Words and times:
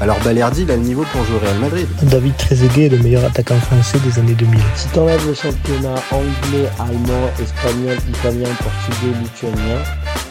alors 0.00 0.18
Balerdi, 0.22 0.62
il 0.62 0.70
a 0.70 0.76
le 0.76 0.82
niveau 0.82 1.04
pour 1.10 1.24
jouer 1.24 1.36
au 1.36 1.38
Real 1.40 1.58
Madrid. 1.58 1.86
David 2.02 2.36
Trezeguet 2.36 2.86
est 2.86 2.88
le 2.90 2.98
meilleur 2.98 3.24
attaquant 3.24 3.58
français 3.60 3.98
des 4.00 4.18
années 4.18 4.34
2000. 4.34 4.60
Si 4.74 4.88
t'enlèves 4.90 5.26
le 5.26 5.34
championnat 5.34 5.94
anglais, 6.10 6.68
allemand, 6.78 7.30
espagnol, 7.40 7.96
italien, 8.10 8.48
portugais, 8.62 9.18
lituanien, 9.22 9.82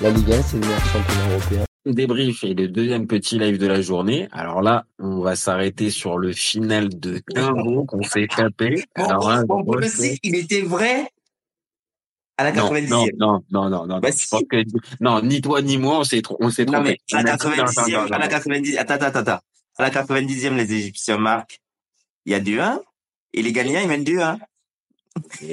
la 0.04 0.10
Ligue 0.12 0.32
1, 0.34 0.42
c'est 0.44 0.58
le 0.58 0.62
meilleur 0.62 0.86
championnat 0.86 1.30
européen. 1.32 1.64
Débrief 1.88 2.44
et 2.44 2.54
le 2.54 2.68
deuxième 2.68 3.08
petit 3.08 3.38
live 3.40 3.58
de 3.58 3.68
la 3.68 3.82
journée. 3.82 4.28
Alors 4.32 4.62
là, 4.62 4.86
on 5.00 5.20
va 5.22 5.36
s'arrêter 5.36 5.90
sur 5.90 6.18
le 6.18 6.32
final 6.32 6.90
de 6.90 7.20
Timbo 7.34 7.86
qu'on 7.86 8.04
s'est 8.04 8.28
tapé. 8.36 8.84
Alors 8.96 9.30
là, 9.30 9.44
Bon, 9.48 9.62
bon, 9.62 9.80
si, 9.88 10.20
il 10.24 10.36
était 10.36 10.62
vrai 10.62 11.08
à 12.38 12.44
la 12.44 12.52
non, 12.52 12.72
90e. 12.72 12.90
non, 12.90 13.06
non, 13.20 13.42
non, 13.52 13.70
non, 13.70 13.88
non. 13.88 14.00
Bah, 14.00 14.10
je 14.12 14.18
si. 14.18 14.28
pense 14.30 14.42
que, 14.50 14.64
non, 15.00 15.22
ni 15.22 15.42
toi 15.42 15.62
ni 15.62 15.78
moi, 15.78 16.00
on 16.00 16.04
s'est, 16.04 16.22
on 16.40 16.50
s'est 16.50 16.66
Non, 16.66 16.74
trompé. 16.74 16.98
mais 17.12 17.18
à 17.18 17.24
la 17.24 17.34
Attends, 17.34 17.50
attends, 17.50 17.64
90e, 17.66 17.96
attends, 17.96 18.14
à 18.14 18.18
la 18.18 18.26
attends. 18.26 18.36
90, 18.36 18.78
attends, 18.78 18.94
attends, 18.96 19.20
attends. 19.20 19.40
À 19.78 19.84
la 19.84 19.90
90e, 19.90 20.56
les 20.56 20.74
Égyptiens 20.74 21.18
marquent. 21.18 21.60
Il 22.26 22.32
y 22.32 22.36
a 22.36 22.40
2-1. 22.40 22.80
Et 23.34 23.42
les 23.42 23.52
gagnants, 23.52 23.82
ils 23.82 23.88
mènent 23.88 24.04
2-1. 24.04 24.38
Ok, 25.18 25.46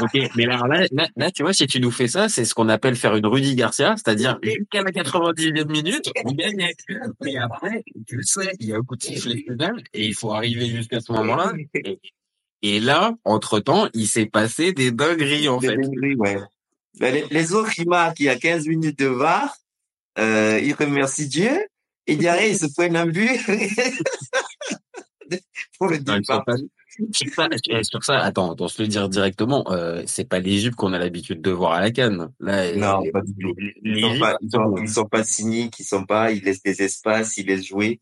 ok. 0.00 0.30
Mais 0.36 0.44
alors 0.44 0.66
là, 0.68 0.84
là, 0.92 1.08
là, 1.16 1.30
tu 1.30 1.42
vois, 1.42 1.54
si 1.54 1.66
tu 1.66 1.80
nous 1.80 1.90
fais 1.90 2.06
ça, 2.08 2.28
c'est 2.28 2.44
ce 2.44 2.54
qu'on 2.54 2.68
appelle 2.68 2.96
faire 2.96 3.16
une 3.16 3.24
Rudy 3.26 3.54
Garcia, 3.54 3.94
c'est-à-dire 3.96 4.38
jusqu'à 4.42 4.82
la 4.82 4.90
90e 4.90 5.70
minute, 5.70 6.10
on 6.24 6.32
gagnait. 6.32 6.74
Mais 7.22 7.36
après, 7.36 7.82
tu 8.06 8.16
le 8.16 8.22
sais, 8.22 8.52
il 8.60 8.66
y 8.68 8.72
a 8.74 8.76
un 8.76 8.82
coup 8.82 8.96
de 8.96 9.02
sifflet 9.02 9.36
final 9.38 9.82
et 9.94 10.06
il 10.06 10.14
faut 10.14 10.32
arriver 10.32 10.66
jusqu'à 10.66 11.00
ce 11.00 11.12
moment-là. 11.12 11.54
Et, 11.74 11.98
et 12.60 12.80
là, 12.80 13.14
entre-temps, 13.24 13.88
il 13.94 14.06
s'est 14.06 14.26
passé 14.26 14.72
des 14.72 14.92
dingueries, 14.92 15.48
en 15.48 15.56
Des 15.56 15.68
fait. 15.68 15.76
dingueries, 15.76 16.14
ouais. 16.16 16.36
Ben, 17.00 17.14
les, 17.14 17.24
les 17.30 17.54
autres, 17.54 17.72
ils 17.78 17.88
marquent, 17.88 18.20
il 18.20 18.26
y 18.26 18.28
a 18.28 18.36
15 18.38 18.66
minutes 18.66 18.98
de 18.98 19.06
VAR. 19.06 19.56
Euh, 20.18 20.60
ils 20.62 20.74
remercient 20.74 21.26
Dieu. 21.26 21.58
Derrière, 22.16 22.46
ils 22.46 22.58
se 22.58 22.66
prennent 22.74 22.96
un 22.96 23.06
but. 23.06 23.30
pour 25.78 25.88
le 25.88 25.98
Non, 25.98 26.16
départ. 26.18 26.44
pas- 26.44 26.54
sur 27.12 27.32
ça, 27.32 27.48
sur 27.82 28.04
ça, 28.04 28.18
attends, 28.18 28.54
on 28.58 28.68
se 28.68 28.82
le 28.82 28.86
dire 28.88 29.08
directement, 29.08 29.64
euh, 29.72 30.02
c'est 30.06 30.28
pas 30.28 30.40
l'Égypte 30.40 30.74
qu'on 30.76 30.92
a 30.92 30.98
l'habitude 30.98 31.40
de 31.40 31.50
voir 31.50 31.72
à 31.72 31.80
la 31.80 31.90
Cannes. 31.90 32.28
Là, 32.38 32.74
Non, 32.76 33.02
euh, 33.06 33.10
pas 33.10 33.22
du 33.22 33.32
tout. 33.40 33.54
Ils 33.82 34.00
sont 34.02 34.18
pas, 34.20 34.36
ils 34.42 34.50
sont, 34.50 34.76
ils 34.76 34.88
sont 34.90 35.04
pas 35.06 35.24
cyniques, 35.24 35.78
ils 35.80 35.84
sont 35.84 36.04
pas, 36.04 36.32
ils 36.32 36.42
laissent 36.44 36.62
des 36.62 36.82
espaces, 36.82 37.38
ils 37.38 37.46
laissent 37.46 37.66
jouer. 37.66 37.98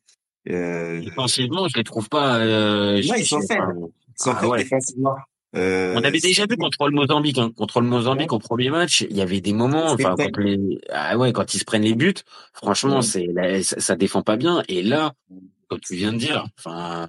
Euh, 0.48 1.00
défensivement, 1.02 1.68
je 1.68 1.76
les 1.78 1.84
trouve 1.84 2.08
pas. 2.08 2.38
Euh, 2.38 2.96
non, 2.96 3.00
je- 3.14 3.20
ils 3.20 3.26
sont 3.26 3.40
faibles. 3.42 3.76
Ils 3.78 4.22
sont 4.24 4.30
Ah 4.32 4.40
faibles 4.40 4.52
ouais. 4.52 4.62
défensivement. 4.64 5.14
Euh, 5.56 5.94
On 5.96 6.04
avait 6.04 6.20
déjà 6.20 6.46
vu 6.48 6.56
contre 6.56 6.86
le 6.88 6.94
Mozambique, 6.94 7.38
hein. 7.38 7.50
contre 7.56 7.80
le 7.80 7.86
Mozambique 7.88 8.32
au 8.32 8.38
premier 8.38 8.70
match, 8.70 9.04
il 9.10 9.16
y 9.16 9.20
avait 9.20 9.40
des 9.40 9.52
moments, 9.52 9.90
enfin, 9.90 10.14
quand 10.16 10.36
les, 10.38 10.78
ah 10.92 11.18
ouais, 11.18 11.32
quand 11.32 11.52
ils 11.54 11.58
se 11.58 11.64
prennent 11.64 11.82
les 11.82 11.94
buts, 11.94 12.14
franchement, 12.52 12.96
Ouais. 12.96 13.02
c'est, 13.02 13.26
là, 13.26 13.60
ça, 13.62 13.80
ça 13.80 13.96
défend 13.96 14.22
pas 14.22 14.36
bien. 14.36 14.62
Et 14.68 14.82
là, 14.82 15.12
comme 15.68 15.80
tu 15.80 15.96
viens 15.96 16.12
de 16.12 16.18
dire, 16.18 16.46
enfin, 16.58 17.08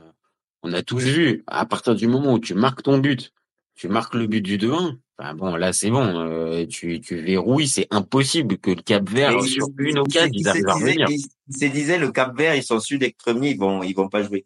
on 0.64 0.74
a 0.74 0.82
tous 0.82 1.04
vu, 1.04 1.44
à 1.48 1.66
partir 1.66 1.94
du 1.96 2.08
moment 2.08 2.34
où 2.34 2.40
tu 2.40 2.56
marques 2.56 2.82
ton 2.84 2.98
but, 2.98 3.32
tu 3.76 3.88
marques 3.88 4.16
le 4.16 4.26
but 4.28 4.42
du 4.42 4.58
2-1, 4.58 4.96
enfin 5.20 5.36
bon, 5.36 5.56
là, 5.56 5.72
c'est 5.72 5.92
bon, 5.92 6.04
euh, 6.04 6.66
tu, 6.66 7.00
tu 7.00 7.18
verrouilles, 7.18 7.68
c'est 7.68 7.88
impossible 7.92 8.58
que 8.58 8.72
le 8.72 8.82
Cap 8.82 9.08
Vert, 9.08 9.44
sur 9.44 9.68
une 9.78 10.00
occasion, 10.00 10.30
il 10.34 10.40
ils 10.42 10.48
arrivent 10.50 10.68
à 10.68 10.74
revenir. 10.74 11.08
Il 11.10 11.20
se 11.56 11.66
disait, 11.66 12.00
le 12.00 12.12
Cap 12.12 12.36
Vert, 12.36 12.56
ils 12.56 12.64
sont 12.64 12.80
sûrs 12.80 12.98
d'être 12.98 13.18
premiers, 13.18 13.52
ils 13.52 13.58
vont, 13.60 13.84
ils 13.84 13.94
vont 13.94 14.10
pas 14.10 14.24
jouer. 14.24 14.46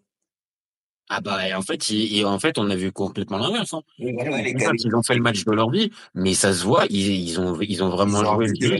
Ah 1.09 1.21
bah, 1.21 1.47
et 1.47 1.53
en 1.53 1.61
fait, 1.61 1.89
il- 1.89 2.17
et 2.17 2.25
en 2.25 2.39
fait, 2.39 2.57
on 2.57 2.69
a 2.69 2.75
vu 2.75 2.91
complètement 2.91 3.37
l'inverse, 3.37 3.73
hein. 3.73 3.81
Ouais, 3.99 4.13
ouais, 4.13 4.43
les 4.43 4.55
ils 4.83 4.95
ont 4.95 5.03
fait 5.03 5.15
le 5.15 5.21
match 5.21 5.43
de 5.45 5.51
leur 5.51 5.69
vie, 5.69 5.91
mais 6.15 6.33
ça 6.33 6.51
se 6.53 6.63
voit, 6.63 6.85
ils, 6.89 7.11
ils 7.29 7.39
ont, 7.39 7.59
ils 7.61 7.83
ont 7.83 7.89
vraiment 7.89 8.21
ils 8.21 8.25
ont 8.25 8.33
joué 8.35 8.47
le 8.47 8.55
jeu. 8.55 8.79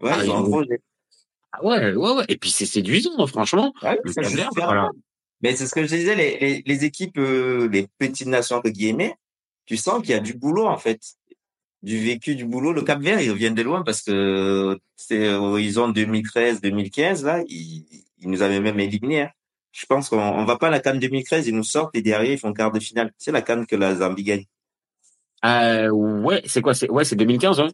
Ouais, 0.00 0.10
Ah, 0.12 0.24
ils 0.24 0.30
ont 0.30 0.34
ils- 0.34 0.44
un 0.46 0.48
projet. 0.48 0.80
Ah 1.52 1.64
ouais, 1.64 1.94
ouais, 1.94 2.12
ouais. 2.16 2.24
Et 2.28 2.36
puis 2.36 2.50
c'est 2.50 2.66
séduisant, 2.66 3.12
hein, 3.18 3.26
franchement. 3.26 3.72
Ouais, 3.82 3.98
Le 4.04 4.12
ça 4.12 4.22
Cap 4.22 4.30
joue 4.30 4.36
Vert, 4.36 4.48
super 4.52 4.66
voilà. 4.66 4.90
Mais 5.40 5.56
c'est 5.56 5.66
ce 5.66 5.74
que 5.74 5.82
je 5.84 5.94
disais, 5.94 6.14
les, 6.14 6.38
les, 6.38 6.62
les 6.64 6.84
équipes, 6.84 7.18
euh, 7.18 7.68
les 7.68 7.88
petites 7.98 8.26
nations 8.28 8.60
de 8.64 8.70
guillemets, 8.70 9.14
tu 9.64 9.76
sens 9.76 10.00
qu'il 10.00 10.10
y 10.10 10.14
a 10.14 10.20
du 10.20 10.34
boulot 10.34 10.66
en 10.66 10.76
fait, 10.78 11.00
du 11.82 11.98
vécu, 11.98 12.36
du 12.36 12.44
boulot. 12.44 12.72
Le 12.72 12.82
Cap 12.82 13.00
Vert, 13.00 13.20
ils 13.20 13.30
reviennent 13.30 13.54
de 13.54 13.62
loin 13.62 13.82
parce 13.82 14.02
que 14.02 14.78
c'est 14.96 15.32
horizon 15.34 15.88
2013, 15.88 16.60
2015 16.60 17.24
là, 17.24 17.42
ils, 17.48 17.84
ils 18.20 18.30
nous 18.30 18.42
avaient 18.42 18.60
même 18.60 18.78
éliminés. 18.80 19.22
hein. 19.22 19.30
Je 19.78 19.84
pense 19.84 20.08
qu'on 20.08 20.18
on 20.18 20.44
va 20.46 20.56
pas 20.56 20.68
à 20.68 20.70
la 20.70 20.80
Cannes 20.80 20.98
2013, 20.98 21.46
ils 21.48 21.54
nous 21.54 21.62
sortent 21.62 21.94
et 21.94 22.00
derrière 22.00 22.32
ils 22.32 22.38
font 22.38 22.54
quart 22.54 22.72
de 22.72 22.80
finale. 22.80 23.12
C'est 23.18 23.30
la 23.30 23.42
Cannes 23.42 23.66
que 23.66 23.76
la 23.76 23.94
Zambie 23.94 24.22
gagne. 24.22 24.44
Euh, 25.44 25.90
ouais, 25.90 26.40
c'est 26.46 26.62
quoi, 26.62 26.72
c'est, 26.72 26.88
ouais, 26.90 27.04
c'est 27.04 27.16
2015, 27.16 27.60
hein. 27.60 27.68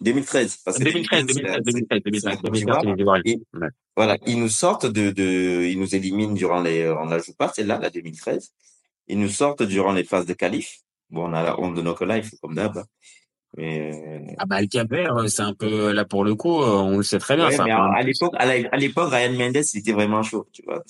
2013. 0.00 0.58
Parce 0.64 0.78
que 0.78 0.84
2013, 0.84 1.26
2015, 1.26 1.26
2013, 1.26 1.62
c'est- 1.66 1.72
2013, 1.72 1.98
c'est 1.98 2.04
2013, 2.04 2.24
la 2.24 2.36
Côte 2.36 2.44
2013, 2.44 2.60
d'Ivoire. 2.60 2.80
c'est 2.82 2.86
les 2.94 3.00
Ivoiriens. 3.02 3.22
Et- 3.26 3.58
Ouais. 3.58 3.68
Voilà, 3.96 4.18
ils 4.26 4.38
nous 4.38 4.48
sortent 4.48 4.86
de, 4.86 5.10
de, 5.10 5.64
ils 5.64 5.78
nous 5.80 5.94
éliminent 5.94 6.32
durant 6.34 6.60
les, 6.62 6.88
on 6.88 7.06
la 7.06 7.18
joue 7.18 7.34
pas, 7.34 7.48
celle-là, 7.54 7.78
la 7.80 7.90
2013. 7.90 8.52
Ils 9.08 9.18
nous 9.18 9.28
sortent 9.28 9.64
durant 9.64 9.92
les 9.92 10.04
phases 10.04 10.26
de 10.26 10.34
qualif. 10.34 10.78
Bon, 11.10 11.28
on 11.28 11.32
a 11.34 11.42
la 11.42 11.58
honte 11.60 11.74
de 11.74 11.82
nos 11.82 11.96
life, 12.04 12.30
comme 12.40 12.54
d'hab. 12.54 12.78
hein. 12.78 12.84
Mais, 13.56 13.92
euh, 13.92 14.34
Ah 14.38 14.46
bah, 14.46 14.60
le 14.62 14.68
euh, 15.18 15.26
c'est 15.28 15.42
un 15.42 15.52
peu, 15.54 15.92
là, 15.92 16.04
pour 16.04 16.24
le 16.24 16.34
coup, 16.34 16.62
euh, 16.62 16.68
on 16.70 16.96
le 16.98 17.02
sait 17.02 17.18
très 17.18 17.36
bien, 17.36 17.48
ouais, 17.48 17.52
c'est 17.52 17.60
un 17.60 17.64
mais 17.64 17.70
peu 17.72 17.76
à, 17.76 17.96
à 17.98 18.02
l'époque, 18.02 18.34
à 18.38 18.76
l'époque, 18.78 19.10
Ryan 19.12 19.32
Mendes, 19.32 19.62
il 19.74 19.78
était 19.80 19.92
vraiment 19.92 20.22
chaud, 20.22 20.48
tu 20.52 20.62
vois. 20.62 20.82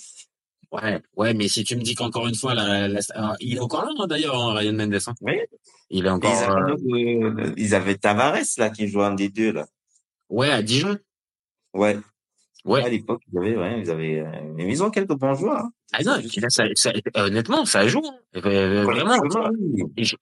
Ouais, 0.72 1.02
ouais, 1.16 1.34
mais 1.34 1.48
si 1.48 1.64
tu 1.64 1.76
me 1.76 1.82
dis 1.82 1.94
qu'encore 1.94 2.26
une 2.26 2.34
fois, 2.34 2.54
la, 2.54 2.88
la- 2.88 3.00
alors, 3.14 3.36
il 3.40 3.56
est 3.58 3.60
encore 3.60 3.84
là, 3.84 3.90
hein, 3.98 4.06
d'ailleurs, 4.06 4.34
hein, 4.40 4.54
Ryan 4.54 4.72
Mendes, 4.72 4.94
hein. 5.06 5.14
Oui. 5.20 5.34
Il 5.90 6.06
est 6.06 6.08
encore, 6.08 6.32
Ils 6.32 6.50
euh, 6.50 6.72
avaient, 6.72 7.42
euh, 7.50 7.54
ils 7.58 7.74
avaient 7.74 7.96
Tavares, 7.98 8.38
là, 8.56 8.70
qui 8.70 8.88
jouait 8.88 9.04
en 9.04 9.14
D2, 9.14 9.52
là. 9.52 9.66
ouais, 10.30 10.50
à 10.50 10.62
Dijon. 10.62 10.96
Ouais. 11.74 11.98
Ouais. 12.64 12.84
À 12.84 12.88
l'époque, 12.88 13.22
ils 13.32 13.38
avaient, 13.38 13.56
ouais, 13.56 13.80
ils 13.80 13.90
avaient, 13.90 14.20
euh, 14.20 14.24
mais 14.54 14.68
ils 14.68 14.82
ont 14.84 14.90
quelques 14.90 15.14
bons 15.14 15.34
joueurs. 15.34 15.58
hein. 15.64 15.70
Ah 15.94 16.02
non, 16.04 16.12
ça, 16.48 16.64
ça- 16.74 16.92
honnêtement, 17.16 17.66
ça 17.66 17.86
joue, 17.86 18.00
hein. 18.06 18.40
Euh, 18.46 18.84
vraiment. 18.84 19.18
Oui. 19.60 19.82
Et 19.98 20.04
je, 20.04 20.16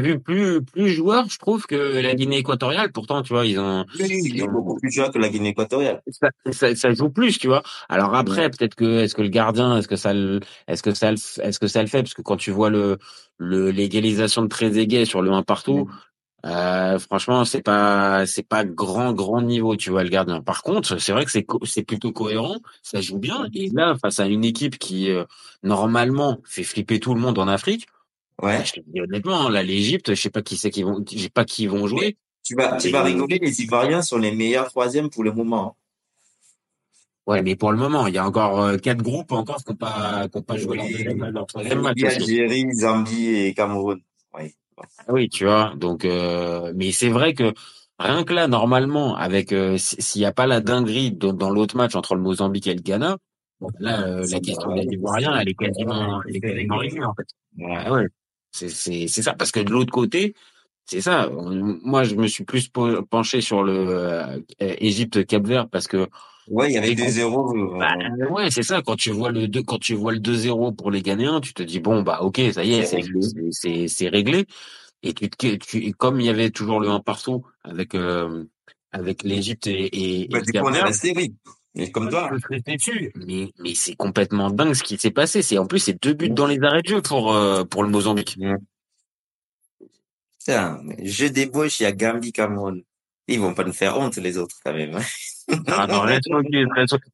vus 0.00 0.18
plus, 0.18 0.62
plus 0.64 0.88
joueurs, 0.88 1.28
je 1.28 1.38
trouve, 1.38 1.64
que 1.66 1.76
la 2.00 2.14
Guinée 2.14 2.38
équatoriale. 2.38 2.90
Pourtant, 2.92 3.22
tu 3.22 3.32
vois, 3.34 3.46
ils 3.46 3.58
ont, 3.60 3.84
Oui, 4.00 4.06
il 4.24 4.42
est 4.42 4.48
beaucoup 4.48 4.76
plus 4.80 4.90
joueur 4.90 5.12
que 5.12 5.18
la 5.18 5.28
Guinée 5.28 5.50
équatoriale. 5.50 6.02
ça, 6.08 6.30
ça, 6.50 6.74
ça 6.74 6.92
joue 6.92 7.10
plus, 7.10 7.38
tu 7.38 7.46
vois. 7.46 7.62
Alors 7.88 8.14
après, 8.16 8.50
peut-être 8.50 8.74
que 8.74 9.00
est-ce 9.00 9.14
que 9.14 9.22
le 9.22 9.28
gardien, 9.28 9.76
est-ce 9.78 9.86
que 9.86 9.96
ça, 9.96 10.12
le- 10.12 10.40
est-ce 10.66 10.82
que 10.82 10.92
ça, 10.94 11.12
est-ce 11.12 11.58
que 11.60 11.66
ça 11.68 11.82
le 11.82 11.88
fait? 11.88 12.02
Parce 12.02 12.14
que 12.14 12.22
quand 12.22 12.36
tu 12.36 12.50
vois 12.50 12.70
le 12.70 12.98
le 13.38 13.70
l'égalisation 13.70 14.42
de 14.42 14.48
Trezeguet 14.48 15.04
sur 15.04 15.20
le 15.22 15.30
1 15.30 15.42
partout, 15.42 15.88
euh, 16.46 16.98
franchement, 16.98 17.44
c'est 17.44 17.62
pas 17.62 18.24
c'est 18.26 18.46
pas 18.46 18.64
grand 18.64 19.12
grand 19.12 19.42
niveau, 19.42 19.76
tu 19.76 19.90
vois, 19.90 20.04
le 20.04 20.08
gardien. 20.10 20.40
Par 20.42 20.62
contre, 20.62 20.98
c'est 20.98 21.12
vrai 21.12 21.24
que 21.24 21.30
c'est 21.30 21.42
co- 21.44 21.64
c'est 21.66 21.82
plutôt 21.82 22.12
cohérent, 22.12 22.56
ça 22.82 23.00
joue 23.00 23.18
bien. 23.18 23.48
Et 23.52 23.68
là, 23.70 23.96
face 24.00 24.20
à 24.20 24.26
une 24.26 24.44
équipe 24.44 24.78
qui 24.78 25.10
euh, 25.10 25.24
normalement 25.62 26.38
fait 26.44 26.62
flipper 26.62 27.00
tout 27.00 27.14
le 27.14 27.20
monde 27.20 27.38
en 27.38 27.48
Afrique, 27.48 27.86
Ouais. 28.42 28.62
je 28.64 28.72
te 28.74 28.80
dis 28.86 29.00
honnêtement, 29.00 29.48
là, 29.48 29.62
l'Égypte, 29.62 30.14
je 30.14 30.20
sais 30.20 30.30
pas 30.30 30.42
qui 30.42 30.56
c'est 30.56 30.70
qui 30.70 30.82
vont, 30.82 31.02
j'ai 31.10 31.30
pas 31.30 31.44
qui 31.44 31.66
vont 31.66 31.86
jouer. 31.86 32.16
Tu 32.44 32.54
vas, 32.54 32.76
tu 32.76 32.90
vas 32.90 33.02
rigoler, 33.02 33.38
les 33.40 33.62
Ivoiriens 33.62 34.02
sont 34.02 34.18
les 34.18 34.30
meilleurs 34.30 34.68
troisièmes 34.68 35.10
pour 35.10 35.24
le 35.24 35.32
moment. 35.32 35.76
Ouais, 37.26 37.42
mais 37.42 37.56
pour 37.56 37.72
le 37.72 37.78
moment, 37.78 38.06
il 38.06 38.14
y 38.14 38.18
a 38.18 38.24
encore 38.26 38.60
euh, 38.62 38.76
quatre 38.76 39.02
groupes 39.02 39.32
encore 39.32 39.56
qui 39.64 39.70
n'ont 39.70 39.76
pas, 39.76 40.28
qui 40.28 40.38
ont 40.38 40.42
pas 40.42 40.56
joué 40.56 40.76
leur 40.76 40.86
deuxième, 40.88 41.24
leur 41.30 41.46
troisième 41.46 41.80
match. 41.80 42.00
Algérie, 42.04 42.72
Zambie 42.72 43.26
et 43.34 43.52
Cameroun. 43.54 44.00
Oui. 44.38 44.54
Ah 44.98 45.04
Oui, 45.12 45.28
tu 45.28 45.44
vois. 45.44 45.74
Donc, 45.76 46.04
euh, 46.04 46.72
mais 46.74 46.92
c'est 46.92 47.08
vrai 47.08 47.34
que 47.34 47.52
rien 47.98 48.24
que 48.24 48.32
là, 48.34 48.48
normalement, 48.48 49.16
avec 49.16 49.52
euh, 49.52 49.76
s'il 49.78 50.20
n'y 50.20 50.26
a 50.26 50.32
pas 50.32 50.46
la 50.46 50.60
dinguerie 50.60 51.12
dans, 51.12 51.32
dans 51.32 51.50
l'autre 51.50 51.76
match 51.76 51.94
entre 51.94 52.14
le 52.14 52.20
Mozambique 52.22 52.66
et 52.66 52.74
le 52.74 52.82
Ghana, 52.82 53.18
bon, 53.60 53.70
là, 53.78 54.02
euh, 54.06 54.26
la 54.26 54.40
question 54.40 54.72
des 54.72 54.82
Ivoiriens, 54.90 55.36
elle 55.38 55.48
est 55.48 55.54
quasiment, 55.54 56.22
elle 56.22 56.36
est 56.36 56.40
quasiment 56.40 56.78
réglée 56.78 57.04
en 57.04 57.14
fait. 57.14 57.26
Ouais, 57.58 57.90
ouais. 57.90 58.06
C'est 58.52 58.68
c'est 58.70 59.06
c'est 59.08 59.22
ça 59.22 59.34
parce 59.34 59.50
que 59.52 59.60
de 59.60 59.70
l'autre 59.70 59.92
côté, 59.92 60.34
c'est 60.86 61.00
ça. 61.02 61.30
On- 61.32 61.50
Moi, 61.84 62.04
je 62.04 62.14
me 62.16 62.26
suis 62.28 62.44
plus 62.44 62.70
penché 63.10 63.40
sur 63.42 63.62
le 63.64 63.72
euh, 63.72 64.40
Égypte 64.60 65.26
Cap 65.26 65.46
Vert 65.46 65.68
parce 65.68 65.88
que 65.88 66.08
Ouais, 66.48 66.70
il 66.70 66.74
y 66.74 66.78
avait 66.78 66.92
Et 66.92 66.94
des 66.94 67.08
zéros. 67.08 67.56
euh, 67.56 67.78
Bah, 67.78 67.94
ouais, 68.30 68.50
c'est 68.50 68.62
ça. 68.62 68.82
Quand 68.82 68.96
tu 68.96 69.10
vois 69.10 69.30
le 69.30 69.48
2, 69.48 69.62
quand 69.62 69.78
tu 69.78 69.94
vois 69.94 70.12
le 70.12 70.18
2-0 70.20 70.72
pour 70.72 70.90
les 70.90 71.02
Ghanéens, 71.02 71.40
tu 71.40 71.54
te 71.54 71.62
dis 71.62 71.80
bon 71.80 72.02
bah 72.02 72.20
ok, 72.22 72.40
ça 72.52 72.64
y 72.64 72.74
est, 72.74 72.84
C'est 72.84 73.88
c'est 73.88 74.08
réglé. 74.08 74.44
c'est. 74.48 75.08
Et 75.08 75.12
tu 75.12 75.28
te 75.28 75.54
tu 75.56 75.78
et 75.84 75.92
comme 75.92 76.20
il 76.20 76.26
y 76.26 76.30
avait 76.30 76.50
toujours 76.50 76.80
le 76.80 76.88
1 76.88 77.00
partout 77.00 77.44
avec 77.64 77.94
euh, 77.94 78.44
avec 78.92 79.22
l'Égypte 79.22 79.66
et 79.66 79.72
et, 79.86 80.22
et 80.22 80.28
bah, 80.28 80.40
coup, 80.40 80.46
on 80.62 80.72
est 80.72 80.82
resté, 80.82 81.12
oui. 81.16 81.34
Mais 81.74 81.90
comme 81.90 82.08
toi. 82.08 82.30
Mais 83.14 83.52
mais 83.58 83.74
c'est 83.74 83.96
complètement 83.96 84.50
dingue 84.50 84.72
ce 84.74 84.82
qui 84.82 84.96
s'est 84.98 85.10
passé. 85.10 85.42
C'est 85.42 85.58
en 85.58 85.66
plus 85.66 85.80
c'est 85.80 86.02
deux 86.02 86.14
buts 86.14 86.30
dans 86.30 86.46
les 86.46 86.62
arrêts 86.62 86.82
de 86.82 86.88
jeu 86.88 87.02
pour 87.02 87.34
euh, 87.34 87.64
pour 87.64 87.82
le 87.82 87.90
Mozambique. 87.90 88.38
Putain, 90.38 90.80
je 91.02 91.26
débauche, 91.26 91.80
il 91.80 91.82
y 91.82 91.86
a 91.86 91.92
Gambie, 91.92 92.32
Cameroun. 92.32 92.82
Ils 93.28 93.40
vont 93.40 93.52
pas 93.54 93.64
nous 93.64 93.72
faire 93.72 93.98
honte, 93.98 94.16
les 94.16 94.38
autres, 94.38 94.56
quand 94.64 94.72
même. 94.72 94.98
Ah 95.68 95.86
non, 95.86 96.00
reste 96.00 96.28
tranquille. 96.28 96.66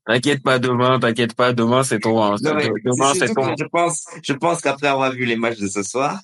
T'inquiète 0.06 0.42
pas, 0.42 0.58
demain, 0.58 0.98
t'inquiète 0.98 1.34
pas, 1.34 1.52
demain 1.52 1.82
c'est 1.82 2.00
ton, 2.00 2.22
hein, 2.22 2.36
Non, 2.42 2.54
demain 2.54 3.12
c'est 3.14 3.32
ton. 3.34 3.54
je 3.58 3.64
pense, 3.64 4.06
je 4.22 4.32
pense 4.32 4.60
qu'après 4.60 4.88
avoir 4.88 5.12
vu 5.12 5.24
les 5.26 5.36
matchs 5.36 5.58
de 5.58 5.68
ce 5.68 5.82
soir, 5.82 6.20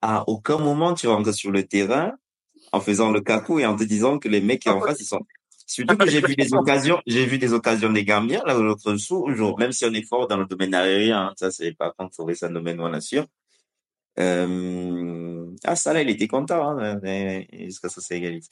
à 0.00 0.28
aucun 0.28 0.58
moment 0.58 0.94
tu 0.94 1.08
rentres 1.08 1.34
sur 1.34 1.50
le 1.50 1.64
terrain 1.64 2.12
en 2.72 2.80
faisant 2.80 3.10
le 3.10 3.20
cacou 3.20 3.58
et 3.58 3.66
en 3.66 3.74
te 3.76 3.84
disant 3.84 4.18
que 4.18 4.28
les 4.28 4.40
mecs 4.40 4.66
en 4.66 4.80
face 4.80 5.00
ils 5.00 5.06
sont. 5.06 5.20
Surtout 5.66 5.96
que 5.96 6.08
j'ai 6.10 6.20
vu 6.20 6.36
des 6.36 6.52
occasions, 6.52 7.00
j'ai 7.06 7.24
vu 7.24 7.38
des 7.38 7.52
occasions 7.52 7.90
des 7.90 8.04
Gambiens 8.04 8.42
là 8.44 8.54
l'autre 8.54 8.94
jour, 8.96 9.58
même 9.58 9.72
si 9.72 9.84
on 9.86 9.92
est 9.94 10.06
fort 10.06 10.28
dans 10.28 10.36
le 10.36 10.44
domaine 10.44 10.74
aérien, 10.74 11.28
hein, 11.28 11.32
ça 11.36 11.50
c'est 11.50 11.72
par 11.72 11.96
contre 11.96 12.22
rester 12.24 12.46
un 12.46 12.50
domaine 12.50 12.78
on 12.80 12.92
assure. 12.92 13.26
Euh... 14.20 15.46
Ah 15.64 15.74
ça 15.74 15.92
là 15.92 16.02
il 16.02 16.10
était 16.10 16.28
content 16.28 16.78
hein, 16.78 17.00
jusqu'à 17.52 17.88
ça 17.88 18.00
c'est 18.00 18.18
égalité. 18.18 18.46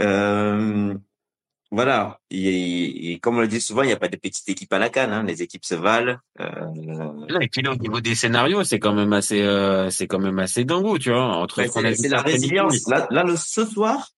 Euh... 0.00 0.94
Voilà, 1.74 2.20
et, 2.30 3.12
et 3.12 3.18
comme 3.18 3.38
on 3.38 3.40
le 3.40 3.48
dit 3.48 3.58
souvent, 3.58 3.82
il 3.82 3.86
n'y 3.86 3.94
a 3.94 3.96
pas 3.96 4.08
de 4.08 4.16
petite 4.16 4.46
équipe 4.46 4.70
à 4.74 4.78
la 4.78 4.90
canne, 4.90 5.10
hein. 5.10 5.22
les 5.22 5.40
équipes 5.40 5.64
se 5.64 5.74
valent. 5.74 6.18
Euh... 6.38 6.66
Là, 7.28 7.38
Et 7.40 7.48
puis 7.48 7.62
là, 7.62 7.72
au 7.72 7.76
niveau 7.76 8.02
des 8.02 8.14
scénarios, 8.14 8.62
c'est 8.62 8.78
quand 8.78 8.92
même 8.92 9.14
assez, 9.14 9.40
euh, 9.40 9.88
c'est 9.88 10.06
quand 10.06 10.18
même 10.18 10.38
assez 10.38 10.66
dingo, 10.66 10.98
tu 10.98 11.08
vois. 11.08 11.24
Entre 11.24 11.64
c'est 11.64 12.08
la 12.10 12.20
résilience. 12.20 12.86
Là, 12.88 13.06
là 13.08 13.24
le, 13.24 13.36
ce 13.38 13.64
soir, 13.64 14.10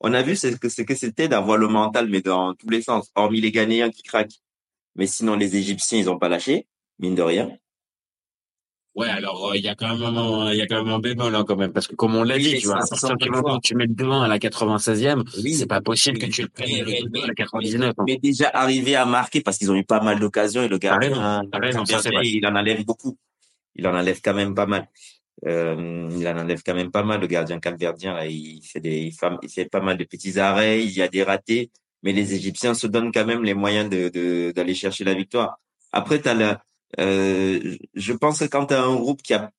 on 0.00 0.14
a 0.14 0.22
vu 0.22 0.34
ce 0.34 0.46
que 0.46 0.70
ce 0.70 0.80
que 0.80 0.94
c'était 0.94 1.28
d'avoir 1.28 1.58
le 1.58 1.68
mental, 1.68 2.08
mais 2.08 2.22
dans 2.22 2.54
tous 2.54 2.70
les 2.70 2.80
sens, 2.80 3.10
hormis 3.14 3.42
les 3.42 3.52
Ghanéens 3.52 3.90
qui 3.90 4.02
craquent. 4.02 4.40
Mais 4.96 5.06
sinon, 5.06 5.36
les 5.36 5.56
Égyptiens, 5.56 5.98
ils 5.98 6.08
ont 6.08 6.18
pas 6.18 6.30
lâché, 6.30 6.66
mine 7.00 7.14
de 7.14 7.22
rien. 7.22 7.50
Ouais, 8.94 9.08
alors 9.08 9.50
euh, 9.50 9.56
il 9.56 9.64
y 9.64 9.68
a 9.68 9.74
quand 9.74 9.88
même 9.96 10.16
un, 10.16 10.52
il 10.52 10.56
y 10.58 10.62
a 10.62 10.66
quand 10.68 10.84
même 10.84 10.92
un 10.94 11.00
bémol 11.00 11.34
hein, 11.34 11.44
quand 11.46 11.56
même, 11.56 11.72
parce 11.72 11.88
que 11.88 11.96
comme 11.96 12.14
on 12.14 12.22
l'a 12.22 12.36
Oui, 12.36 12.42
dit, 12.44 12.58
tu 12.58 12.66
vois, 12.68 12.76
à 12.76 12.86
partir 12.86 13.16
du 13.16 13.28
moment 13.28 13.56
où 13.56 13.60
tu 13.60 13.74
mets 13.74 13.86
le 13.86 13.92
2-1 13.94 14.22
à 14.22 14.28
la 14.28 14.38
96e, 14.38 15.24
Oui. 15.42 15.54
c'est 15.54 15.66
pas 15.66 15.80
possible 15.80 16.18
que 16.18 16.26
tu 16.26 16.42
le 16.42 16.48
prennes 16.48 16.68
Mais, 16.70 17.00
le 17.00 17.08
2-1 17.08 17.18
à 17.18 17.20
la 17.22 17.26
mais, 17.28 17.34
99. 17.34 17.94
hein. 17.98 18.04
mais 18.06 18.16
déjà 18.18 18.50
arrivé 18.54 18.94
à 18.94 19.04
marquer 19.04 19.40
parce 19.40 19.58
qu'ils 19.58 19.70
ont 19.72 19.74
eu 19.74 19.84
pas 19.84 20.00
mal 20.00 20.20
d'occasions 20.20 20.62
et 20.62 20.68
le 20.68 20.78
vrai. 20.78 22.24
il 22.24 22.46
en 22.46 22.54
enlève 22.54 22.84
beaucoup. 22.84 23.18
Il 23.74 23.86
en 23.88 23.94
enlève 23.96 24.20
quand 24.22 24.34
même 24.34 24.54
pas 24.54 24.66
mal. 24.66 24.86
Euh, 25.44 26.08
il 26.16 26.28
en 26.28 26.38
enlève 26.38 26.62
quand 26.64 26.74
même 26.74 26.92
pas 26.92 27.02
mal. 27.02 27.20
Le 27.20 27.26
gardien 27.26 27.58
capverdien, 27.58 28.14
là, 28.14 28.26
il 28.26 28.62
fait 28.62 28.78
des, 28.80 28.98
il 29.00 29.12
fait, 29.12 29.26
il 29.42 29.48
fait 29.48 29.64
pas 29.64 29.80
mal 29.80 29.96
de 29.96 30.04
petits 30.04 30.38
arrêts. 30.38 30.84
Il 30.84 30.92
y 30.92 31.02
a 31.02 31.08
des 31.08 31.24
ratés, 31.24 31.70
mais 32.04 32.12
les 32.12 32.34
Égyptiens 32.34 32.74
se 32.74 32.86
donnent 32.86 33.10
quand 33.10 33.26
même 33.26 33.42
les 33.42 33.54
moyens 33.54 33.90
de, 33.90 34.08
de, 34.08 34.52
d'aller 34.52 34.74
chercher 34.74 35.02
la 35.02 35.14
victoire. 35.14 35.58
Après, 35.90 36.20
t'as 36.20 36.34
la, 36.34 36.62
je 36.98 38.12
pense 38.12 38.40
que 38.40 38.44
quand 38.44 38.66
t'as 38.66 38.82
un 38.82 38.96
groupe 38.96 39.22
qui 39.22 39.34
a 39.34 39.50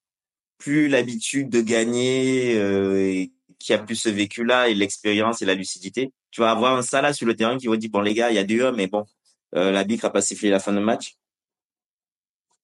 plus 0.57 0.87
l'habitude 0.87 1.49
de 1.49 1.61
gagner, 1.61 2.57
euh, 2.57 2.97
et 2.97 3.31
qui 3.59 3.73
a 3.73 3.77
plus 3.77 3.95
ce 3.95 4.09
vécu-là 4.09 4.69
et 4.69 4.73
l'expérience 4.73 5.41
et 5.41 5.45
la 5.45 5.55
lucidité, 5.55 6.11
tu 6.31 6.41
vas 6.41 6.51
avoir 6.51 6.75
un 6.75 6.81
Salah 6.81 7.13
sur 7.13 7.25
le 7.25 7.35
terrain 7.35 7.57
qui 7.57 7.67
va 7.67 7.77
dire 7.77 7.89
bon 7.91 8.01
les 8.01 8.13
gars, 8.13 8.29
il 8.31 8.35
y 8.35 8.39
a 8.39 8.43
deux 8.43 8.65
1 8.65 8.73
mais 8.73 8.87
bon, 8.87 9.05
euh, 9.55 9.71
la 9.71 9.83
bic 9.83 10.03
a 10.03 10.09
pas 10.09 10.21
sifflé 10.21 10.49
la 10.49 10.59
fin 10.59 10.73
de 10.73 10.79
match. 10.79 11.15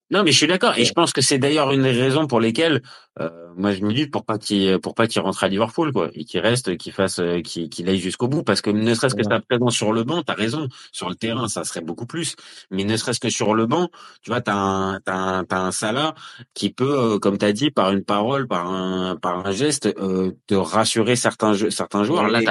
Non, 0.09 0.23
mais 0.23 0.31
je 0.33 0.37
suis 0.37 0.47
d'accord, 0.47 0.77
et 0.77 0.83
je 0.83 0.91
pense 0.91 1.13
que 1.13 1.21
c'est 1.21 1.37
d'ailleurs 1.37 1.71
une 1.71 1.83
des 1.83 1.91
raisons 1.91 2.27
pour 2.27 2.41
lesquelles 2.41 2.81
euh, 3.19 3.50
moi 3.55 3.73
je 3.73 3.83
milite 3.83 4.11
pour 4.11 4.25
pas 4.25 4.37
qu'il 4.37 4.79
pour 4.79 4.95
pas 4.95 5.07
qu'il 5.07 5.21
rentre 5.21 5.43
à 5.43 5.47
Liverpool 5.47 5.91
quoi, 5.91 6.09
et 6.13 6.25
qu'il 6.25 6.39
reste, 6.39 6.77
qu'il 6.77 6.91
fasse, 6.91 7.19
euh, 7.19 7.41
qu'il 7.41 7.89
aille 7.89 7.99
jusqu'au 7.99 8.27
bout, 8.27 8.43
parce 8.43 8.61
que 8.61 8.69
ne 8.69 8.93
serait-ce 8.93 9.15
que 9.15 9.23
sa 9.23 9.39
présence 9.39 9.75
sur 9.75 9.93
le 9.93 10.03
banc, 10.03 10.23
t'as 10.23 10.33
raison, 10.33 10.67
sur 10.91 11.09
le 11.09 11.15
terrain 11.15 11.47
ça 11.47 11.63
serait 11.63 11.81
beaucoup 11.81 12.05
plus, 12.05 12.35
mais 12.69 12.83
ne 12.83 12.97
serait-ce 12.97 13.19
que 13.19 13.29
sur 13.29 13.53
le 13.53 13.65
banc, 13.65 13.89
tu 14.21 14.31
vois, 14.31 14.41
t'as 14.41 14.55
un 14.55 14.99
t'as 14.99 15.15
un 15.15 15.43
t'as 15.43 15.59
un 15.59 15.71
Salah 15.71 16.15
qui 16.53 16.71
peut, 16.71 17.13
euh, 17.15 17.19
comme 17.19 17.37
t'as 17.37 17.51
dit, 17.51 17.71
par 17.71 17.91
une 17.91 18.03
parole, 18.03 18.47
par 18.47 18.71
un 18.71 19.15
par 19.15 19.45
un 19.45 19.51
geste, 19.51 19.87
euh, 19.87 20.31
te 20.47 20.55
rassurer 20.55 21.15
certains 21.15 21.53
certains 21.69 22.03
joueurs. 22.03 22.27
Là, 22.27 22.41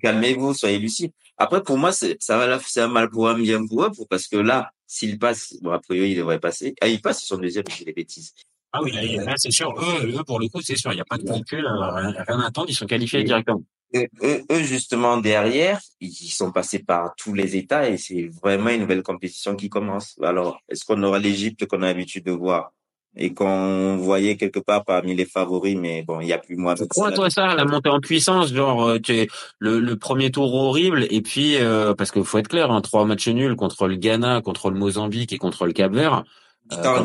calmez-vous, 0.00 0.54
soyez 0.54 0.78
lucides. 0.78 1.12
Après, 1.36 1.62
pour 1.62 1.78
moi, 1.78 1.92
c'est, 1.92 2.16
ça 2.20 2.36
va 2.36 2.46
là, 2.46 2.58
c'est 2.64 2.80
un 2.80 2.88
mal 2.88 3.10
pour 3.10 3.28
un, 3.28 3.34
bien 3.34 3.64
pour 3.64 3.84
eux, 3.84 3.90
parce 4.10 4.26
que 4.26 4.36
là, 4.36 4.72
s'il 4.86 5.18
passe, 5.18 5.54
bon, 5.62 5.70
a 5.70 5.78
priori, 5.78 6.10
il 6.10 6.16
devrait 6.16 6.40
passer. 6.40 6.74
Ah, 6.80 6.88
il 6.88 7.00
passe, 7.00 7.22
ils 7.22 7.26
sont 7.26 7.38
deuxième, 7.38 7.64
je 7.70 7.76
dis 7.76 7.84
des 7.84 7.92
bêtises. 7.92 8.34
Ah 8.72 8.80
oui, 8.82 8.92
là, 8.92 9.24
là, 9.24 9.34
c'est 9.36 9.50
sûr, 9.50 9.74
eux, 9.78 10.18
eux 10.18 10.24
pour 10.24 10.38
le 10.38 10.48
coup 10.48 10.60
c'est 10.60 10.76
sûr, 10.76 10.92
il 10.92 10.98
y 10.98 11.00
a 11.00 11.04
pas 11.04 11.18
de 11.18 11.24
calcul, 11.24 11.64
euh, 11.64 11.90
rien 11.94 12.14
rien 12.26 12.40
à 12.40 12.46
attendre, 12.46 12.68
ils 12.68 12.74
sont 12.74 12.86
qualifiés 12.86 13.24
directement. 13.24 13.62
Eux, 13.94 14.06
eux, 14.22 14.44
eux, 14.50 14.62
justement, 14.62 15.16
derrière, 15.16 15.80
ils 16.00 16.12
sont 16.12 16.52
passés 16.52 16.80
par 16.80 17.14
tous 17.16 17.32
les 17.32 17.56
États 17.56 17.88
et 17.88 17.96
c'est 17.96 18.28
vraiment 18.42 18.68
une 18.68 18.82
nouvelle 18.82 19.02
compétition 19.02 19.56
qui 19.56 19.70
commence. 19.70 20.18
Alors, 20.22 20.60
est-ce 20.68 20.84
qu'on 20.84 21.02
aura 21.02 21.18
l'Égypte 21.18 21.64
qu'on 21.64 21.80
a 21.80 21.86
l'habitude 21.86 22.24
de 22.26 22.32
voir 22.32 22.72
et 23.16 23.34
qu'on 23.34 23.96
voyait 23.96 24.36
quelque 24.36 24.60
part 24.60 24.84
parmi 24.84 25.14
les 25.14 25.24
favoris, 25.24 25.76
mais 25.76 26.02
bon, 26.02 26.20
il 26.20 26.26
n'y 26.26 26.32
a 26.32 26.38
plus 26.38 26.56
moins 26.56 26.74
crois 26.74 27.10
toi 27.10 27.30
ça, 27.30 27.54
la 27.54 27.64
montée 27.64 27.88
en 27.88 28.00
puissance, 28.00 28.52
genre 28.52 28.86
euh, 28.86 28.98
tu 29.00 29.12
es 29.12 29.28
le, 29.58 29.80
le 29.80 29.96
premier 29.96 30.30
tour 30.30 30.54
horrible 30.54 31.06
et 31.10 31.20
puis 31.20 31.56
euh, 31.56 31.94
parce 31.94 32.12
qu'il 32.12 32.24
faut 32.24 32.38
être 32.38 32.48
clair, 32.48 32.70
hein, 32.70 32.80
trois 32.80 33.04
matchs 33.04 33.28
nuls 33.28 33.56
contre 33.56 33.88
le 33.88 33.96
Ghana, 33.96 34.42
contre 34.42 34.70
le 34.70 34.78
Mozambique 34.78 35.32
et 35.32 35.38
contre 35.38 35.66
le 35.66 35.72
Cap-Vert. 35.72 36.24
Euh, 36.72 37.04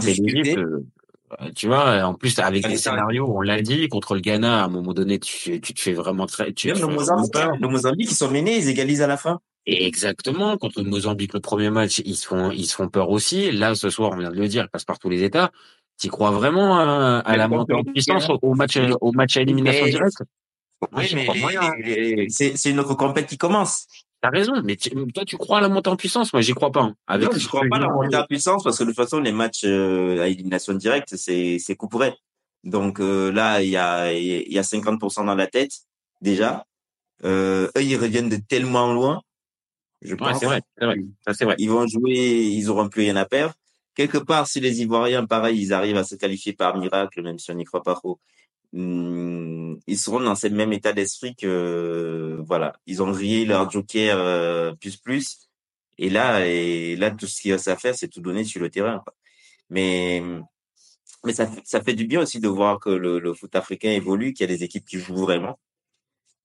Euh, 1.41 1.49
tu 1.55 1.67
vois, 1.67 2.03
en 2.03 2.13
plus 2.13 2.37
avec 2.39 2.63
les 2.63 2.75
Putain. 2.75 2.91
scénarios, 2.91 3.25
on 3.35 3.41
l'a 3.41 3.61
dit, 3.61 3.87
contre 3.87 4.13
le 4.15 4.21
Ghana, 4.21 4.61
à 4.61 4.65
un 4.65 4.67
moment 4.69 4.93
donné, 4.93 5.19
tu, 5.19 5.59
tu 5.61 5.73
te 5.73 5.79
fais 5.79 5.93
vraiment 5.93 6.25
très, 6.25 6.53
tu 6.53 6.67
Même 6.71 6.79
le 6.81 6.87
Mozambique, 6.87 7.31
peur. 7.33 7.51
le 7.59 7.67
Mozambique, 7.67 8.11
ils 8.11 8.15
sont 8.15 8.29
menés, 8.31 8.57
ils 8.57 8.69
égalisent 8.69 9.01
à 9.01 9.07
la 9.07 9.17
fin. 9.17 9.39
Exactement, 9.65 10.57
contre 10.57 10.81
le 10.81 10.89
Mozambique, 10.89 11.33
le 11.33 11.39
premier 11.39 11.69
match, 11.69 12.01
ils 12.05 12.15
se 12.15 12.27
font, 12.27 12.51
ils 12.51 12.65
se 12.65 12.75
font 12.75 12.89
peur 12.89 13.09
aussi. 13.09 13.51
Là, 13.51 13.75
ce 13.75 13.89
soir, 13.89 14.11
on 14.13 14.17
vient 14.17 14.29
de 14.31 14.35
le 14.35 14.47
dire, 14.47 14.63
ils 14.65 14.69
passent 14.69 14.85
par 14.85 14.99
tous 14.99 15.09
les 15.09 15.23
états. 15.23 15.51
Tu 15.99 16.09
crois 16.09 16.31
vraiment 16.31 16.77
à, 16.77 17.19
à 17.19 17.37
la 17.37 17.47
montée 17.47 17.73
en 17.73 17.83
puissance 17.83 18.29
au 18.29 18.39
au 18.41 18.55
match, 18.55 18.77
au 18.99 19.11
match 19.13 19.37
à 19.37 19.41
élimination 19.41 19.85
Mais- 19.85 19.91
directe? 19.91 20.23
Oui, 20.91 21.09
mais 21.15 21.27
les- 21.81 21.95
les- 21.95 22.15
les- 22.15 22.29
c'est 22.29 22.69
une 22.69 22.79
autre 22.79 22.95
compète 22.95 23.27
qui 23.27 23.37
commence. 23.37 23.85
T'as 24.23 24.29
raison, 24.29 24.53
mais 24.63 24.77
tu- 24.77 24.89
toi, 25.13 25.25
tu 25.25 25.35
crois 25.35 25.57
à 25.57 25.61
la 25.61 25.67
montée 25.67 25.89
en 25.89 25.97
puissance? 25.97 26.31
Moi, 26.31 26.41
j'y 26.41 26.53
crois 26.53 26.71
pas. 26.71 26.83
hein. 26.83 26.95
Avec 27.07 27.29
non, 27.33 27.37
je 27.37 27.45
crois 27.45 27.65
pas 27.69 27.75
à 27.75 27.79
la 27.79 27.89
montée 27.89 28.15
en 28.15 28.23
puissance 28.25 28.63
parce 28.63 28.77
que 28.77 28.85
de 28.85 28.89
toute 28.91 28.95
façon, 28.95 29.19
les 29.19 29.33
matchs 29.33 29.65
euh, 29.65 30.21
à 30.21 30.29
élimination 30.29 30.73
directe, 30.73 31.17
c'est 31.17 31.59
c'est 31.59 31.75
coup 31.75 31.89
près. 31.89 32.15
Donc 32.63 33.01
euh, 33.01 33.33
là, 33.33 33.61
il 33.61 33.67
y 33.69 33.75
a 33.75 34.13
il 34.13 34.49
y 34.49 34.57
a 34.57 34.63
50% 34.63 35.25
dans 35.25 35.35
la 35.35 35.47
tête 35.47 35.71
déjà. 36.21 36.65
Euh, 37.25 37.67
eux, 37.77 37.83
ils 37.83 37.97
reviennent 37.97 38.29
de 38.29 38.37
tellement 38.37 38.93
loin. 38.93 39.21
Je 40.01 40.15
Ouais, 40.15 40.19
pense. 40.31 40.39
c'est 40.39 40.45
vrai, 40.45 40.61
c'est 40.77 40.85
vrai. 40.85 40.95
Ça, 41.25 41.33
c'est 41.33 41.45
vrai. 41.45 41.55
Ils 41.59 41.69
vont 41.69 41.85
jouer, 41.87 42.13
ils 42.45 42.69
auront 42.69 42.87
plus 42.89 43.01
rien 43.01 43.17
à 43.17 43.25
perdre. 43.25 43.55
Quelque 43.95 44.17
part, 44.19 44.47
si 44.47 44.61
les 44.61 44.81
Ivoiriens, 44.81 45.25
pareil, 45.25 45.61
ils 45.61 45.73
arrivent 45.73 45.97
à 45.97 46.05
se 46.05 46.15
qualifier 46.15 46.53
par 46.53 46.77
miracle, 46.77 47.21
même 47.21 47.39
si 47.39 47.51
on 47.51 47.55
n'y 47.55 47.65
croit 47.65 47.83
pas 47.83 47.93
trop, 47.95 48.19
ils 48.73 49.97
seront 49.97 50.19
dans 50.21 50.35
ce 50.35 50.47
même 50.47 50.73
état 50.73 50.93
d'esprit 50.93 51.35
que, 51.35 52.39
voilà, 52.45 52.73
ils 52.87 53.03
ont 53.03 53.11
grillé 53.11 53.45
leur 53.45 53.69
joker 53.69 54.17
euh, 54.17 54.73
plus 54.73 54.97
plus. 54.97 55.49
Et 55.99 56.09
là, 56.09 56.45
et 56.47 56.95
là, 56.95 57.11
tout 57.11 57.27
ce 57.27 57.41
qu'il 57.41 57.53
reste 57.53 57.67
à 57.67 57.77
faire, 57.77 57.95
c'est 57.95 58.07
tout 58.07 58.21
donner 58.21 58.43
sur 58.43 58.61
le 58.61 58.69
terrain. 58.69 58.99
quoi. 58.99 59.13
Mais, 59.69 60.23
mais 61.23 61.33
ça, 61.33 61.49
ça 61.63 61.81
fait 61.81 61.93
du 61.93 62.05
bien 62.07 62.21
aussi 62.21 62.39
de 62.39 62.47
voir 62.47 62.79
que 62.79 62.89
le, 62.89 63.19
le 63.19 63.33
foot 63.33 63.55
africain 63.55 63.91
évolue, 63.91 64.33
qu'il 64.33 64.49
y 64.49 64.51
a 64.51 64.55
des 64.55 64.63
équipes 64.63 64.85
qui 64.85 64.99
jouent 64.99 65.17
vraiment. 65.17 65.59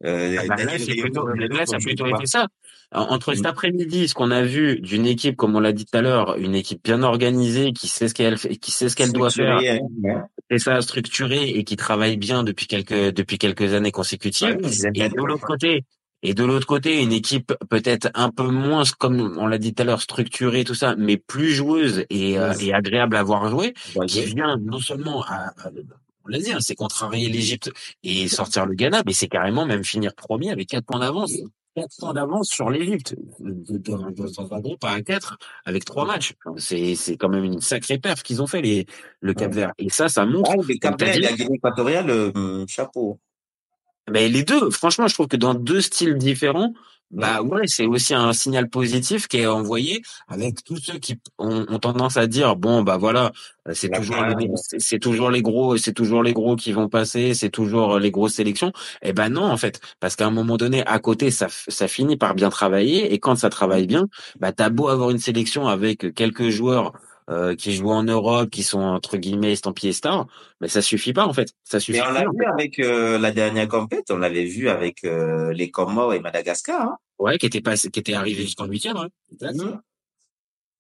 Euh, 0.05 0.37
Bah, 0.37 0.43
là, 0.49 0.57
Daniel 0.57 0.81
c'est 0.81 0.93
Riolo, 0.93 1.02
plutôt, 1.02 1.25
Riolo, 1.25 1.57
là, 1.57 1.67
ça 1.67 1.76
a 1.76 1.78
plutôt 1.81 2.07
été 2.07 2.26
ça. 2.26 2.47
En- 2.93 3.02
Entre 3.14 3.35
cet 3.35 3.43
Mm. 3.45 3.47
après-midi, 3.49 4.09
ce 4.09 4.14
qu'on 4.14 4.31
a 4.31 4.43
vu 4.43 4.81
d'une 4.81 5.07
équipe, 5.07 5.37
comme 5.37 5.57
on 5.57 5.61
l'a 5.61 5.73
dit 5.73 5.85
tout 5.85 5.99
à 5.99 6.02
l'heure, 6.02 6.37
une 6.38 6.55
équipe 6.55 6.83
bien 6.85 7.02
organisée, 7.02 7.73
qui 7.73 7.88
sait 7.88 8.09
ce 8.09 8.14
qu'elle 8.14 8.38
fait, 8.38 8.57
qui 8.57 8.71
sait 8.71 8.88
ce 8.88 8.97
qu'elle 8.97 9.12
doit 9.12 9.31
faire, 9.31 9.59
Structuré, 9.59 9.78
hein, 9.81 9.88
ouais. 10.05 10.23
et 10.50 10.59
ça 10.59 10.81
structuré 10.81 11.49
et 11.50 11.64
qui 11.64 11.76
travaille 11.76 12.17
bien 12.17 12.45
depuis 12.45 12.67
quelques 12.67 13.12
depuis 13.12 13.38
quelques 13.38 13.75
années 13.75 13.90
consécutives. 13.93 14.57
Ouais, 14.62 14.90
Et 14.95 15.09
de 15.09 15.17
l'autre 15.17 15.45
côté, 15.47 15.85
et 16.23 16.33
de 16.35 16.45
l'autre 16.45 16.67
côté, 16.67 17.02
une 17.02 17.12
équipe 17.12 17.52
peut-être 17.69 18.09
un 18.14 18.31
peu 18.31 18.47
moins, 18.49 18.85
comme 18.99 19.37
on 19.38 19.47
l'a 19.47 19.59
dit 19.59 19.75
tout 19.75 19.83
à 19.83 19.85
l'heure, 19.85 20.00
structurée, 20.00 20.64
tout 20.64 20.75
ça, 20.75 20.95
mais 20.97 21.17
plus 21.19 21.50
joueuse 21.50 22.05
et, 22.09 22.38
euh, 22.38 22.55
et 22.61 22.73
agréable 22.73 23.17
à 23.17 23.23
voir 23.23 23.49
jouer, 23.50 23.75
qui 24.07 24.23
vient 24.25 24.57
non 24.57 24.78
seulement 24.78 25.23
à, 25.25 25.52
à- 25.59 25.71
on 26.28 26.32
l'a 26.32 26.38
dit, 26.38 26.52
hein, 26.52 26.58
c'est 26.61 26.75
contrarier 26.75 27.28
l'Égypte 27.28 27.70
et 28.02 28.28
sortir 28.28 28.66
le 28.66 28.75
Ghana, 28.75 29.02
mais 29.06 29.12
c'est 29.12 29.28
carrément 29.28 29.64
même 29.66 29.85
finir 29.85 30.14
premier 30.14 30.50
avec 30.50 30.68
quatre 30.68 30.85
points 30.85 31.00
d'avance. 31.00 31.32
Quatre 31.75 31.97
points 31.99 32.12
d'avance 32.12 32.49
sur 32.49 32.70
l'Égypte. 32.70 33.14
Dans 33.40 34.52
un 34.52 34.61
groupe 34.61 34.85
à 34.85 35.00
4 35.00 35.38
avec 35.64 35.85
trois 35.85 36.04
matchs. 36.04 36.35
C'est, 36.56 36.94
c'est 36.94 37.16
quand 37.16 37.28
même 37.28 37.44
une 37.44 37.61
sacrée 37.61 37.99
perf 37.99 38.23
qu'ils 38.23 38.42
ont 38.42 38.47
fait, 38.47 38.61
les, 38.61 38.87
le 39.20 39.32
Cap 39.32 39.52
Vert. 39.52 39.73
Et 39.78 39.88
ça, 39.88 40.08
ça 40.08 40.26
montre, 40.26 40.50
Ah, 40.52 40.62
le 40.68 40.78
Cap 40.78 41.00
Vert 41.00 41.16
et 41.16 41.20
la 41.20 41.32
Guinée 41.32 41.56
équatoriale, 41.56 42.11
euh, 42.11 42.66
chapeau. 42.66 43.20
mais 44.11 44.28
les 44.28 44.42
deux, 44.42 44.70
franchement, 44.70 45.08
je 45.08 45.14
trouve 45.14 45.28
que 45.28 45.37
dans 45.37 45.54
deux 45.54 45.80
styles 45.80 46.16
différents, 46.16 46.75
bah 47.11 47.41
ouais, 47.43 47.67
c'est 47.67 47.87
aussi 47.87 48.12
un 48.15 48.35
signal 48.35 48.69
positif 48.69 49.29
qui 49.29 49.38
est 49.38 49.47
envoyé 49.47 50.03
avec 50.29 50.62
tous 50.62 50.77
ceux 50.77 50.99
qui 50.99 51.19
ont, 51.38 51.65
ont 51.69 51.79
tendance 51.79 52.19
à 52.19 52.27
dire 52.27 52.55
bon 52.57 52.83
bah 52.83 52.99
voilà, 52.99 53.33
euh, 53.67 53.73
c'est 53.75 53.88
toujours 53.88 54.23
les, 54.25 54.50
c'est 54.79 54.99
toujours 54.99 55.31
les 55.31 55.41
gros, 55.41 55.79
c'est 55.79 55.95
toujours 55.95 56.23
les 56.23 56.35
gros 56.35 56.55
qui 56.55 56.73
vont 56.73 56.88
passer, 56.88 57.33
c'est 57.33 57.49
toujours 57.49 57.95
euh, 57.95 57.99
les 57.99 58.11
grosses 58.11 58.35
sélections. 58.35 58.73
Eh 59.03 59.15
ben 59.15 59.31
non 59.31 59.45
en 59.45 59.57
fait, 59.57 59.81
parce 60.00 60.17
qu'à 60.17 60.27
un 60.27 60.31
moment 60.31 60.59
donné, 60.59 60.85
à 60.87 60.99
côté, 60.99 61.31
ça 61.31 61.47
ça 61.49 61.88
finit 61.88 62.17
par 62.19 62.35
bien 62.35 62.50
travailler 62.50 63.12
et 63.15 63.19
quand 63.19 63.37
ça 63.37 63.49
travaille 63.49 63.87
bien, 63.87 64.07
bah 64.41 64.53
t'as 64.53 64.69
beau 64.69 64.88
avoir 64.88 65.09
une 65.11 65.19
sélection 65.19 65.67
avec 65.67 66.15
quelques 66.15 66.50
joueurs 66.50 66.93
euh, 67.28 67.54
qui 67.54 67.75
jouent 67.75 67.90
en 67.90 68.02
Europe, 68.04 68.50
qui 68.50 68.62
sont 68.62 68.80
entre 68.80 69.16
guillemets 69.16 69.52
estampillés 69.52 69.92
stars, 69.92 70.26
mais 70.61 70.68
ça 70.68 70.80
suffit 70.82 71.12
pas 71.12 71.26
en 71.26 71.32
fait. 71.32 71.52
Ça 71.64 71.78
suffit. 71.80 71.99
Mais 72.00 72.06
on 72.06 72.12
l'a 72.12 72.20
vu 72.23 72.44
avec 72.52 72.78
euh, 72.78 73.18
la 73.18 73.30
dernière 73.32 73.68
compète, 73.68 74.11
on 74.11 74.18
l'avait 74.18 74.44
vu 74.47 74.68
avec 74.68 75.04
euh, 75.04 75.52
les 75.52 75.70
Comores 75.70 76.14
et 76.14 76.20
Madagascar. 76.20 76.80
Hein. 76.80 76.97
Ouais, 77.18 77.37
qui 77.38 77.47
était 77.47 77.61
pas, 77.61 77.76
qui 77.76 77.87
était 77.99 78.14
arrivé 78.14 78.42
jusqu'en 78.42 78.66
huitième. 78.66 78.97
Ouais. 78.97 79.08
Exactement. 79.32 79.78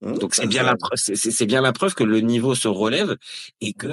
Mmh, 0.00 0.18
Donc 0.18 0.34
c'est 0.36 0.46
bien 0.46 0.62
la 0.62 0.76
preuve, 0.76 0.96
c'est 0.96 1.46
bien 1.46 1.60
la 1.60 1.72
preuve 1.72 1.94
que 1.94 2.04
le 2.04 2.20
niveau 2.20 2.54
se 2.54 2.68
relève 2.68 3.16
et 3.60 3.72
que 3.72 3.88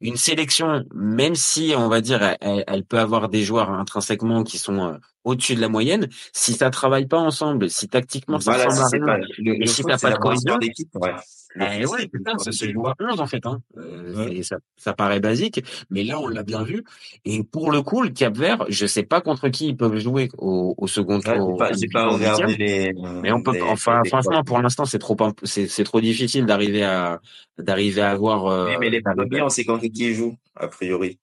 une 0.00 0.16
sélection, 0.16 0.82
même 0.94 1.34
si 1.34 1.74
on 1.76 1.88
va 1.88 2.00
dire 2.00 2.22
elle- 2.22 2.38
elle, 2.40 2.64
elle 2.66 2.84
peut 2.84 2.98
avoir 2.98 3.28
des 3.28 3.42
joueurs 3.44 3.68
intrinsèquement 3.70 4.44
qui 4.44 4.56
sont 4.56 4.78
euh, 4.80 4.96
au-dessus 5.24 5.54
de 5.54 5.60
la 5.60 5.68
moyenne, 5.68 6.08
si 6.32 6.52
ça 6.54 6.70
travaille 6.70 7.06
pas 7.06 7.18
ensemble, 7.18 7.70
si 7.70 7.88
tactiquement 7.88 8.40
ça 8.40 8.52
Voilà, 8.52 8.66
ressemble 8.70 8.88
si 8.88 8.94
à 8.96 8.98
rien, 8.98 9.06
pas, 9.06 9.26
le, 9.38 9.54
et 9.54 9.58
le 9.58 9.66
si 9.66 9.82
t'as 9.84 9.98
pas 9.98 10.10
de 10.12 10.16
cohésion 10.16 10.58
d'équipe, 10.58 10.88
ouais. 10.96 11.12
Eh 11.60 11.84
ouais, 11.84 12.08
putain, 12.08 12.38
ça 12.38 12.50
se 12.50 12.64
joue 12.72 12.86
à 12.86 12.94
11 12.98 13.20
en 13.20 13.26
fait. 13.26 13.44
Hein. 13.44 13.60
Euh, 13.76 14.14
Ouais. 14.26 14.42
ça, 14.42 14.56
ça 14.78 14.94
paraît 14.94 15.20
basique, 15.20 15.62
mais 15.90 16.02
là 16.02 16.18
on 16.18 16.26
l'a 16.28 16.42
bien 16.42 16.62
vu. 16.62 16.82
Et 17.26 17.44
pour 17.44 17.70
le 17.70 17.82
coup, 17.82 18.00
le 18.02 18.08
Cap 18.08 18.34
Vert, 18.38 18.64
je 18.70 18.86
sais 18.86 19.02
pas 19.02 19.20
contre 19.20 19.50
qui 19.50 19.68
ils 19.68 19.76
peuvent 19.76 19.98
jouer 19.98 20.30
au, 20.38 20.74
au 20.78 20.86
second 20.86 21.20
Ouais, 21.20 21.36
tour. 21.36 21.60
au- 21.60 21.74
j'ai 21.78 21.88
pas 21.88 22.08
regardé 22.08 22.56
les. 22.56 22.92
Mais 23.22 23.32
on 23.32 23.42
peut, 23.42 23.52
les- 23.52 23.60
enfin, 23.60 24.00
les- 24.02 24.08
franchement, 24.08 24.42
pour 24.44 24.60
l'instant, 24.62 24.86
c'est 24.86 24.98
trop, 24.98 25.14
c'est, 25.44 25.84
trop 25.84 26.00
difficile 26.00 26.46
d'arriver 26.46 26.84
à, 26.84 27.20
d'arriver 27.58 28.00
à 28.00 28.12
avoir. 28.12 28.46
Euh, 28.46 28.74
mais 28.80 28.88
les 28.88 29.02
premiers, 29.02 29.42
on 29.42 29.50
sait 29.50 29.64
contre 29.64 29.82
qui 29.88 30.06
ils 30.08 30.14
jouent, 30.14 30.36
a 30.56 30.68
priori. 30.68 31.18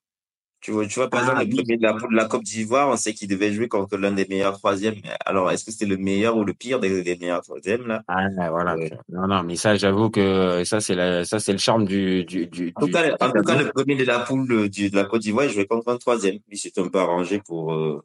Tu 0.62 0.72
vois, 0.72 0.86
tu 0.86 0.96
vois, 0.96 1.10
par 1.10 1.22
Ah, 1.22 1.24
exemple, 1.32 1.46
le 1.50 1.56
premier 1.64 1.78
de 1.78 1.84
la 1.84 1.94
poule 1.94 2.12
de 2.12 2.16
la 2.18 2.26
Coupe 2.26 2.44
d'Ivoire, 2.44 2.90
on 2.90 2.98
sait 2.98 3.14
qu'il 3.14 3.30
devait 3.30 3.54
jouer 3.54 3.70
contre 3.70 3.98
l'un 3.98 4.12
des 4.12 4.26
meilleurs 4.28 4.58
troisièmes. 4.58 4.96
Alors, 5.26 5.50
est-ce 5.52 5.64
que 5.64 5.72
c'était 5.72 5.86
le 5.86 5.96
meilleur 5.96 6.36
ou 6.36 6.44
le 6.44 6.54
pire 6.54 6.82
des, 6.82 7.02
des 7.02 7.16
meilleurs 7.16 7.42
troisièmes, 7.42 7.88
là? 7.88 8.04
Ah, 8.08 8.28
voilà. 8.50 8.76
Ouais. 8.76 8.92
Non, 9.08 9.28
non, 9.28 9.44
mais 9.44 9.56
ça, 9.56 9.76
j'avoue 9.78 10.10
que 10.10 10.64
ça, 10.66 10.82
c'est 10.82 10.96
la, 10.96 11.24
ça, 11.24 11.40
c'est 11.40 11.54
le 11.54 11.60
charme 11.60 11.86
du, 11.86 12.26
du, 12.26 12.48
du, 12.48 12.74
En 12.76 12.82
tout 12.82 12.92
cas, 12.92 13.04
du 13.04 13.12
en 13.12 13.28
tout 13.28 13.44
cas, 13.44 13.56
tableau. 13.56 13.66
le 13.66 13.72
premier 13.72 13.96
de 13.96 14.04
la 14.04 14.20
poule 14.20 14.48
de, 14.48 14.68
du- 14.68 14.90
de 14.90 14.96
la 14.98 15.06
Côte 15.06 15.22
d'Ivoire, 15.22 15.46
il 15.46 15.52
jouait 15.52 15.66
contre 15.66 15.90
un 15.90 15.98
troisième. 15.98 16.40
Il 16.50 16.58
s'est 16.58 16.78
un 16.78 16.90
peu 16.90 17.00
arrangé 17.00 17.40
pour, 17.40 17.74
euh, 17.74 18.04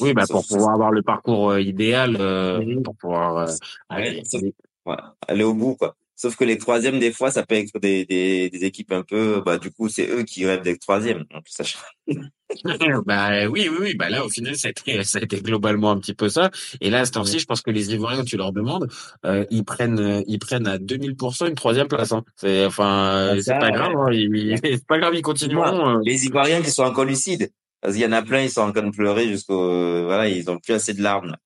Oui, 0.00 0.12
bah, 0.14 0.26
pour 0.28 0.44
pouvoir 0.44 0.74
avoir 0.74 0.90
le 0.90 1.02
parcours 1.02 1.50
euh, 1.50 1.60
idéal, 1.60 2.16
euh, 2.18 2.80
pour 2.82 2.96
pouvoir, 2.96 3.54
aller, 3.88 4.22
Ouais, 4.84 4.96
aller 5.28 5.44
au 5.44 5.54
bout, 5.54 5.76
quoi. 5.76 5.94
Sauf 6.14 6.36
que 6.36 6.44
les 6.44 6.58
troisièmes, 6.58 6.98
des 7.00 7.10
fois, 7.12 7.30
ça 7.30 7.44
peut 7.44 7.54
être 7.56 7.78
des, 7.80 8.04
des, 8.04 8.48
des 8.50 8.64
équipes 8.64 8.92
un 8.92 9.02
peu, 9.02 9.42
bah, 9.44 9.58
du 9.58 9.70
coup, 9.70 9.88
c'est 9.88 10.06
eux 10.08 10.22
qui 10.22 10.46
rêvent 10.46 10.62
d'être 10.62 10.80
troisième. 10.80 11.24
Donc, 11.32 11.42
ça, 11.46 11.64
bah 13.06 13.46
oui, 13.48 13.68
oui, 13.70 13.76
oui. 13.80 13.94
Bah 13.96 14.08
là, 14.10 14.24
au 14.24 14.28
final, 14.28 14.54
ça 14.56 14.68
a 14.68 14.70
été, 14.70 15.02
ça 15.04 15.18
a 15.18 15.22
été 15.22 15.40
globalement 15.40 15.90
un 15.90 15.98
petit 15.98 16.14
peu 16.14 16.28
ça. 16.28 16.50
Et 16.80 16.90
là, 16.90 17.00
à 17.00 17.04
ce 17.06 17.12
temps-ci, 17.12 17.38
je 17.38 17.46
pense 17.46 17.62
que 17.62 17.70
les 17.70 17.92
Ivoiriens, 17.94 18.24
tu 18.24 18.36
leur 18.36 18.52
demandes, 18.52 18.88
euh, 19.24 19.44
ils 19.50 19.64
prennent, 19.64 20.22
ils 20.26 20.38
prennent 20.38 20.66
à 20.66 20.78
2000% 20.78 21.48
une 21.48 21.54
troisième 21.54 21.88
place. 21.88 22.12
Hein. 22.12 22.24
C'est, 22.36 22.66
enfin, 22.66 23.32
Ah, 23.32 23.40
c'est 23.40 23.58
pas 23.58 23.70
grave. 23.70 23.92
Hein. 23.96 24.12
Ils- 24.12 24.58
c'est 24.62 24.86
pas 24.86 24.98
grave, 24.98 25.14
ils 25.14 25.22
continueront. 25.22 25.96
euh. 25.96 26.00
les 26.04 26.26
Ivoiriens 26.26 26.60
qui 26.62 26.70
sont 26.70 26.84
encore 26.84 27.04
lucides. 27.04 27.50
Parce 27.80 27.94
qu'il 27.94 28.02
y 28.02 28.06
en 28.06 28.12
a 28.12 28.22
plein, 28.22 28.42
ils 28.42 28.50
sont 28.50 28.60
en 28.60 28.70
train 28.70 28.82
de 28.86 28.90
pleurer 28.94 29.26
jusqu'au, 29.28 30.04
voilà, 30.04 30.28
ils 30.28 30.48
ont 30.50 30.58
plus 30.58 30.74
assez 30.74 30.94
de 30.94 31.02
larmes. 31.02 31.36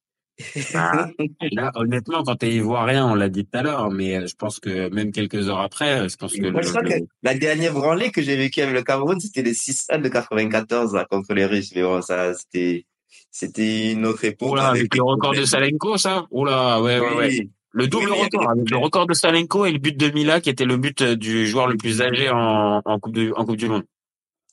Là. 0.73 1.09
Bah, 1.19 1.25
là, 1.53 1.73
honnêtement, 1.75 2.23
quand 2.25 2.37
t'es 2.37 2.53
ivoirien, 2.53 3.07
on 3.07 3.15
l'a 3.15 3.29
dit 3.29 3.45
tout 3.45 3.59
à 3.59 3.63
l'heure, 3.63 3.91
mais 3.91 4.17
euh, 4.17 4.27
je 4.27 4.35
pense 4.35 4.61
que 4.61 4.89
même 4.91 5.13
quelques 5.13 5.49
heures 5.49 5.61
après, 5.61 6.01
euh, 6.01 6.09
je 6.09 6.17
pense 6.17 6.35
que 6.35 6.49
Moi, 6.49 6.63
je 6.63 6.69
le, 6.69 6.73
crois 6.73 6.83
que 6.83 7.05
la 7.23 7.35
dernière 7.35 7.73
branlée 7.73 8.11
que 8.11 8.23
j'ai 8.23 8.37
vécue 8.37 8.61
avec 8.61 8.75
le 8.75 8.83
Cameroun, 8.83 9.19
c'était 9.21 9.43
le 9.43 9.51
6-1 9.51 10.03
de 10.03 10.09
94, 10.09 10.95
là, 10.95 11.05
contre 11.05 11.35
les 11.35 11.47
Russes. 11.47 11.73
Mais 11.75 11.83
bon, 11.83 12.03
ça, 12.03 12.35
c'était, 12.35 12.87
c'était 13.31 13.93
une 13.93 14.07
autre 14.07 14.25
époque. 14.25 14.53
Oula, 14.53 14.69
avec 14.69 14.95
le 14.95 15.03
record 15.03 15.35
de. 15.35 15.45
Salenko, 15.45 15.97
ça? 15.97 16.27
Oula, 16.31 16.81
ouais, 16.83 16.99
ouais, 17.01 17.15
ouais. 17.17 17.49
Le 17.73 17.89
double 17.89 18.11
Oui, 18.11 18.23
record, 18.23 18.51
avec 18.51 18.71
le 18.71 18.79
record 18.79 19.07
de 19.07 19.13
Salenko 19.13 19.67
et 19.67 19.73
le 19.73 19.79
but 19.79 19.95
de 19.95 20.09
Mila, 20.11 20.41
qui 20.41 20.49
était 20.49 20.65
le 20.65 20.79
but 20.79 21.03
euh, 21.03 21.15
du 21.15 21.47
joueur 21.47 21.67
le 21.67 21.77
plus 21.77 22.01
âgé 22.01 22.31
en, 22.31 22.81
en 22.83 22.99
coupe 22.99 23.13
du, 23.13 23.33
en 23.35 23.45
coupe 23.45 23.57
du 23.57 23.69
monde. 23.69 23.85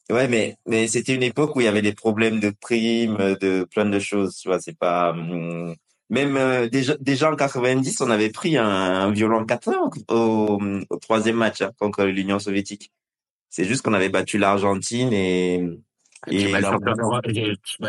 Ouais, 0.10 0.28
mais, 0.28 0.58
mais 0.68 0.88
c'était 0.88 1.16
une 1.16 1.24
époque 1.24 1.56
où 1.56 1.62
il 1.62 1.64
y 1.64 1.68
avait 1.68 1.82
des 1.82 1.94
problèmes 1.94 2.40
de 2.40 2.50
primes, 2.50 3.18
de 3.40 3.66
plein 3.72 3.86
de 3.86 4.00
choses, 4.00 4.36
tu 4.38 4.50
vois, 4.50 4.60
c'est 4.60 4.78
pas, 4.78 5.12
hum, 5.12 5.76
même, 6.10 6.36
euh, 6.38 6.68
déjà, 6.68 6.96
déjà 7.00 7.32
en 7.32 7.36
90, 7.36 8.02
on 8.02 8.10
avait 8.10 8.30
pris 8.30 8.58
un, 8.58 8.66
un 8.68 9.12
violent 9.12 9.46
4 9.46 9.72
au, 10.10 10.60
au 10.90 10.98
troisième 10.98 11.38
match, 11.38 11.62
hein, 11.62 11.72
contre 11.80 12.04
l'Union 12.04 12.38
soviétique. 12.38 12.92
C'est 13.50 13.66
juste 13.66 13.84
qu'on 13.84 13.94
avait 13.94 14.10
battu 14.10 14.38
l'Argentine 14.38 15.14
et, 15.14 15.64
Et 16.30 16.48
le 16.48 16.62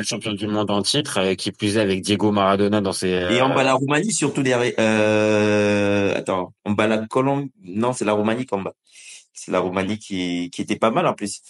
champion, 0.02 0.33
du- 0.33 0.47
monde 0.47 0.71
en 0.71 0.83
titre, 0.83 1.18
euh, 1.18 1.35
qui 1.35 1.52
plus 1.52 1.76
est 1.76 1.80
avec 1.80 2.02
Diego 2.02 2.33
Maradona 2.33 2.80
dans 2.80 2.92
ses... 2.92 3.09
et 3.09 3.42
on 3.42 3.50
euh, 3.50 3.54
bat 3.54 3.64
la 3.64 3.75
Roumanie 3.75 4.12
surtout 4.12 4.42
derrière, 4.42 4.73
euh, 4.78 6.14
attends, 6.16 6.52
on 6.64 6.73
bat 6.73 6.87
la 6.87 6.99
Colombie, 7.06 7.50
non, 7.62 7.92
c'est 7.92 8.04
la 8.04 8.12
Roumanie 8.12 8.47
qu'on 8.47 8.62
bat. 8.62 8.75
C'est 9.33 9.50
la 9.50 9.61
Roumanie 9.61 9.99
qui, 9.99 10.49
qui 10.50 10.62
était 10.62 10.76
pas 10.76 10.90
mal 10.90 11.06
en 11.06 11.14
plus. 11.14 11.40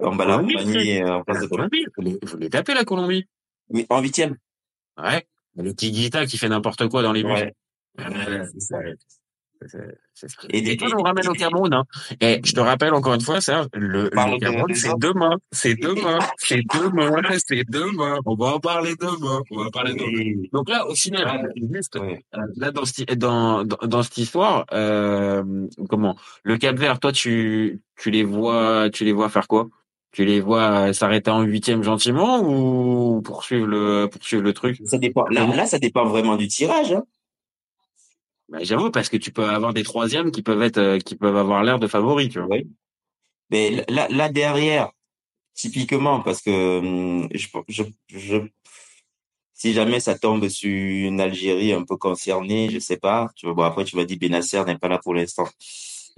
On 0.00 0.14
bat 0.16 0.24
la 0.26 0.36
Roumanie 0.36 1.02
en 1.04 1.22
face 1.24 1.36
la 1.36 1.42
de 1.42 1.46
Colombie. 1.46 1.86
Les, 1.98 2.18
vous 2.22 2.36
les 2.38 2.50
tapez, 2.50 2.74
la 2.74 2.84
Colombie. 2.84 3.26
Oui, 3.70 3.86
en 3.88 4.00
huitième. 4.02 4.36
Ouais. 5.02 5.26
Le 5.56 5.72
petit 5.72 5.92
Guita 5.92 6.26
qui 6.26 6.36
fait 6.38 6.48
n'importe 6.48 6.88
quoi 6.88 7.02
dans 7.02 7.12
les. 7.12 7.22
Ouais. 7.22 7.54
Euh, 8.00 8.44
ça. 8.58 8.78
Et 10.50 10.60
des- 10.60 10.76
toi, 10.76 10.88
on 10.98 11.02
ramène 11.02 11.26
au 11.28 11.32
Cameroun, 11.32 11.72
hein. 11.72 11.84
Et 12.20 12.40
je 12.44 12.52
te 12.52 12.60
rappelle 12.60 12.92
encore 12.92 13.14
une 13.14 13.20
fois, 13.22 13.40
Serge, 13.40 13.68
le, 13.72 14.10
Cameroun, 14.10 14.74
c'est 14.74 14.92
demain. 14.98 15.36
C'est 15.52 15.74
demain. 15.74 16.18
C'est 16.36 16.60
demain. 16.74 17.22
C'est 17.38 17.64
demain. 17.70 18.18
On 18.26 18.34
va 18.34 18.46
en 18.56 18.60
parler 18.60 18.94
demain. 19.00 19.40
On 19.50 19.56
va 19.60 19.66
en 19.66 19.70
parler 19.70 19.94
demain. 19.94 20.42
Donc 20.52 20.68
là, 20.68 20.86
au 20.86 20.94
final, 20.94 21.46
Ouais. 21.54 21.68
juste, 21.72 21.96
euh, 21.96 22.14
là, 22.56 22.72
dans, 22.72 22.84
cette- 22.84 23.16
dans, 23.18 23.64
dans, 23.64 23.78
dans 23.86 24.02
cette 24.02 24.18
histoire, 24.18 24.66
euh, 24.72 25.66
comment, 25.88 26.16
le 26.42 26.58
Cap 26.58 26.76
Vert, 26.76 27.00
toi, 27.00 27.12
tu, 27.12 27.80
tu 27.96 28.10
les 28.10 28.24
vois, 28.24 28.90
tu 28.92 29.04
les 29.04 29.12
vois 29.12 29.30
faire 29.30 29.48
quoi? 29.48 29.68
Tu 30.14 30.24
les 30.24 30.40
vois 30.40 30.86
euh, 30.88 30.92
s'arrêter 30.92 31.32
en 31.32 31.42
huitième 31.42 31.82
gentiment 31.82 32.40
ou 32.40 33.20
poursuivre 33.20 33.66
le, 33.66 34.06
poursuivre 34.06 34.44
le 34.44 34.52
truc? 34.52 34.80
Ça 34.84 34.96
dépend. 34.96 35.26
Là, 35.26 35.44
là, 35.44 35.66
ça 35.66 35.80
dépend 35.80 36.04
vraiment 36.04 36.36
du 36.36 36.46
tirage. 36.46 36.92
Hein. 36.92 37.02
Bah, 38.48 38.58
j'avoue, 38.62 38.92
parce 38.92 39.08
que 39.08 39.16
tu 39.16 39.32
peux 39.32 39.44
avoir 39.44 39.74
des 39.74 39.82
troisièmes 39.82 40.30
qui 40.30 40.42
peuvent 40.42 40.62
être, 40.62 40.78
euh, 40.78 40.98
qui 41.00 41.16
peuvent 41.16 41.36
avoir 41.36 41.64
l'air 41.64 41.80
de 41.80 41.88
favoris, 41.88 42.28
tu 42.28 42.38
vois. 42.38 42.46
Oui. 42.48 42.70
Mais 43.50 43.84
là, 43.88 44.06
là 44.08 44.28
derrière, 44.28 44.92
typiquement, 45.54 46.20
parce 46.20 46.42
que 46.42 46.78
hum, 46.78 47.28
je, 47.34 47.48
je, 47.66 47.82
je, 48.08 48.36
si 49.52 49.72
jamais 49.72 49.98
ça 49.98 50.16
tombe 50.16 50.46
sur 50.48 50.70
une 50.70 51.20
Algérie 51.20 51.72
un 51.72 51.82
peu 51.82 51.96
concernée, 51.96 52.70
je 52.70 52.78
sais 52.78 52.98
pas. 52.98 53.30
Tu 53.34 53.46
vois, 53.46 53.54
bon 53.56 53.62
après 53.64 53.84
tu 53.84 53.96
vas 53.96 54.04
dire 54.04 54.18
Benacer 54.20 54.64
n'est 54.64 54.78
pas 54.78 54.88
là 54.88 55.00
pour 55.02 55.14
l'instant. 55.14 55.48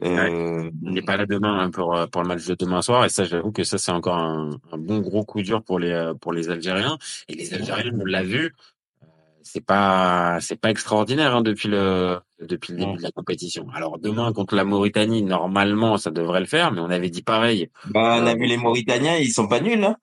Euh, 0.04 0.70
Il 0.82 0.92
n'est 0.92 1.00
pas 1.02 1.16
là 1.16 1.24
demain 1.24 1.58
hein, 1.58 1.70
pour 1.70 1.96
euh, 1.96 2.06
pour 2.06 2.20
le 2.22 2.28
match 2.28 2.44
de 2.46 2.54
demain 2.54 2.82
soir 2.82 3.06
et 3.06 3.08
ça 3.08 3.24
j'avoue 3.24 3.50
que 3.50 3.64
ça 3.64 3.78
c'est 3.78 3.92
encore 3.92 4.16
un, 4.18 4.50
un 4.70 4.76
bon 4.76 4.98
gros 5.00 5.24
coup 5.24 5.40
dur 5.40 5.62
pour 5.62 5.78
les 5.78 5.90
euh, 5.90 6.12
pour 6.12 6.34
les 6.34 6.50
Algériens 6.50 6.98
et 7.30 7.34
les 7.34 7.54
Algériens 7.54 7.92
on 7.98 8.04
l'a 8.04 8.22
vu 8.22 8.54
euh, 9.02 9.06
c'est 9.42 9.64
pas 9.64 10.36
c'est 10.42 10.60
pas 10.60 10.70
extraordinaire 10.70 11.34
hein, 11.36 11.40
depuis 11.40 11.68
le 11.68 12.18
depuis 12.42 12.74
le 12.74 12.80
début 12.80 12.98
de 12.98 13.02
la 13.02 13.10
compétition. 13.10 13.66
Alors 13.74 13.98
demain 13.98 14.30
contre 14.34 14.54
la 14.54 14.64
Mauritanie 14.64 15.22
normalement 15.22 15.96
ça 15.96 16.10
devrait 16.10 16.40
le 16.40 16.46
faire 16.46 16.72
mais 16.72 16.80
on 16.82 16.90
avait 16.90 17.08
dit 17.08 17.22
pareil. 17.22 17.70
bah, 17.86 18.18
on 18.20 18.26
a 18.26 18.34
vu 18.34 18.44
les 18.44 18.58
Mauritaniens, 18.58 19.16
ils 19.16 19.32
sont 19.32 19.48
pas 19.48 19.60
nuls. 19.60 19.82
Hein. 19.82 19.96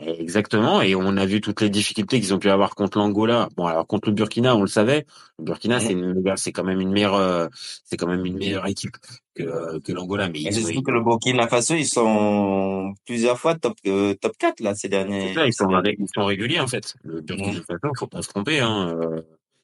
Exactement 0.00 0.80
et 0.80 0.94
on 0.94 1.16
a 1.16 1.26
vu 1.26 1.40
toutes 1.40 1.60
les 1.60 1.70
difficultés 1.70 2.20
qu'ils 2.20 2.32
ont 2.32 2.38
pu 2.38 2.50
avoir 2.50 2.76
contre 2.76 2.98
l'Angola. 2.98 3.48
Bon 3.56 3.66
alors 3.66 3.86
contre 3.86 4.08
le 4.08 4.14
Burkina 4.14 4.54
on 4.54 4.60
le 4.60 4.68
savait. 4.68 5.06
Le 5.38 5.44
Burkina 5.44 5.80
c'est 5.80 5.92
une 5.92 6.22
c'est 6.36 6.52
quand 6.52 6.62
même 6.62 6.80
une 6.80 6.92
meilleure 6.92 7.16
euh, 7.16 7.48
c'est 7.84 7.96
quand 7.96 8.06
même 8.06 8.24
une 8.24 8.36
meilleure 8.36 8.66
équipe 8.66 8.96
que 9.34 9.80
que 9.80 9.92
l'Angola 9.92 10.28
mais 10.28 10.40
ils 10.40 10.54
surtout 10.54 10.82
que 10.82 10.92
le 10.92 11.02
Burkina 11.02 11.48
Faso, 11.48 11.74
ils 11.74 11.84
sont 11.86 12.94
plusieurs 13.06 13.38
fois 13.38 13.56
top 13.56 13.74
euh, 13.88 14.14
top 14.14 14.36
4 14.38 14.60
là 14.60 14.74
ces 14.76 14.88
derniers. 14.88 15.32
Ils 15.46 15.52
sont, 15.52 15.68
ils 15.84 16.06
sont 16.14 16.24
réguliers 16.24 16.60
en 16.60 16.68
fait. 16.68 16.94
Le 17.02 17.20
Burkina 17.20 17.60
Faso, 17.66 17.92
faut 17.98 18.06
pas 18.06 18.22
se 18.22 18.28
tromper. 18.28 18.60
Hein. 18.60 18.96
euh, 19.02 19.20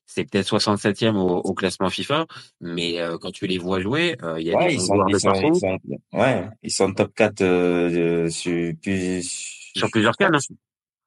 C'est 0.07 0.25
peut-être 0.25 0.49
67e 0.49 1.14
au, 1.17 1.38
au 1.38 1.55
classement 1.55 1.91
FIFA, 1.91 2.26
mais 2.61 3.00
euh, 3.00 3.19
quand 3.19 3.31
tu 3.31 3.47
les 3.47 3.59
vois 3.59 3.81
jouer, 3.81 4.17
euh, 4.23 4.41
il 4.41 4.47
y 4.49 4.53
a 4.53 4.59
Ouais, 4.59 4.69
des 4.69 4.75
ils 4.75 4.81
sont, 4.81 5.07
ils 5.09 5.21
sont, 5.21 5.79
ils 5.85 6.19
ouais, 6.19 6.49
ils 6.62 6.71
sont 6.73 6.93
top 6.93 7.14
4 7.14 7.41
euh, 7.41 8.29
sur, 8.29 8.73
plus, 8.83 9.63
sur 9.75 9.90
plusieurs 9.90 10.16
cannes. 10.16 10.37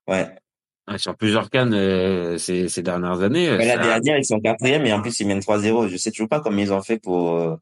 Ouais. 0.08 0.28
Ouais, 0.90 0.98
sur 0.98 1.16
plusieurs 1.18 1.50
cannes 1.50 1.74
euh, 1.74 2.38
ces, 2.38 2.70
ces 2.70 2.82
dernières 2.82 3.22
années. 3.22 3.50
euh, 3.50 3.58
Mais 3.58 3.66
la 3.68 3.78
dernière, 3.78 4.18
ils 4.18 4.26
sont 4.26 4.40
quatrième 4.40 4.86
et 4.86 4.94
en 4.94 5.02
plus 5.02 5.20
ils 5.20 5.28
mènent 5.28 5.40
3-0. 5.42 5.88
Je 5.90 5.98
sais 5.98 6.12
toujours 6.12 6.30
pas 6.30 6.40
comment 6.40 6.58
ils 6.60 6.72
ont 6.72 6.82
fait 6.82 6.98
pour 6.98 7.36
euh, 7.36 7.56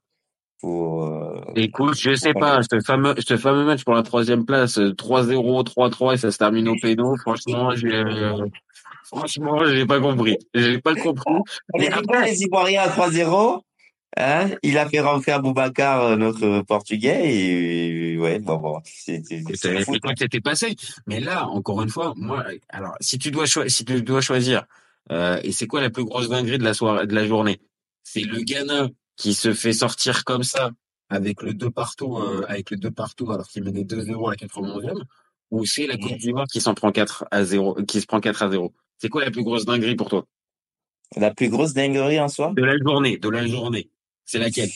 pour. 0.61 1.05
euh, 1.05 1.41
Écoute, 1.55 1.95
je 1.97 2.13
sais 2.13 2.33
pas, 2.33 2.59
ce 2.61 2.79
fameux, 2.85 3.15
ce 3.17 3.37
fameux 3.37 3.65
match 3.65 3.83
pour 3.83 3.95
la 3.95 4.03
troisième 4.03 4.45
place, 4.45 4.77
euh, 4.77 4.91
3-0, 4.93 5.63
3-3 5.63 6.13
et 6.13 6.17
ça 6.17 6.29
se 6.31 6.37
termine 6.37 6.67
au 6.69 6.75
péno. 6.79 7.15
Franchement, 7.17 7.71
j'ai, 7.75 7.87
euh, 7.95 8.45
franchement, 9.05 9.65
j'ai 9.65 9.85
pas 9.87 9.99
compris. 9.99 10.37
J'ai 10.53 10.79
pas 10.79 10.93
compris. 10.93 11.33
Mais 11.77 11.85
est 11.85 11.93
après- 11.93 12.25
les 12.29 12.43
Ivoiriens 12.43 12.83
à 12.83 12.89
3-0. 12.89 13.61
Hein, 14.17 14.51
il 14.63 14.77
a 14.77 14.87
fait 14.87 15.01
rentrer 15.01 15.33
Aboubacar, 15.33 16.01
euh, 16.03 16.15
notre 16.15 16.61
Portugais, 16.61 17.21
et 17.25 18.04
ouais, 18.17 18.39
bon, 18.39 18.57
bon, 18.57 18.81
écoute, 19.07 20.13
c'était 20.17 20.41
passé. 20.41 20.75
Mais 21.07 21.19
là, 21.19 21.47
encore 21.47 21.81
une 21.81 21.89
fois, 21.89 22.13
moi, 22.15 22.45
alors, 22.69 22.95
si 22.99 23.17
tu 23.17 23.31
dois 23.31 23.45
choisir, 23.45 23.71
si 23.71 23.85
tu 23.85 24.01
dois 24.01 24.21
choisir, 24.21 24.65
euh, 25.11 25.39
et 25.43 25.51
c'est 25.51 25.67
quoi 25.67 25.81
la 25.81 25.89
plus 25.89 26.05
grosse 26.05 26.29
dinguerie 26.29 26.57
de 26.57 26.63
la 26.63 26.73
soirée, 26.73 27.07
de 27.07 27.15
la 27.15 27.25
journée? 27.25 27.61
C'est 28.03 28.21
le 28.21 28.41
Ghana 28.41 28.89
qui 29.15 29.33
se 29.33 29.53
fait 29.53 29.73
sortir 29.73 30.23
comme 30.23 30.43
ça 30.43 30.71
avec 31.09 31.41
le 31.41 31.53
2 31.53 31.69
partout, 31.69 32.17
euh, 32.17 32.45
avec 32.47 32.71
le 32.71 32.77
2 32.77 32.91
partout 32.91 33.31
alors 33.31 33.47
qu'il 33.47 33.63
menait 33.63 33.83
2-0 33.83 34.27
à 34.27 34.31
la 34.31 34.35
91e, 34.35 35.03
ou 35.51 35.65
c'est 35.65 35.87
la 35.87 35.97
Côte 35.97 36.17
d'Ivoire 36.17 36.47
qui 36.47 36.61
s'en 36.61 36.73
prend 36.73 36.91
4 36.91 37.25
à 37.31 37.43
0, 37.43 37.83
qui 37.87 38.01
se 38.01 38.07
prend 38.07 38.19
4 38.19 38.43
à 38.43 38.49
0. 38.49 38.73
C'est 38.97 39.09
quoi 39.09 39.23
la 39.23 39.31
plus 39.31 39.43
grosse 39.43 39.65
dinguerie 39.65 39.95
pour 39.95 40.09
toi? 40.09 40.25
La 41.15 41.33
plus 41.33 41.49
grosse 41.49 41.73
dinguerie 41.73 42.19
en 42.19 42.27
soi? 42.27 42.53
De 42.55 42.63
la 42.63 42.77
journée, 42.77 43.17
de 43.17 43.29
la 43.29 43.45
journée. 43.45 43.89
C'est 44.25 44.39
laquelle? 44.39 44.71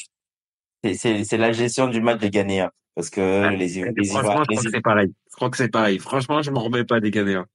C'est 0.84 1.38
la 1.38 1.52
gestion 1.52 1.88
du 1.88 2.02
match 2.02 2.20
des 2.20 2.30
Ghanéens. 2.30 2.72
Parce 2.96 3.10
que 3.10 3.50
les, 3.56 3.68
les, 3.68 3.92
les 3.96 4.06
Franchement, 4.06 4.44
je 4.44 4.56
crois 4.56 4.64
que 4.64 4.72
c'est 4.72 4.82
pareil. 4.82 5.14
Je 5.30 5.36
crois 5.36 5.50
que 5.50 5.58
c'est 5.58 5.70
pareil. 5.70 6.00
Franchement, 6.00 6.42
je 6.42 6.52
m'en 6.52 6.62
remets 6.62 6.84
pas 6.84 7.00
des 7.00 7.12
Ghanéens. 7.12 7.46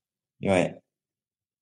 Ouais. 0.43 0.75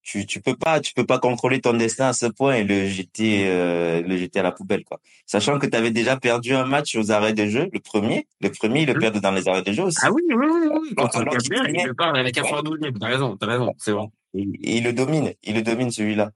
Tu, 0.02 0.26
tu 0.26 0.40
peux 0.40 0.56
pas, 0.56 0.80
tu 0.80 0.94
peux 0.94 1.06
pas 1.06 1.20
contrôler 1.20 1.60
ton 1.60 1.74
destin 1.74 2.08
à 2.08 2.12
ce 2.12 2.26
point 2.26 2.54
et 2.54 2.64
le 2.64 2.88
jeter, 2.88 3.44
euh, 3.46 4.02
le 4.02 4.16
jeter 4.16 4.40
à 4.40 4.42
la 4.42 4.50
poubelle, 4.50 4.84
quoi. 4.84 4.98
Sachant 5.26 5.60
que 5.60 5.66
tu 5.66 5.76
avais 5.76 5.92
déjà 5.92 6.16
perdu 6.16 6.54
un 6.54 6.64
match 6.64 6.96
aux 6.96 7.12
arrêts 7.12 7.34
de 7.34 7.46
jeu, 7.46 7.68
le 7.72 7.78
premier. 7.78 8.26
Le 8.40 8.50
premier, 8.50 8.82
ils 8.82 8.88
le 8.88 8.98
perdent 8.98 9.20
dans 9.20 9.30
les 9.30 9.46
arrêts 9.46 9.62
de 9.62 9.72
jeu 9.72 9.84
aussi. 9.84 9.98
Ah 10.02 10.10
oui, 10.10 10.22
oui, 10.28 10.46
oui, 10.50 10.68
oui. 10.80 10.94
Contre 10.96 11.22
le 11.22 11.30
Vert, 11.30 11.68
il 11.68 11.86
le 11.86 11.94
parle 11.94 12.18
à 12.18 12.22
la 12.24 12.30
92e. 12.30 12.98
T'as 12.98 13.06
raison, 13.06 13.36
t'as 13.36 13.46
raison. 13.46 13.74
C'est 13.78 13.92
bon. 13.92 14.10
Et, 14.34 14.42
et 14.42 14.76
il 14.78 14.84
le 14.84 14.92
domine, 14.92 15.34
il 15.44 15.54
le 15.54 15.62
domine 15.62 15.92
celui-là. 15.92 16.32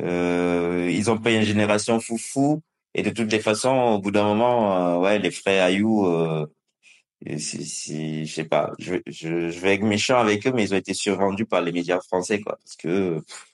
Euh, 0.00 0.88
ils 0.90 1.10
ont 1.10 1.18
pas 1.18 1.30
une 1.30 1.42
génération 1.42 2.00
foufou 2.00 2.62
et 2.94 3.02
de 3.02 3.10
toutes 3.10 3.30
les 3.32 3.40
façons, 3.40 3.70
au 3.94 3.98
bout 4.00 4.10
d'un 4.10 4.24
moment, 4.24 4.96
euh, 4.96 5.00
ouais, 5.00 5.18
les 5.18 5.30
frères 5.30 5.64
Ayou, 5.64 6.06
euh, 6.06 6.46
c'est, 7.26 7.62
c'est- 7.62 8.24
je 8.24 8.32
sais 8.34 8.44
pas, 8.44 8.72
je, 8.78 8.96
je, 9.06 9.50
je 9.50 9.60
vais 9.60 9.74
être 9.74 9.82
méchant 9.84 10.18
avec 10.18 10.46
eux, 10.46 10.52
mais 10.52 10.64
ils 10.64 10.74
ont 10.74 10.78
été 10.78 10.94
survendus 10.94 11.46
par 11.46 11.60
les 11.62 11.72
médias 11.72 12.00
français, 12.00 12.40
quoi, 12.40 12.56
parce 12.56 12.76
que 12.76 13.20
pff, 13.20 13.46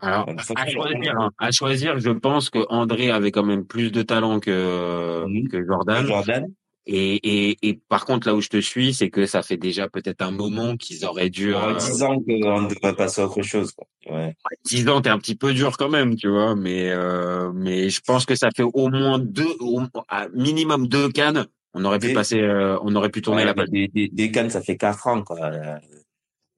Alors, 0.00 0.26
à 0.56 0.66
choisir, 0.66 1.16
hein. 1.20 1.30
à 1.38 1.50
choisir, 1.52 1.98
je 2.00 2.10
pense 2.10 2.50
que 2.50 2.58
André 2.70 3.10
avait 3.10 3.30
quand 3.30 3.44
même 3.44 3.64
plus 3.64 3.92
de 3.92 4.02
talent 4.02 4.40
que, 4.40 5.24
Mhm. 5.26 5.48
que 5.48 5.64
Jordan. 5.64 6.06
Jordan. 6.06 6.52
Et, 6.86 7.50
et, 7.50 7.58
et 7.62 7.74
par 7.88 8.04
contre, 8.04 8.26
là 8.26 8.34
où 8.34 8.40
je 8.40 8.48
te 8.48 8.60
suis, 8.60 8.92
c'est 8.92 9.08
que 9.08 9.24
ça 9.24 9.42
fait 9.42 9.56
déjà 9.56 9.88
peut-être 9.88 10.20
un 10.22 10.32
moment 10.32 10.76
qu'ils 10.76 11.04
auraient 11.04 11.30
dû. 11.30 11.54
Euh, 11.54 11.74
disant 11.76 12.18
qu'on 12.20 12.62
devrait 12.62 12.94
passer 12.96 13.20
à 13.20 13.26
autre 13.26 13.42
chose, 13.42 13.70
quoi. 13.72 13.86
Ouais. 14.10 14.34
10 14.64 14.88
ans, 14.88 15.00
t'es 15.00 15.08
un 15.10 15.18
petit 15.18 15.36
peu 15.36 15.52
dur 15.54 15.76
quand 15.76 15.88
même, 15.88 16.16
tu 16.16 16.28
vois. 16.28 16.56
Mais, 16.56 16.90
euh, 16.90 17.52
mais 17.54 17.88
je 17.88 18.00
pense 18.00 18.26
que 18.26 18.34
ça 18.34 18.48
fait 18.56 18.64
au 18.64 18.88
moins 18.88 19.20
deux, 19.20 19.46
au, 19.60 19.80
à 20.08 20.28
minimum 20.34 20.88
deux 20.88 21.08
cannes. 21.08 21.46
On 21.74 21.84
aurait 21.84 22.00
pu 22.00 22.08
Des- 22.08 22.14
passer, 22.14 22.40
euh, 22.40 22.76
on 22.82 22.94
aurait 22.96 23.10
pu 23.10 23.22
tourner 23.22 23.42
Ouais, 23.42 23.46
la 23.46 23.54
page. 23.54 23.68
des, 23.70 23.86
des, 23.88 24.08
des 24.08 24.30
Cannes, 24.32 24.50
ça 24.50 24.60
fait 24.60 24.76
quatre 24.76 25.06
ans, 25.06 25.22
quoi. 25.22 25.38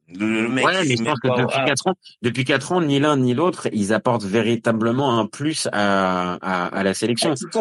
Le, 0.09 0.43
le 0.43 0.49
mec, 0.49 0.65
Ouais, 0.65 0.85
mais 0.87 0.97
je 0.97 1.03
pense 1.05 1.19
que 1.21 1.29
depuis 1.29 1.57
ah, 1.59 1.65
quatre 1.67 1.87
ans, 1.87 1.95
depuis 2.23 2.45
quatre 2.45 2.73
ans, 2.73 2.81
ni 2.83 2.99
l'un 2.99 3.17
ni 3.17 3.33
l'autre, 3.35 3.69
ils 3.73 3.93
apportent 3.93 4.25
véritablement 4.25 5.19
un 5.19 5.27
plus 5.27 5.69
à, 5.73 6.35
à, 6.43 6.67
à 6.67 6.83
la 6.83 6.95
sélection. 6.95 7.35
ah. 7.55 7.61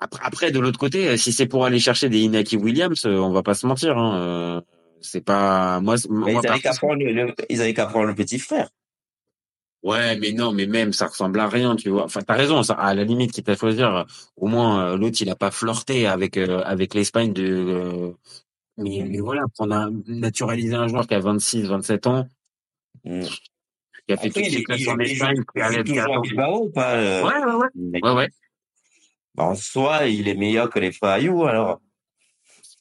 Après, 0.00 0.20
après, 0.24 0.50
de 0.50 0.58
l'autre 0.58 0.78
côté, 0.78 1.16
si 1.18 1.32
c'est 1.32 1.46
pour 1.46 1.64
aller 1.66 1.78
chercher 1.78 2.08
des 2.08 2.20
Inaki 2.20 2.56
Williams, 2.56 3.04
euh, 3.04 3.18
on 3.18 3.30
va 3.30 3.42
pas 3.42 3.54
se 3.54 3.66
mentir. 3.66 3.98
Hein. 3.98 4.16
euh, 4.18 4.60
C'est 5.02 5.20
pas 5.24 5.80
moi. 5.80 5.96
Mais 6.08 6.32
moi 6.32 6.40
ils 6.42 6.46
avaient 6.48 6.60
prendre 6.78 7.02
le, 7.04 7.12
le- 7.12 7.34
ils 7.48 7.60
avaient 7.60 7.74
qu'à 7.74 7.86
prendre 7.86 8.06
le 8.06 8.14
petit 8.14 8.38
frère. 8.38 8.68
Ouais, 9.82 10.18
mais 10.18 10.32
non, 10.32 10.52
mais 10.52 10.66
même 10.66 10.92
ça 10.92 11.06
ressemble 11.06 11.40
à 11.40 11.48
rien, 11.48 11.74
tu 11.74 11.88
vois. 11.88 12.04
Enfin, 12.04 12.20
t'as 12.20 12.34
raison. 12.34 12.62
Ça, 12.62 12.74
à 12.74 12.92
la 12.94 13.02
limite, 13.04 13.32
quitte 13.32 13.48
à 13.48 13.56
choisir, 13.56 13.94
euh, 13.94 14.04
au 14.36 14.46
moins 14.46 14.92
euh, 14.92 14.96
l'autre, 14.98 15.16
il 15.22 15.30
a 15.30 15.36
pas 15.36 15.50
flirté 15.50 16.06
avec 16.06 16.36
euh, 16.36 16.60
avec 16.64 16.92
l'Espagne 16.94 17.32
de. 17.32 17.44
euh, 17.46 18.10
mais, 18.76 19.04
mais 19.08 19.20
voilà, 19.20 19.42
prendre 19.54 19.74
un, 19.74 19.90
naturaliser 20.06 20.74
un 20.74 20.86
joueur 20.86 21.06
qui 21.06 21.14
a 21.14 21.20
26, 21.20 21.64
27 21.66 22.06
ans, 22.06 22.26
Mm. 23.04 23.22
qui 24.06 24.12
a 24.12 24.16
fait 24.18 24.28
toutes 24.30 24.44
ses 24.44 24.62
classes 24.64 24.88
en 24.88 24.98
Espagne, 24.98 25.42
qui 25.54 25.60
a 25.62 25.82
Bilbao 26.20 26.64
ou 26.66 26.70
pas 26.70 26.94
euh, 26.96 27.26
Ouais, 27.26 27.44
ouais, 27.44 27.54
ouais. 27.54 28.00
Ouais, 28.02 28.12
ouais. 28.12 28.28
En 29.40 29.54
soi, 29.54 30.06
il 30.06 30.28
est 30.28 30.34
meilleur 30.34 30.68
que 30.70 30.78
les 30.78 30.92
frères 30.92 31.12
Ayou, 31.12 31.44
alors. 31.44 31.80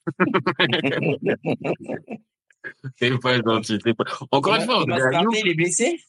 C'est 2.97 3.17
pas 3.19 3.41
gentil. 3.41 3.77
Pas... 3.97 4.03
Encore 4.31 4.55
une 4.55 4.65
fois, 4.65 4.83
Il 4.85 5.47
est 5.47 5.53
blessé? 5.55 5.99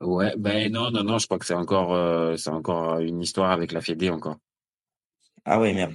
Ouais, 0.00 0.32
ben 0.38 0.72
non, 0.72 0.90
non, 0.90 1.04
non, 1.04 1.18
je 1.18 1.26
crois 1.26 1.38
que 1.38 1.44
c'est 1.44 1.52
encore, 1.52 1.92
euh, 1.92 2.34
c'est 2.36 2.48
encore 2.48 3.00
une 3.00 3.20
histoire 3.20 3.50
avec 3.50 3.70
la 3.72 3.82
Fédé 3.82 4.08
encore. 4.08 4.38
Ah 5.44 5.60
ouais, 5.60 5.74
merde. 5.74 5.92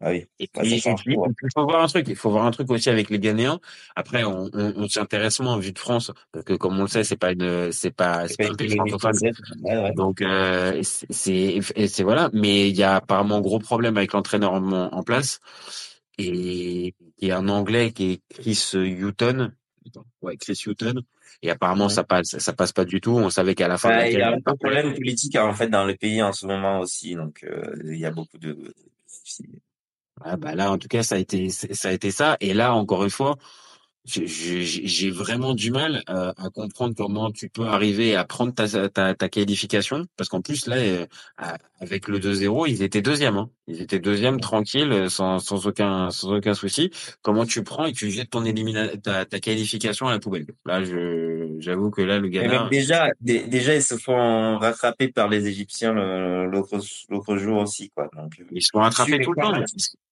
Ah 0.00 0.10
oui. 0.10 0.26
Et 0.38 0.48
puis, 0.48 0.74
et 0.74 0.88
hein. 0.88 0.96
il 1.06 1.48
faut 1.54 1.64
voir 1.64 1.82
un 1.82 1.86
truc, 1.86 2.08
il 2.08 2.16
faut 2.16 2.30
voir 2.30 2.44
un 2.44 2.50
truc 2.50 2.70
aussi 2.70 2.90
avec 2.90 3.10
les 3.10 3.18
Ghanéens. 3.18 3.60
Après, 3.96 4.24
on, 4.24 4.50
on, 4.52 4.72
on 4.76 4.88
s'y 4.88 4.98
intéresse 4.98 5.40
moins 5.40 5.54
en 5.54 5.58
vue 5.58 5.72
de 5.72 5.78
France, 5.78 6.10
parce 6.32 6.44
que 6.44 6.52
comme 6.54 6.78
on 6.78 6.82
le 6.82 6.88
sait, 6.88 7.04
c'est 7.04 7.16
pas 7.16 7.32
une, 7.32 7.72
c'est 7.72 7.90
pas, 7.92 8.28
c'est 8.28 8.36
pas 8.36 8.50
un 8.50 8.54
pays 8.54 8.70
francophone. 8.76 9.16
Ouais, 9.62 9.78
ouais. 9.78 9.92
Donc, 9.94 10.20
euh, 10.20 10.82
c'est, 10.82 11.60
c'est, 11.86 12.02
voilà. 12.02 12.28
Mais 12.32 12.68
il 12.68 12.76
y 12.76 12.82
a 12.82 12.96
apparemment 12.96 13.36
un 13.36 13.40
gros 13.40 13.60
problème 13.60 13.96
avec 13.96 14.12
l'entraîneur 14.12 14.52
en, 14.52 14.72
en 14.72 15.02
place. 15.02 15.40
Et 16.18 16.94
il 17.18 17.28
y 17.28 17.30
a 17.30 17.38
un 17.38 17.48
Anglais 17.48 17.92
qui 17.92 18.12
est 18.12 18.20
Chris 18.34 18.70
Hutton. 18.74 19.52
Ouais, 20.22 20.36
Chris 20.36 20.60
Hutton. 20.66 21.02
Et 21.42 21.50
apparemment, 21.50 21.86
Ouais. 21.86 21.92
ça 21.92 22.04
passe, 22.04 22.38
ça 22.38 22.52
passe 22.52 22.72
pas 22.72 22.84
du 22.84 23.00
tout. 23.00 23.12
On 23.12 23.30
savait 23.30 23.54
qu'à 23.54 23.68
la 23.68 23.78
fin 23.78 23.88
Bah, 23.90 24.08
il 24.08 24.18
y 24.18 24.22
a 24.22 24.32
un 24.32 24.56
problème 24.56 24.94
politique 24.94 25.36
en 25.36 25.52
fait 25.52 25.68
dans 25.68 25.84
le 25.84 25.94
pays 25.94 26.22
en 26.22 26.32
ce 26.32 26.46
moment 26.46 26.80
aussi, 26.80 27.14
donc 27.14 27.44
euh, 27.44 27.74
il 27.84 27.98
y 27.98 28.06
a 28.06 28.10
beaucoup 28.10 28.38
de. 28.38 28.56
Ah 30.22 30.36
bah 30.36 30.54
là, 30.54 30.70
en 30.70 30.78
tout 30.78 30.88
cas, 30.88 31.02
ça 31.02 31.16
a 31.16 31.18
été, 31.18 31.50
ça 31.50 31.88
a 31.88 31.92
été 31.92 32.10
ça. 32.10 32.36
Et 32.40 32.54
là, 32.54 32.74
encore 32.74 33.04
une 33.04 33.10
fois, 33.10 33.36
j'ai 34.04 35.10
vraiment 35.10 35.54
du 35.54 35.70
mal 35.70 36.02
euh, 36.10 36.32
à 36.36 36.50
comprendre 36.50 36.94
comment 36.94 37.30
tu 37.32 37.48
peux 37.48 37.66
arriver 37.66 38.14
à 38.16 38.24
prendre 38.24 38.54
ta, 38.54 38.88
ta, 38.88 39.14
ta 39.14 39.28
qualification. 39.28 40.06
Parce 40.16 40.28
qu'en 40.28 40.42
plus, 40.42 40.66
là, 40.66 40.76
euh, 40.76 41.06
avec 41.80 42.08
le 42.08 42.18
2-0, 42.20 42.68
ils 42.68 42.82
étaient 42.82 43.02
deuxième. 43.02 43.36
Hein. 43.38 43.50
Ils 43.66 43.80
étaient 43.80 43.98
deuxième, 43.98 44.40
tranquille, 44.40 44.92
euh, 44.92 45.08
sans, 45.08 45.38
sans 45.38 45.66
aucun, 45.66 46.10
sans 46.10 46.34
aucun 46.34 46.52
souci. 46.52 46.90
Comment 47.22 47.46
tu 47.46 47.64
prends 47.64 47.86
et 47.86 47.92
tu 47.92 48.10
jettes 48.10 48.30
ton 48.30 48.44
élimina 48.44 48.88
ta, 48.98 49.24
ta 49.24 49.40
qualification 49.40 50.06
à 50.06 50.12
la 50.12 50.18
poubelle? 50.18 50.46
Là, 50.66 50.84
je, 50.84 51.56
j'avoue 51.60 51.90
que 51.90 52.02
là, 52.02 52.18
le 52.18 52.28
Et 52.28 52.30
Ghana, 52.30 52.60
même 52.60 52.70
déjà, 52.70 53.08
dé- 53.20 53.44
déjà 53.46 53.74
ils 53.74 53.82
se 53.82 53.96
font 53.96 54.58
rattraper 54.58 55.08
par 55.08 55.28
les 55.28 55.46
Égyptiens 55.46 55.94
l'autre 55.94 56.78
l'autre 57.08 57.36
jour 57.38 57.62
aussi, 57.62 57.90
quoi. 57.90 58.10
Donc 58.14 58.32
euh, 58.38 58.44
ils 58.52 58.62
se 58.62 58.68
font 58.72 58.80
rattraper 58.80 59.20
tout 59.20 59.32
le 59.32 59.40
temps. 59.40 59.54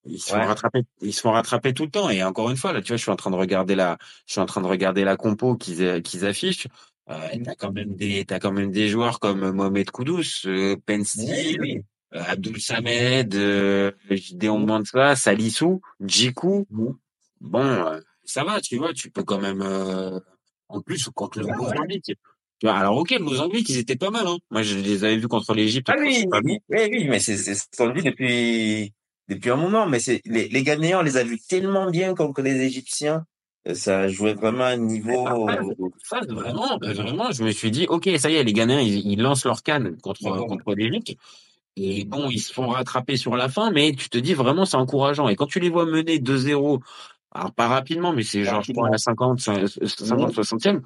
Ils 0.04 0.18
se 0.18 0.32
Ouais. 0.32 0.40
font 0.40 0.46
rattraper, 0.48 0.82
ils 1.00 1.12
se 1.12 1.20
font 1.20 1.30
rattraper 1.32 1.74
tout 1.74 1.84
le 1.84 1.90
temps. 1.90 2.10
Et 2.10 2.24
encore 2.24 2.50
une 2.50 2.56
fois, 2.56 2.72
là, 2.72 2.80
tu 2.80 2.88
vois, 2.88 2.96
je 2.96 3.02
suis 3.02 3.10
en 3.10 3.16
train 3.16 3.30
de 3.30 3.36
regarder 3.36 3.74
la, 3.74 3.98
je 4.26 4.32
suis 4.32 4.40
en 4.40 4.46
train 4.46 4.60
de 4.60 4.66
regarder 4.66 5.04
la 5.04 5.16
compo 5.16 5.56
qu'ils 5.56 6.02
qu'ils 6.02 6.24
affichent. 6.24 6.66
Euh, 7.10 7.28
t'as 7.44 7.54
quand 7.54 7.72
même 7.72 7.94
des, 7.94 8.24
t'as 8.24 8.38
quand 8.38 8.52
même 8.52 8.70
des 8.70 8.88
joueurs 8.88 9.20
comme 9.20 9.50
Mohamed 9.52 9.90
Koudous, 9.90 10.46
euh, 10.46 10.76
Oui, 11.18 11.56
euh, 11.60 11.82
Abdul 12.12 12.60
Samed, 12.60 13.34
euh, 13.34 13.90
Gideon 14.10 14.58
Mansa, 14.58 15.16
Salissou, 15.16 15.80
Djikou. 16.00 16.66
Bon, 17.40 17.64
euh, 17.64 18.00
ça 18.24 18.44
va, 18.44 18.60
tu 18.60 18.76
vois, 18.76 18.92
tu 18.92 19.10
peux 19.10 19.22
quand 19.24 19.40
même, 19.40 19.62
euh, 19.62 20.18
en 20.68 20.80
plus, 20.80 21.08
contre 21.14 21.40
le 21.40 21.46
Mozambique. 21.46 22.12
Tu 22.58 22.66
vois, 22.66 22.74
alors, 22.76 22.96
ok, 22.98 23.10
le 23.10 23.24
Mozambique, 23.24 23.68
ils 23.70 23.78
étaient 23.78 23.96
pas 23.96 24.10
mal, 24.10 24.26
hein. 24.26 24.36
Moi, 24.50 24.62
je 24.62 24.76
les 24.78 25.04
avais 25.04 25.16
vus 25.16 25.26
contre 25.28 25.54
l'Égypte. 25.54 25.88
Ah 25.90 25.96
oui, 25.98 26.24
oui, 26.44 26.60
oui, 26.70 27.04
mais 27.08 27.18
c'est 27.18 27.34
dit 27.34 28.02
depuis 28.02 28.92
depuis 29.28 29.50
un 29.50 29.56
moment. 29.56 29.86
Mais 29.86 29.98
c'est 29.98 30.20
les, 30.24 30.48
les 30.48 30.62
Ghanéens, 30.62 31.00
on 31.00 31.02
les 31.02 31.16
a 31.16 31.24
vus 31.24 31.40
tellement 31.48 31.90
bien 31.90 32.14
contre 32.14 32.42
les 32.42 32.60
Égyptiens. 32.60 33.24
Euh, 33.66 33.74
Ça 33.74 34.06
jouait 34.08 34.34
vraiment 34.34 34.64
à 34.64 34.68
un 34.68 34.76
niveau. 34.76 35.26
Ça, 36.04 36.20
vraiment, 36.28 36.78
euh, 36.82 36.92
vraiment, 36.92 37.32
je 37.32 37.42
me 37.42 37.50
suis 37.50 37.70
dit, 37.72 37.86
ok, 37.88 38.08
ça 38.18 38.30
y 38.30 38.34
est, 38.36 38.44
les 38.44 38.52
Ghanéens, 38.52 38.80
ils, 38.80 39.10
ils 39.10 39.20
lancent 39.20 39.44
leur 39.44 39.62
canne 39.62 39.96
contre, 40.00 40.22
Ouais. 40.24 40.46
contre 40.46 40.74
l'Égypte. 40.74 41.14
Et 41.76 42.04
bon, 42.04 42.28
ils 42.28 42.38
se 42.38 42.52
font 42.52 42.68
rattraper 42.68 43.16
sur 43.16 43.34
la 43.36 43.48
fin, 43.48 43.70
mais 43.70 43.92
tu 43.92 44.10
te 44.10 44.18
dis 44.18 44.34
vraiment, 44.34 44.64
c'est 44.66 44.76
encourageant. 44.76 45.28
Et 45.28 45.36
quand 45.36 45.46
tu 45.46 45.58
les 45.58 45.70
vois 45.70 45.86
mener 45.86 46.18
2-0, 46.18 46.80
alors 47.34 47.52
pas 47.52 47.68
rapidement, 47.68 48.12
mais 48.12 48.22
c'est 48.24 48.44
genre, 48.44 48.62
je 48.62 48.72
crois, 48.72 48.88
à 48.88 48.90
la 48.90 48.98
50, 48.98 49.40
50, 49.40 49.68
60e, 50.34 50.82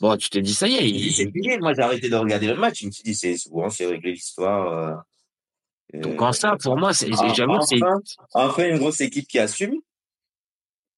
bon, 0.00 0.16
tu 0.16 0.30
te 0.30 0.38
dis, 0.38 0.52
ça 0.54 0.66
y 0.66 0.74
est, 0.74 1.10
C'est 1.12 1.26
plié. 1.28 1.56
Moi, 1.58 1.72
j'ai 1.74 1.82
arrêté 1.82 2.08
de 2.08 2.16
regarder 2.16 2.48
le 2.48 2.56
match. 2.56 2.80
Je 2.80 2.86
me 2.86 2.90
suis 2.90 3.04
dit, 3.04 3.14
c'est 3.14 3.36
bon, 3.50 3.70
c'est 3.70 3.86
réglé 3.86 4.12
l'histoire. 4.12 4.72
euh, 4.72 6.00
donc 6.00 6.20
euh, 6.20 6.24
en 6.24 6.32
ça, 6.32 6.56
pour 6.60 6.76
moi, 6.76 6.92
c'est, 6.92 7.08
Ah, 7.16 7.32
j'avoue, 7.32 7.60
c'est, 7.62 7.78
enfin, 8.32 8.68
une 8.68 8.78
grosse 8.78 9.00
équipe 9.00 9.28
qui 9.28 9.38
assume. 9.38 9.74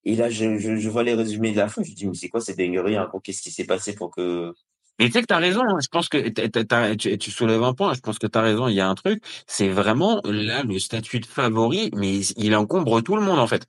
Et 0.03 0.15
là, 0.15 0.29
je, 0.29 0.57
je, 0.57 0.77
je 0.77 0.89
vois 0.89 1.03
les 1.03 1.13
résumés 1.13 1.51
de 1.51 1.57
la 1.57 1.67
fin. 1.67 1.83
Je 1.83 1.91
me 1.91 1.95
dis, 1.95 2.07
mais 2.07 2.15
c'est 2.15 2.29
quoi 2.29 2.41
cette 2.41 2.57
dinguerie 2.57 2.97
encore 2.97 3.21
Qu'est-ce 3.21 3.41
qui 3.41 3.51
s'est 3.51 3.65
passé 3.65 3.93
pour 3.93 4.09
que. 4.09 4.53
Mais 4.99 5.05
tu 5.07 5.11
sais 5.11 5.21
que 5.21 5.27
t'as 5.27 5.37
raison, 5.37 5.61
hein. 5.67 5.77
je 5.81 5.87
pense 5.89 6.09
que 6.09 6.29
t'as- 6.29 6.49
t'as- 6.49 6.63
t'as- 6.65 6.95
tu, 6.95 7.17
tu 7.17 7.31
soulèves 7.31 7.61
un 7.63 7.73
point, 7.73 7.93
je 7.93 7.99
pense 7.99 8.17
que 8.19 8.27
t'as 8.27 8.41
raison, 8.41 8.67
il 8.67 8.73
y 8.75 8.79
a 8.81 8.87
un 8.87 8.95
truc, 8.95 9.21
c'est 9.45 9.69
vraiment 9.69 10.21
là 10.25 10.63
le 10.63 10.79
statut 10.79 11.19
de 11.19 11.25
favori, 11.25 11.91
mais 11.95 12.19
il 12.37 12.55
encombre 12.55 13.01
tout 13.01 13.15
le 13.15 13.21
monde 13.21 13.39
en 13.39 13.47
fait. 13.47 13.65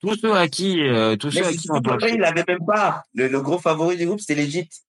Tous 0.00 0.16
ceux 0.16 0.32
à 0.34 0.48
qui, 0.48 0.80
euh, 0.82 1.14
tous 1.16 1.32
Mais 1.34 1.42
ceux 1.42 1.46
à 1.48 1.52
qui 1.52 1.70
on 1.70 1.74
surtout 1.74 1.96
doit- 1.98 2.08
il 2.10 2.18
l'avait 2.18 2.44
même 2.48 2.66
pas. 2.66 3.04
Le, 3.14 3.28
le 3.28 3.40
gros 3.40 3.58
favori 3.58 3.96
du 3.96 4.06
groupe, 4.06 4.20
c'était 4.20 4.34
l'Égypte. 4.34 4.82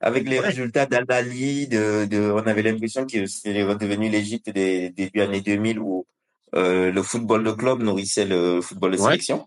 Avec 0.00 0.28
les 0.28 0.40
Ouais. 0.40 0.46
résultats 0.48 0.84
d'Al-Ali, 0.86 1.68
de, 1.68 2.04
de, 2.04 2.30
on 2.30 2.38
avait 2.46 2.62
l'impression 2.62 3.06
que 3.06 3.26
c'était 3.26 3.62
redevenu 3.62 4.10
l'Égypte 4.10 4.50
des 4.50 4.90
début 4.90 5.20
années 5.22 5.40
2000 5.40 5.78
où 5.78 6.04
euh, 6.54 6.90
le 6.92 7.02
football 7.02 7.44
de 7.44 7.52
club 7.52 7.80
nourrissait 7.82 8.26
le 8.26 8.60
football 8.60 8.92
de 8.92 8.96
Ouais. 8.98 9.04
sélection. 9.04 9.46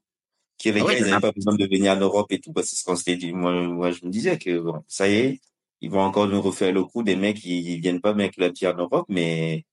Qui 0.60 0.69
Ah 0.69 0.86
ouais, 0.86 1.00
ils 1.00 1.06
n'avaient 1.06 1.22
pas 1.22 1.32
besoin 1.32 1.56
de 1.56 1.65
venir 1.65 1.93
en 1.93 1.98
Europe 2.02 2.32
et 2.32 2.39
tout. 2.39 2.52
Bah, 2.54 2.62
c'est 2.65 2.76
ce 2.78 2.84
qu'on 2.86 2.95
s'était 2.98 3.17
dit. 3.17 3.34
Moi, 3.34 3.63
moi, 3.69 3.91
je 3.91 4.06
me 4.06 4.12
disais 4.12 4.38
que 4.38 4.60
bon, 4.60 4.84
ça 4.88 5.10
y 5.10 5.15
est, 5.15 5.41
ils 5.82 5.89
vont 5.91 6.02
encore 6.02 6.28
nous 6.28 6.41
refaire 6.41 6.74
le 6.74 6.84
coup 6.86 7.04
des 7.04 7.15
mecs 7.15 7.38
qui 7.38 7.62
ils 7.76 7.82
viennent 7.82 8.02
pas 8.02 8.13
mettre 8.13 8.39
la 8.39 8.52
pied 8.52 8.67
en 8.67 8.76
Europe, 8.76 9.08
mais 9.10 9.65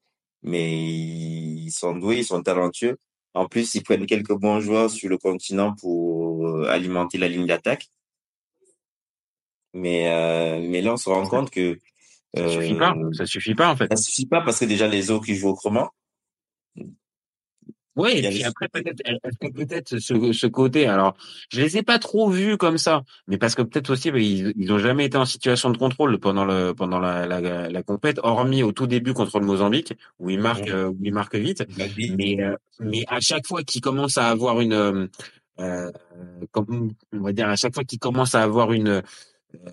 mais 0.42 0.79
ils, 0.79 1.66
ils 1.66 1.72
sont 1.72 1.96
doués, 1.96 2.18
ils 2.20 2.25
sont 2.25 2.42
talentueux. 2.42 2.99
En 3.35 3.46
plus, 3.49 3.75
ils 3.75 3.83
prennent 3.83 4.07
quelques 4.07 4.33
bons 4.35 4.61
joueurs 4.61 4.90
sur 4.90 5.09
le 5.11 5.18
continent 5.18 5.75
pour 5.75 6.46
euh, 6.49 6.68
alimenter 6.68 7.18
la 7.18 7.29
ligne 7.29 7.46
d'attaque. 7.46 7.87
Mais, 9.75 10.09
euh, 10.09 10.66
mais 10.68 10.81
là, 10.83 10.94
on 10.94 10.96
se 10.96 11.09
rend 11.11 11.27
compte 11.27 11.51
que 11.51 11.79
ça 12.35 12.49
suffit 12.49 12.75
pas. 12.75 12.94
euh, 12.96 13.12
Ça 13.12 13.27
suffit 13.27 13.55
pas 13.55 13.70
en 13.70 13.77
fait. 13.77 13.88
ça 13.90 13.96
suffit 13.96 14.27
pas 14.27 14.40
parce 14.42 14.61
que 14.61 14.64
déjà 14.64 14.88
les 14.88 15.11
autres 15.11 15.27
qui 15.27 15.35
jouent 15.37 15.51
autrement. 15.51 15.90
Oui, 17.96 18.11
et 18.12 18.28
puis 18.28 18.44
après 18.44 18.68
peut-être 18.68 19.02
peut-être 19.54 19.98
ce, 19.98 20.32
ce 20.32 20.46
côté. 20.46 20.87
Alors, 20.87 21.16
je 21.50 21.62
les 21.62 21.78
ai 21.78 21.82
pas 21.82 21.98
trop 21.98 22.28
vus 22.28 22.59
comme 22.59 22.76
ça, 22.76 23.04
mais 23.26 23.38
parce 23.38 23.54
que 23.54 23.62
peut-être 23.62 23.88
aussi 23.90 24.11
bah, 24.11 24.18
ils, 24.18 24.52
ils 24.56 24.70
ont 24.72 24.78
jamais 24.78 25.06
été 25.06 25.16
en 25.16 25.24
situation 25.24 25.70
de 25.70 25.78
contrôle 25.78 26.18
pendant 26.18 26.44
le 26.44 26.74
pendant 26.74 26.98
la 26.98 27.26
la, 27.26 27.70
la 27.70 27.82
compète, 27.82 28.20
hormis 28.22 28.62
au 28.62 28.72
tout 28.72 28.87
début 28.87 29.14
contre 29.14 29.40
le 29.40 29.46
Mozambique 29.46 29.94
où 30.18 30.28
ils 30.28 30.38
marquent 30.38 30.70
où 30.72 30.96
ils 31.02 31.12
marquent 31.12 31.37
vite. 31.37 31.64
Rugby. 31.78 32.14
Mais 32.18 32.42
euh, 32.42 32.54
mais 32.80 33.04
à 33.09 33.20
chaque 33.20 33.46
fois 33.46 33.62
qu'ils 33.62 33.80
commencent 33.80 34.18
à 34.18 34.28
avoir 34.28 34.61
une 34.61 34.74
euh, 34.74 35.06
euh, 35.59 35.90
comme 36.50 36.92
on 37.12 37.20
va 37.20 37.32
dire 37.32 37.48
à 37.48 37.56
chaque 37.56 37.74
fois 37.74 37.85
qu'ils 37.85 37.98
commencent 37.98 38.35
à 38.35 38.42
avoir 38.42 38.72
une 38.72 39.02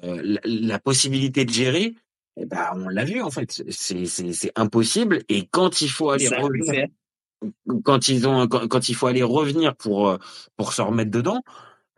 euh, 0.05 0.21
la, 0.23 0.39
la 0.45 0.79
possibilité 0.79 1.43
de 1.43 1.51
gérer, 1.51 1.95
eh 2.38 2.45
ben 2.45 2.69
on 2.75 2.88
l'a 2.88 3.03
vu 3.03 3.21
en 3.21 3.31
fait, 3.31 3.63
c'est 3.69 4.05
c'est 4.05 4.51
impossible 4.55 5.23
et 5.27 5.45
quand 5.47 5.81
il 5.81 5.89
faut 5.89 6.09
aller 6.09 6.29
revenir. 6.29 6.88
Quand 7.84 8.08
ils 8.08 8.27
ont 8.27 8.47
quand, 8.47 8.67
quand 8.67 8.89
il 8.89 8.95
faut 8.95 9.08
aller 9.08 9.23
revenir 9.23 9.75
pour 9.75 10.10
euh, 10.10 10.17
pour 10.58 10.73
se 10.73 10.82
remettre 10.82 11.12
dedans 11.12 11.41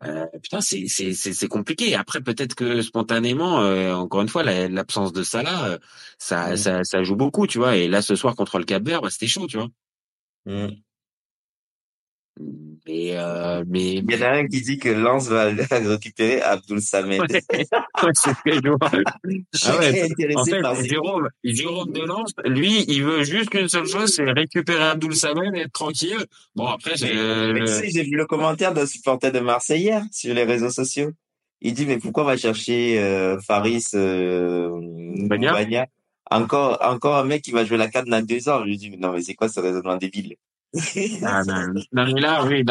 euh, 0.04 0.26
putain 0.44 0.62
c'est 0.62 0.88
c'est 0.88 1.14
c'est 1.14 1.34
c'est 1.34 1.48
compliqué 1.48 1.96
après 1.96 2.22
peut-être 2.22 2.56
que 2.56 2.82
spontanément 2.82 3.62
euh, 3.62 3.94
encore 3.94 4.22
une 4.22 4.30
fois 4.30 4.44
la- 4.44 4.68
l'absence 4.70 5.14
de 5.14 5.24
Salah 5.24 5.66
euh, 5.68 5.78
ça 6.20 6.54
Mm. 6.54 6.58
ça 6.58 6.84
ça 6.84 7.04
joue 7.04 7.16
beaucoup 7.16 7.48
tu 7.48 7.58
vois 7.60 7.76
et 7.78 7.88
là 7.88 8.02
ce 8.02 8.16
soir 8.16 8.36
contre 8.36 8.60
le 8.60 8.66
Cap-Vert 8.66 9.02
bah, 9.02 9.10
c'était 9.12 9.28
chaud 9.28 9.48
tu 9.48 9.58
vois 9.58 9.70
Mm. 10.48 10.68
Mais 12.88 13.18
euh, 13.18 13.64
mais 13.68 13.96
Il 13.96 14.12
y 14.12 14.16
en 14.18 14.22
a 14.22 14.30
un 14.32 14.48
qui 14.48 14.62
dit 14.62 14.78
que 14.78 14.90
Lens 14.90 15.28
va 15.28 15.46
récupérer 15.72 16.42
Abdul 16.42 16.82
Samed. 16.82 17.22
Ouais, 18.04 18.12
c'est 18.14 18.32
ce 18.32 18.44
que 18.44 18.54
je 18.54 18.70
vois. 18.70 18.92
Ah 18.92 19.80
ouais, 19.80 20.36
En 20.36 20.46
fait, 20.46 20.62
par 20.62 20.76
Jérôme, 20.76 21.30
Jérôme 21.44 21.92
de 21.94 22.02
Lens, 22.02 22.34
lui, 22.44 22.84
il 22.88 23.04
veut 23.04 23.24
juste 23.24 23.50
qu'une 23.50 23.70
seule 23.70 23.88
chose, 23.88 24.14
c'est 24.14 24.30
récupérer 24.30 24.84
Abdoul 24.84 25.16
Samen 25.16 25.56
et 25.56 25.62
être 25.62 25.72
tranquille. 25.72 26.26
Bon, 26.56 26.68
après, 26.68 26.94
mais 27.02 27.62
tu 27.62 27.68
sais, 27.68 27.90
j'ai 27.90 28.04
vu 28.04 28.18
le 28.18 28.26
commentaire 28.26 28.74
d'un 28.74 28.86
supporter 28.86 29.32
de 29.32 29.40
Marseille 29.40 29.84
hier 29.84 30.04
sur 30.12 30.34
les 30.34 30.44
réseaux 30.44 30.70
sociaux. 30.70 31.12
Il 31.62 31.74
dit, 31.74 31.86
mais 31.86 31.98
pourquoi 31.98 32.24
on 32.24 32.28
va 32.28 32.38
chercher 32.38 33.00
euh, 33.00 33.40
Faris 33.40 33.86
euh, 33.96 34.70
Mbagna 35.18 35.88
Encore, 36.30 36.78
encore 36.82 37.16
un 37.16 37.24
mec 37.24 37.42
qui 37.42 37.52
va 37.52 37.66
jouer 37.66 37.78
la 37.78 37.88
canne 37.88 38.06
dans 38.06 38.24
deux 38.24 38.50
ans. 38.50 38.60
Je 38.60 38.66
lui 38.66 38.78
dis, 38.78 38.92
non, 38.98 39.14
mais 39.14 39.22
c'est 39.22 39.36
quoi 39.36 39.48
ce 39.50 39.60
raisonnement 39.60 39.96
débile? 39.96 40.36
Ah, 41.24 41.42
là, 41.94 42.46
oui, 42.46 42.64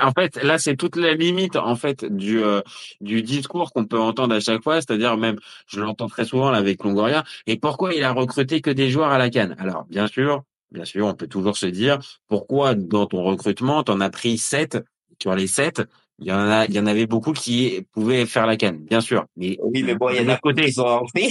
en 0.00 0.12
fait, 0.12 0.42
là, 0.42 0.58
c'est 0.58 0.76
toute 0.76 0.96
la 0.96 1.14
limite, 1.14 1.56
en 1.56 1.76
fait, 1.76 2.04
du, 2.04 2.42
euh, 2.42 2.60
du 3.00 3.22
discours 3.22 3.72
qu'on 3.72 3.84
peut 3.84 4.00
entendre 4.00 4.34
à 4.34 4.40
chaque 4.40 4.62
fois, 4.62 4.76
c'est-à-dire 4.76 5.16
même, 5.16 5.36
je 5.66 5.80
l'entends 5.80 6.08
très 6.08 6.24
souvent 6.24 6.50
là, 6.50 6.58
avec 6.58 6.82
Longoria, 6.82 7.24
et 7.46 7.58
pourquoi 7.58 7.94
il 7.94 8.02
a 8.04 8.12
recruté 8.12 8.60
que 8.60 8.70
des 8.70 8.90
joueurs 8.90 9.10
à 9.10 9.18
la 9.18 9.30
canne? 9.30 9.54
Alors, 9.58 9.84
bien 9.90 10.06
sûr, 10.06 10.42
bien 10.70 10.84
sûr, 10.84 11.06
on 11.06 11.14
peut 11.14 11.28
toujours 11.28 11.56
se 11.56 11.66
dire, 11.66 11.98
pourquoi 12.28 12.74
dans 12.74 13.06
ton 13.06 13.22
recrutement, 13.22 13.82
t'en 13.82 14.00
as 14.00 14.10
pris 14.10 14.38
sept, 14.38 14.78
sur 15.20 15.34
les 15.34 15.46
sept, 15.46 15.82
il 16.24 16.28
y 16.28 16.32
en 16.32 16.38
a, 16.48 16.66
il 16.66 16.74
y 16.74 16.78
en 16.78 16.86
avait 16.86 17.06
beaucoup 17.06 17.32
qui 17.32 17.84
pouvaient 17.92 18.26
faire 18.26 18.46
la 18.46 18.56
canne, 18.56 18.78
bien 18.78 19.00
sûr. 19.00 19.24
Mais, 19.36 19.58
Oui, 19.62 19.82
mais 19.82 19.94
bon, 19.94 20.08
il 20.10 20.22
y 20.22 20.24
en 20.24 20.28
a 20.28 20.36
côté, 20.36 20.66
qui 20.66 20.72
sont 20.72 21.04
mais 21.14 21.28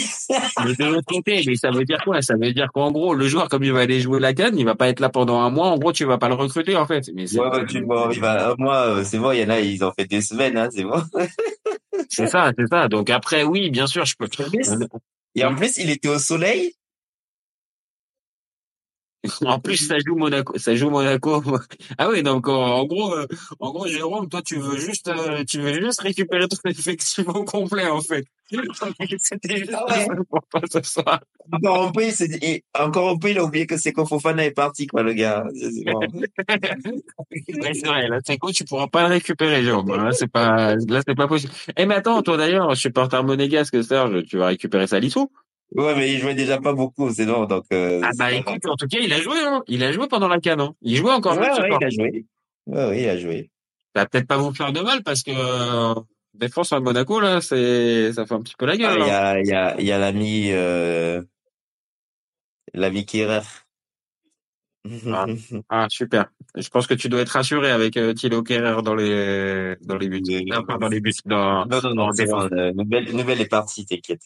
de 0.76 0.86
l'autre 0.86 1.08
côté, 1.08 1.42
mais 1.48 1.56
ça 1.56 1.72
veut 1.72 1.86
dire 1.86 2.02
quoi? 2.04 2.22
Ça 2.22 2.36
veut 2.36 2.54
dire 2.54 2.68
qu'en 2.74 2.92
gros, 2.92 3.14
le 3.14 3.28
joueur, 3.28 3.48
comme 3.48 3.64
il 3.64 3.72
va 3.72 3.80
aller 3.80 4.02
jouer 4.02 4.20
la 4.20 4.34
canne, 4.34 4.58
il 4.58 4.66
va 4.66 4.76
pas 4.76 4.90
être 4.90 5.00
là 5.00 5.10
pendant 5.10 5.40
un 5.40 5.50
mois. 5.50 5.70
En 5.70 5.78
gros, 5.78 5.94
tu 5.94 6.04
vas 6.06 6.18
pas 6.18 6.28
le 6.28 6.36
recruter, 6.36 6.76
en 6.76 6.86
fait. 6.86 7.10
Mais 7.14 7.32
Ouais, 7.38 7.48
ouais, 7.48 7.66
tu 7.66 7.82
vois, 7.84 8.10
il 8.12 8.20
va, 8.20 8.56
moi, 8.58 8.76
euh, 8.88 9.04
c'est 9.04 9.18
bon, 9.18 9.32
il 9.32 9.40
y 9.40 9.44
en 9.46 9.50
a, 9.50 9.60
ils 9.60 9.84
ont 9.84 9.92
fait 9.98 10.06
des 10.06 10.22
semaines, 10.22 10.58
hein, 10.58 10.68
c'est 10.72 10.84
bon. 10.84 11.02
c'est 12.10 12.28
ça, 12.28 12.52
c'est 12.58 12.68
ça. 12.68 12.88
Donc 12.90 13.10
après, 13.10 13.44
oui, 13.44 13.70
bien 13.70 13.88
sûr, 13.88 14.06
je 14.06 14.16
peux. 14.18 14.28
Et 15.36 15.46
en 15.46 15.56
plus, 15.56 15.78
il 15.78 15.90
était 15.90 16.10
au 16.10 16.20
soleil. 16.20 16.74
En 19.46 19.60
plus, 19.60 19.78
ça 19.88 19.98
joue 20.06 20.16
Monaco. 20.16 20.58
Ça 20.58 20.76
joue 20.76 20.90
Monaco. 20.90 21.44
Ah 21.98 22.10
oui, 22.10 22.24
donc 22.24 22.48
en, 22.48 22.86
gros, 22.86 23.14
euh, 23.14 23.28
en 23.60 23.72
gros, 23.72 23.88
Jérôme, 23.88 24.28
toi, 24.30 24.42
tu 24.42 24.56
veux 24.58 24.78
juste, 24.78 25.08
euh, 25.08 25.44
tu 25.44 25.60
veux 25.60 25.74
juste 25.74 26.02
récupérer 26.02 26.48
ton 26.48 26.58
effectif 26.70 27.28
au 27.28 27.44
complet, 27.44 27.88
en 27.88 28.02
fait. 28.02 28.26
C'était 29.20 29.58
juste 29.58 29.74
Ah 29.74 29.86
ouais. 29.86 30.06
ça 30.06 30.14
pour 30.30 30.42
toi 30.50 30.62
ce 30.72 30.82
soir. 30.82 31.22
Encore 31.52 31.88
un 31.88 31.92
peu, 31.92 32.04
il 32.06 32.12
s'est 32.12 32.28
dit, 32.28 32.40
et 32.42 32.64
encore 32.78 33.10
un 33.10 33.18
peu, 33.18 33.30
il 33.32 33.38
a 33.38 33.44
oublié 33.44 33.66
que 33.66 33.78
c'est 33.78 33.94
Fofana 33.96 34.46
est 34.46 34.52
parti, 34.52 34.88
quoi, 34.88 35.04
le 35.04 35.14
gars. 35.14 35.46
C'est- 35.54 35.84
bon. 35.86 36.00
Vrai, 37.86 38.08
là, 38.08 38.20
c'est 38.26 38.38
quoi, 38.38 38.52
tu 38.52 38.64
pourras 38.66 38.88
pas 38.88 39.04
le 39.08 39.14
récupérer, 39.14 39.64
Jérôme. 39.64 39.96
Là, 39.96 40.12
c'est 40.12 40.28
pas, 40.32 40.76
là, 40.76 41.02
c'est 41.08 41.16
pas 41.16 41.28
possible. 41.28 41.54
Eh, 41.78 41.86
mais 41.86 41.96
attends, 41.96 42.22
toi, 42.24 42.38
d'ailleurs, 42.38 42.76
supporter 42.76 43.24
monégasque, 43.24 43.84
Serge, 43.84 44.24
tu 44.26 44.38
vas 44.38 44.48
récupérer 44.48 44.88
Salissou? 44.88 45.32
Ouais, 45.74 45.96
mais 45.96 46.12
il 46.14 46.20
jouait 46.20 46.34
déjà 46.36 46.60
pas 46.60 46.74
beaucoup, 46.74 47.10
c'est 47.12 47.26
bon, 47.26 47.46
donc, 47.46 47.64
euh, 47.72 48.02
Ah, 48.04 48.12
bah, 48.18 48.32
écoute, 48.34 48.66
en 48.66 48.76
tout 48.76 48.88
cas, 48.88 48.98
il 49.02 49.14
a 49.14 49.22
joué, 49.22 49.38
hein. 49.40 49.64
Il 49.68 49.84
a 49.84 49.92
joué 49.94 50.08
pendant 50.08 50.28
la 50.28 50.40
canne, 50.40 50.60
hein. 50.60 50.74
Il 50.82 50.98
jouait 50.98 51.14
encore 51.14 51.38
Ouais, 51.38 51.50
ouais, 51.50 51.70
il 51.80 51.86
a 51.86 51.90
joué. 51.90 52.26
Ouais, 52.68 52.86
ouais, 52.88 53.02
il 53.04 53.10
a 53.10 53.18
joué. 53.18 53.50
Ça 53.96 54.02
va 54.02 54.06
peut-être 54.06 54.28
pas 54.28 54.38
vous 54.38 54.54
faire 54.54 54.74
de 54.74 54.82
mal 54.82 55.02
parce 55.04 55.24
que, 55.24 55.32
euh, 55.34 55.94
défense 56.34 56.74
à 56.74 56.80
Monaco, 56.82 57.20
là, 57.22 57.40
c'est, 57.42 58.12
ça 58.14 58.26
fait 58.26 58.34
un 58.34 58.42
petit 58.42 58.56
peu 58.58 58.66
la 58.66 58.74
Ah, 58.74 58.78
gueule, 58.78 59.00
il 59.02 59.08
y 59.08 59.12
hein. 59.12 59.16
a, 59.16 59.40
il 59.40 59.48
y 59.48 59.54
a, 59.54 59.76
il 59.80 59.86
y 59.86 59.92
a 59.94 59.98
l'ami, 59.98 60.52
euh, 60.52 61.22
l'ami 62.74 63.06
Kierer. 63.06 63.42
Ah. 65.08 65.26
Ah, 65.70 65.88
super. 65.90 66.26
Je 66.56 66.68
pense 66.70 66.88
que 66.88 66.96
tu 66.96 67.08
dois 67.08 67.22
être 67.22 67.30
rassuré 67.30 67.72
avec 67.72 67.96
euh, 67.98 68.14
Thilo 68.14 68.44
Kerrer 68.44 68.82
dans 68.82 68.96
les, 68.96 69.76
dans 69.82 69.98
les 69.98 70.10
buts. 70.10 70.22
Oui. 70.28 70.46
Non, 70.46 70.64
pas 70.64 70.78
dans 70.78 70.90
les 70.90 71.00
buts, 71.00 71.14
dans, 71.26 71.66
Non, 71.66 71.80
non, 71.82 71.94
non, 71.94 72.10
défense. 72.12 72.50
bon, 72.50 72.58
euh, 72.58 72.72
nouvelle, 72.74 73.16
nouvelle 73.16 73.40
est 73.42 73.46
partie, 73.50 73.86
t'inquiète. 73.86 74.24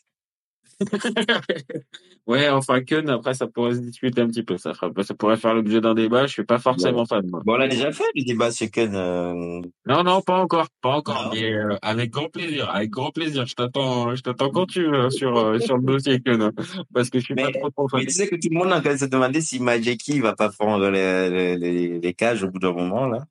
ouais, 2.27 2.49
enfin, 2.49 2.81
Keun, 2.81 3.07
après, 3.07 3.33
ça 3.33 3.47
pourrait 3.47 3.75
se 3.75 3.79
discuter 3.79 4.21
un 4.21 4.27
petit 4.27 4.43
peu. 4.43 4.57
Ça, 4.57 4.73
pourrait 5.17 5.37
faire 5.37 5.53
l'objet 5.53 5.79
d'un 5.79 5.93
débat. 5.93 6.27
Je 6.27 6.33
suis 6.33 6.43
pas 6.43 6.59
forcément 6.59 7.05
fan, 7.05 7.25
moi. 7.29 7.41
Bon, 7.45 7.53
on 7.53 7.57
l'a 7.57 7.67
déjà 7.67 7.91
fait, 7.91 8.03
le 8.13 8.25
débat 8.25 8.51
sur 8.51 8.69
Ken, 8.69 8.93
euh, 8.93 9.61
Non, 9.85 10.03
non, 10.03 10.21
pas 10.21 10.37
encore, 10.37 10.67
pas 10.81 10.97
encore, 10.97 11.31
mais 11.33 11.53
euh, 11.53 11.77
avec 11.81 12.11
grand 12.11 12.29
plaisir, 12.29 12.69
avec 12.69 12.89
grand 12.89 13.11
plaisir. 13.11 13.45
Je 13.45 13.55
t'attends, 13.55 14.15
je 14.15 14.21
t'attends 14.21 14.49
quand 14.49 14.65
tu 14.65 14.85
veux 14.85 15.09
sur 15.09 15.37
euh, 15.37 15.59
sur 15.59 15.77
le 15.77 15.83
dossier 15.83 16.21
Keun, 16.21 16.51
parce 16.93 17.09
que 17.09 17.19
je 17.19 17.25
suis 17.25 17.35
pas 17.35 17.51
trop 17.51 17.69
trop 17.69 17.87
fan. 17.87 18.01
Mais 18.01 18.05
tu 18.07 18.13
sais 18.13 18.27
que 18.27 18.35
tout 18.35 18.49
le 18.51 18.57
monde 18.57 18.71
a 18.73 18.81
quand 18.81 18.89
même 18.89 18.97
se 18.97 19.05
demander 19.05 19.41
si 19.41 19.59
Majeki 19.59 20.19
va 20.19 20.35
pas 20.35 20.49
prendre 20.49 20.89
les, 20.89 21.29
les, 21.29 21.57
les, 21.57 21.99
les 21.99 22.13
cages 22.13 22.43
au 22.43 22.49
bout 22.49 22.59
d'un 22.59 22.73
moment, 22.73 23.07
là. 23.07 23.25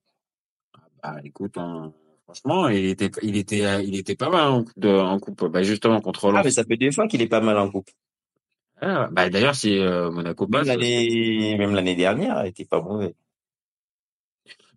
Bah, 1.02 1.16
écoute, 1.22 1.58
hein, 1.58 1.92
franchement, 2.24 2.68
il 2.68 2.86
était, 2.86 3.10
il 3.22 3.36
était, 3.36 3.64
euh, 3.64 3.82
il 3.82 3.96
était 3.96 4.16
pas 4.16 4.30
mal 4.30 4.48
en, 4.48 4.64
coupe 4.64 4.78
de, 4.78 4.88
en 4.88 5.18
coupe. 5.18 5.44
Bah, 5.46 5.62
justement 5.62 6.00
contre 6.00 6.28
Ah, 6.28 6.32
Lens. 6.32 6.44
mais 6.44 6.50
ça 6.50 6.64
fait 6.64 6.76
deux 6.76 6.90
fois 6.90 7.06
qu'il 7.08 7.22
est 7.22 7.28
pas 7.28 7.40
mal 7.40 7.58
en 7.58 7.70
coupe. 7.70 7.90
Ah, 8.80 9.08
bah, 9.12 9.30
d'ailleurs, 9.30 9.54
si 9.54 9.78
euh, 9.78 10.10
Monaco 10.10 10.46
Même 10.46 10.60
passe. 10.60 10.68
l'année, 10.68 11.56
même 11.58 11.74
l'année 11.74 11.94
dernière, 11.96 12.44
il 12.44 12.48
était 12.48 12.64
pas 12.64 12.80
mauvais. 12.82 13.14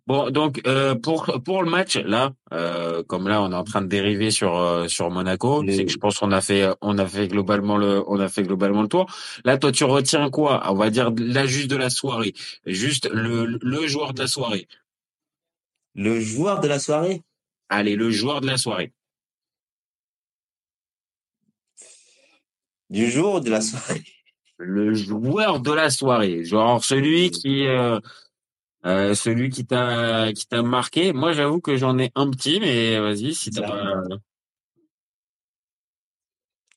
Bon, 0.06 0.30
donc 0.30 0.62
euh, 0.66 0.94
pour 0.94 1.26
pour 1.44 1.62
le 1.62 1.68
match 1.68 1.98
là, 1.98 2.32
euh, 2.54 3.02
comme 3.02 3.28
là 3.28 3.42
on 3.42 3.52
est 3.52 3.54
en 3.54 3.62
train 3.64 3.82
de 3.82 3.88
dériver 3.88 4.30
sur 4.30 4.56
euh, 4.56 4.88
sur 4.88 5.10
Monaco, 5.10 5.62
c'est 5.68 5.84
que 5.84 5.90
je 5.92 5.98
pense 5.98 6.16
qu'on 6.18 6.32
a 6.32 6.40
fait 6.40 6.66
on 6.80 6.96
a 6.96 7.06
fait 7.06 7.28
globalement 7.28 7.76
le 7.76 8.02
on 8.08 8.18
a 8.18 8.28
fait 8.28 8.42
globalement 8.42 8.80
le 8.80 8.88
tour. 8.88 9.04
Là, 9.44 9.58
toi, 9.58 9.70
tu 9.70 9.84
retiens 9.84 10.30
quoi? 10.30 10.62
On 10.72 10.76
va 10.76 10.88
dire 10.88 11.12
là 11.18 11.44
juste 11.44 11.68
de 11.70 11.76
la 11.76 11.90
soirée, 11.90 12.32
juste 12.64 13.10
le 13.12 13.58
le 13.60 13.86
joueur 13.86 14.14
de 14.14 14.20
la 14.20 14.28
soirée. 14.28 14.66
Le 15.94 16.18
joueur 16.20 16.60
de 16.60 16.68
la 16.68 16.78
soirée? 16.78 17.20
Allez, 17.68 17.96
le 17.96 18.10
joueur 18.10 18.40
de 18.40 18.46
la 18.46 18.56
soirée. 18.56 18.92
Du 22.90 23.10
jour 23.10 23.34
ou 23.34 23.40
de 23.40 23.50
la 23.50 23.60
soirée? 23.60 24.02
Le 24.56 24.92
joueur 24.94 25.60
de 25.60 25.72
la 25.72 25.90
soirée, 25.90 26.44
genre 26.44 26.84
celui 26.84 27.30
qui 27.30 27.66
euh, 27.66 28.00
euh, 28.86 29.14
celui 29.14 29.50
qui 29.50 29.64
t'a 29.66 30.32
qui 30.32 30.46
t'a 30.48 30.62
marqué. 30.62 31.12
Moi, 31.12 31.32
j'avoue 31.32 31.60
que 31.60 31.76
j'en 31.76 31.98
ai 31.98 32.10
un 32.16 32.30
petit, 32.30 32.58
mais 32.60 32.98
vas-y, 32.98 33.34
si 33.34 33.50
t'as 33.50 33.62
pas. 33.62 34.02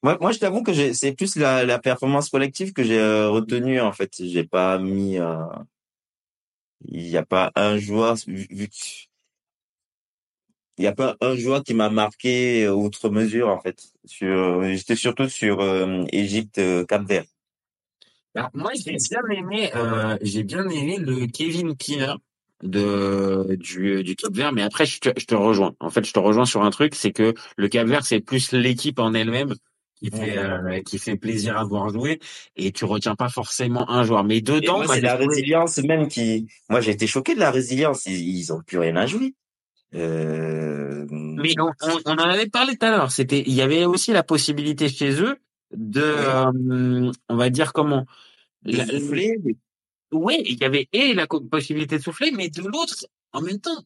Moi, 0.03 0.17
moi, 0.19 0.31
je 0.31 0.39
t'avoue 0.39 0.63
que 0.63 0.93
c'est 0.93 1.13
plus 1.13 1.35
la, 1.35 1.63
la 1.63 1.79
performance 1.79 2.29
collective 2.29 2.73
que 2.73 2.83
j'ai 2.83 2.99
euh, 2.99 3.29
retenue, 3.29 3.79
en 3.79 3.91
fait. 3.93 4.11
J'ai 4.19 4.43
pas 4.43 4.77
mis, 4.79 5.17
euh, 5.17 5.45
il 6.85 7.07
y 7.07 7.17
a 7.17 7.25
pas 7.25 7.51
un 7.55 7.77
joueur, 7.77 8.15
vu, 8.27 8.47
vu 8.49 8.67
que- 8.67 9.10
il 10.77 10.83
y 10.85 10.87
a 10.87 10.93
pas 10.93 11.15
un 11.21 11.35
joueur 11.35 11.63
qui 11.63 11.73
m'a 11.73 11.89
marqué 11.89 12.65
euh, 12.65 12.73
outre 12.73 13.09
mesure, 13.09 13.49
en 13.49 13.59
fait. 13.59 13.91
Sur, 14.05 14.63
j'étais 14.63 14.95
surtout 14.95 15.29
sur 15.29 15.59
euh, 15.59 16.03
Égypte, 16.11 16.57
euh, 16.57 16.85
Cap-Vert. 16.85 17.25
Alors, 18.35 18.49
moi, 18.53 18.71
j'ai 18.73 18.95
bien 18.95 19.21
aimé, 19.29 19.71
euh, 19.75 20.17
j'ai 20.21 20.43
bien 20.43 20.67
aimé 20.69 20.97
le 20.97 21.27
Kevin 21.27 21.75
Kiner 21.75 22.13
de 22.63 23.57
du 23.59 24.03
du 24.03 24.15
Cap 24.15 24.33
Vert, 24.33 24.53
mais 24.53 24.61
après 24.61 24.85
je 24.85 24.99
te, 24.99 25.09
je 25.17 25.25
te 25.25 25.35
rejoins. 25.35 25.73
En 25.79 25.89
fait, 25.89 26.05
je 26.05 26.13
te 26.13 26.19
rejoins 26.19 26.45
sur 26.45 26.63
un 26.63 26.69
truc, 26.69 26.95
c'est 26.95 27.11
que 27.11 27.33
le 27.57 27.67
Cap 27.67 27.87
Vert 27.87 28.05
c'est 28.05 28.21
plus 28.21 28.51
l'équipe 28.51 28.99
en 28.99 29.13
elle-même 29.13 29.55
qui 30.01 30.09
fait 30.11 30.37
euh, 30.37 30.81
qui 30.81 30.97
fait 30.97 31.17
plaisir 31.17 31.57
à 31.57 31.63
voir 31.63 31.89
jouer 31.89 32.19
et 32.55 32.71
tu 32.71 32.85
retiens 32.85 33.15
pas 33.15 33.29
forcément 33.29 33.89
un 33.89 34.03
joueur 34.03 34.23
mais 34.23 34.41
dedans 34.41 34.77
moi, 34.77 34.87
bah, 34.87 34.93
c'est 34.95 35.01
la 35.01 35.15
résilience 35.15 35.77
même 35.79 36.07
qui. 36.07 36.47
Moi, 36.69 36.81
j'ai 36.81 36.91
été 36.91 37.07
choqué 37.07 37.35
de 37.35 37.39
la 37.39 37.51
résilience. 37.51 38.05
Ils, 38.05 38.37
ils 38.37 38.53
ont 38.53 38.61
plus 38.61 38.77
rien 38.77 38.95
à 38.95 39.07
jouer. 39.07 39.33
Euh... 39.93 41.05
mais 41.09 41.53
on, 41.59 41.65
on, 41.81 41.99
on 42.05 42.11
en 42.13 42.17
avait 42.29 42.47
parlé 42.47 42.77
tout 42.77 42.85
à 42.85 42.91
l'heure 42.91 43.11
c'était 43.11 43.43
il 43.45 43.53
y 43.53 43.61
avait 43.61 43.83
aussi 43.83 44.13
la 44.13 44.23
possibilité 44.23 44.87
chez 44.87 45.21
eux 45.21 45.35
de 45.75 46.01
euh, 46.01 47.11
on 47.27 47.35
va 47.35 47.49
dire 47.49 47.73
comment 47.73 48.05
la- 48.63 48.85
souffler. 48.85 49.37
ouais 50.13 50.41
il 50.45 50.57
y 50.59 50.63
avait 50.63 50.87
et 50.93 51.13
la 51.13 51.27
possibilité 51.27 51.97
de 51.97 52.03
souffler 52.03 52.31
mais 52.31 52.49
de 52.49 52.61
l'autre 52.61 53.05
en 53.33 53.41
même 53.41 53.59
temps 53.59 53.83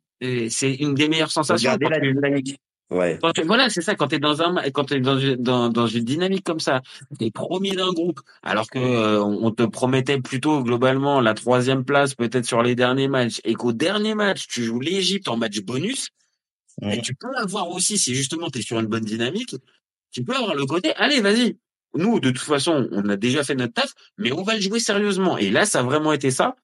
c'est 0.49 0.75
une 0.75 0.93
des 0.93 1.09
meilleures 1.09 1.31
sensations 1.31 1.71
Regardez 1.73 1.85
quand 1.85 1.91
la 1.91 1.99
tu- 2.07 2.13
dynamique. 2.13 2.59
Ouais. 2.91 3.17
Quand 3.21 3.31
voilà, 3.45 3.69
c'est 3.69 3.81
ça. 3.81 3.95
Quand 3.95 4.07
t'es 4.07 4.19
dans 4.19 4.41
un, 4.43 4.69
quand 4.69 4.85
t'es 4.85 4.99
dans 4.99 5.17
une, 5.17 5.37
dans, 5.37 5.69
dans 5.69 5.87
une 5.87 6.03
dynamique 6.03 6.43
comme 6.43 6.59
ça, 6.59 6.81
t'es 7.17 7.31
premier 7.31 7.71
d'un 7.75 7.91
groupe, 7.91 8.19
alors 8.43 8.69
que 8.69 8.77
euh, 8.77 9.23
on 9.23 9.49
te 9.51 9.63
promettait 9.63 10.19
plutôt 10.19 10.61
globalement 10.63 11.19
la 11.19 11.33
troisième 11.33 11.83
place 11.83 12.13
peut-être 12.13 12.45
sur 12.45 12.61
les 12.61 12.75
derniers 12.75 13.07
matchs, 13.07 13.41
et 13.43 13.55
qu'au 13.55 13.73
dernier 13.73 14.13
match 14.13 14.47
tu 14.47 14.63
joues 14.63 14.79
l'Égypte 14.79 15.27
en 15.27 15.37
match 15.37 15.61
bonus, 15.61 16.09
et 16.83 17.01
tu 17.01 17.15
peux 17.15 17.35
avoir 17.37 17.69
aussi, 17.69 17.97
si 17.97 18.13
justement 18.13 18.49
t'es 18.49 18.61
sur 18.61 18.79
une 18.79 18.87
bonne 18.87 19.05
dynamique, 19.05 19.55
tu 20.11 20.23
peux 20.23 20.35
avoir 20.35 20.55
le 20.55 20.65
côté, 20.65 20.93
allez, 20.95 21.21
vas-y. 21.21 21.57
Nous, 21.95 22.19
de 22.19 22.29
toute 22.29 22.39
façon, 22.39 22.89
on 22.91 23.07
a 23.07 23.15
déjà 23.15 23.43
fait 23.43 23.55
notre 23.55 23.73
taf, 23.73 23.93
mais 24.17 24.31
on 24.33 24.43
va 24.43 24.55
le 24.55 24.61
jouer 24.61 24.79
sérieusement. 24.79 25.37
Et 25.37 25.49
là, 25.49 25.65
ça 25.65 25.79
a 25.79 25.83
vraiment 25.83 26.11
été 26.11 26.29
ça. 26.29 26.55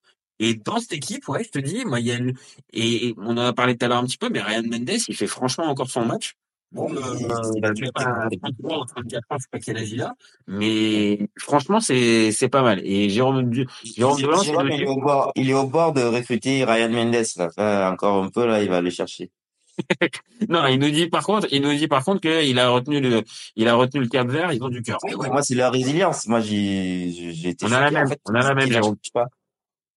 Et 0.43 0.55
dans 0.55 0.79
cette 0.79 0.93
équipe, 0.93 1.27
ouais, 1.29 1.43
je 1.43 1.49
te 1.51 1.59
dis, 1.59 1.85
moi, 1.85 1.99
il 1.99 2.07
y 2.07 2.11
a 2.11 2.15
une- 2.15 2.33
et, 2.73 3.07
et 3.09 3.15
on 3.17 3.29
en 3.31 3.37
a 3.37 3.53
parlé 3.53 3.77
tout 3.77 3.85
à 3.85 3.89
l'heure 3.89 3.99
un 3.99 4.05
petit 4.05 4.17
peu, 4.17 4.29
mais 4.29 4.41
Ryan 4.41 4.63
Mendes, 4.63 4.89
il 5.07 5.15
fait 5.15 5.27
franchement 5.27 5.65
encore 5.65 5.89
son 5.89 6.03
match. 6.03 6.33
Bon, 6.71 6.89
euh, 6.95 7.17
Il 7.57 7.65
a 7.65 7.75
fait 7.75 7.91
pas 7.91 8.27
33 8.41 8.79
ou 8.79 8.85
34 8.85 9.23
ans, 9.29 9.35
je 9.37 9.41
sais 9.43 9.47
pas 9.51 9.59
quel 9.59 9.77
âge 9.77 9.91
il 9.91 10.01
a, 10.01 10.13
mais 10.47 11.19
franchement, 11.37 11.79
c'est, 11.81 12.31
c'est 12.31 12.47
pas 12.47 12.61
mal. 12.63 12.79
Et 12.85 13.09
Jérôme, 13.09 13.49
Du- 13.49 13.67
Jérôme 13.83 14.21
Dolan, 14.21 14.41
Jérôme, 14.41 14.69
il 14.71 14.81
est 14.83 14.87
au 14.87 14.95
bord, 15.01 15.31
il 15.35 15.49
est 15.49 15.53
au 15.53 15.67
bord 15.67 15.91
de 15.91 16.01
recruter 16.01 16.63
Ryan 16.63 16.89
Mendes 16.89 17.13
là. 17.35 17.47
Enfin, 17.47 17.91
encore 17.91 18.23
un 18.23 18.29
peu 18.29 18.45
là, 18.47 18.63
il 18.63 18.69
va 18.69 18.77
aller 18.77 18.89
chercher. 18.89 19.29
non, 20.49 20.65
il 20.67 20.79
nous 20.79 20.89
dit 20.91 21.07
par 21.07 21.25
contre, 21.25 21.47
il 21.51 21.61
nous 21.61 21.73
dit 21.73 21.87
par 21.89 22.03
contre 22.05 22.21
qu'il 22.21 22.57
a 22.57 22.69
retenu 22.69 23.01
le, 23.01 23.23
il 23.57 23.67
a 23.67 23.75
retenu 23.75 24.01
le 24.01 24.07
Cap 24.07 24.27
Vert, 24.29 24.53
ils 24.53 24.63
ont 24.63 24.69
du 24.69 24.81
cœur. 24.81 24.97
Ouais, 25.03 25.13
ouais, 25.15 25.29
moi, 25.29 25.41
c'est 25.43 25.55
la 25.55 25.69
résilience. 25.69 26.25
Moi, 26.27 26.39
j'ai, 26.39 27.11
j'ai 27.33 27.49
été 27.49 27.65
On 27.65 27.71
a 27.73 27.81
la 27.81 27.87
en 27.87 27.91
même, 27.91 28.07
fait. 28.07 28.19
on 28.29 28.33
a 28.33 28.39
la 28.39 28.53
même, 28.55 28.71
Jérôme. 28.71 28.95
pas. 29.13 29.27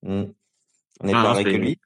Mm. 0.04 0.24
On 1.00 1.08
est 1.08 1.12
Non, 1.12 1.18
non, 1.18 1.24
pareil 1.24 1.44
que 1.44 1.50
c'est- 1.50 1.58
lui. 1.58 1.78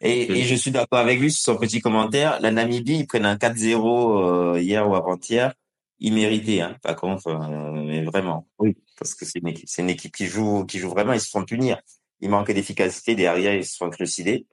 Et, 0.00 0.40
et 0.40 0.42
je 0.44 0.54
suis 0.54 0.70
d'accord 0.70 0.98
avec 0.98 1.18
lui 1.20 1.30
sur 1.32 1.54
son 1.54 1.56
petit 1.58 1.80
commentaire. 1.80 2.38
La 2.40 2.50
Namibie, 2.50 2.98
ils 3.00 3.06
prennent 3.06 3.24
un 3.26 3.36
4-0 3.36 4.54
euh, 4.54 4.60
hier 4.60 4.88
ou 4.88 4.94
avant-hier. 4.94 5.54
Ils 6.00 6.12
méritaient, 6.12 6.60
hein, 6.60 6.76
par 6.82 6.96
contre, 6.96 7.28
euh, 7.28 7.70
mais 7.84 8.02
vraiment. 8.04 8.46
Oui. 8.58 8.76
Parce 8.98 9.14
que 9.14 9.24
c'est 9.24 9.38
une 9.38 9.54
une 9.78 9.90
équipe 9.90 10.14
qui 10.14 10.26
joue, 10.26 10.64
qui 10.66 10.78
joue 10.78 10.90
vraiment. 10.90 11.12
Ils 11.12 11.20
se 11.20 11.30
font 11.30 11.44
punir. 11.44 11.80
Il 12.20 12.28
manque 12.30 12.50
d'efficacité 12.50 13.14
derrière. 13.14 13.54
Ils 13.54 13.64
se 13.64 13.76
font 13.76 13.88
trucider. 13.90 14.46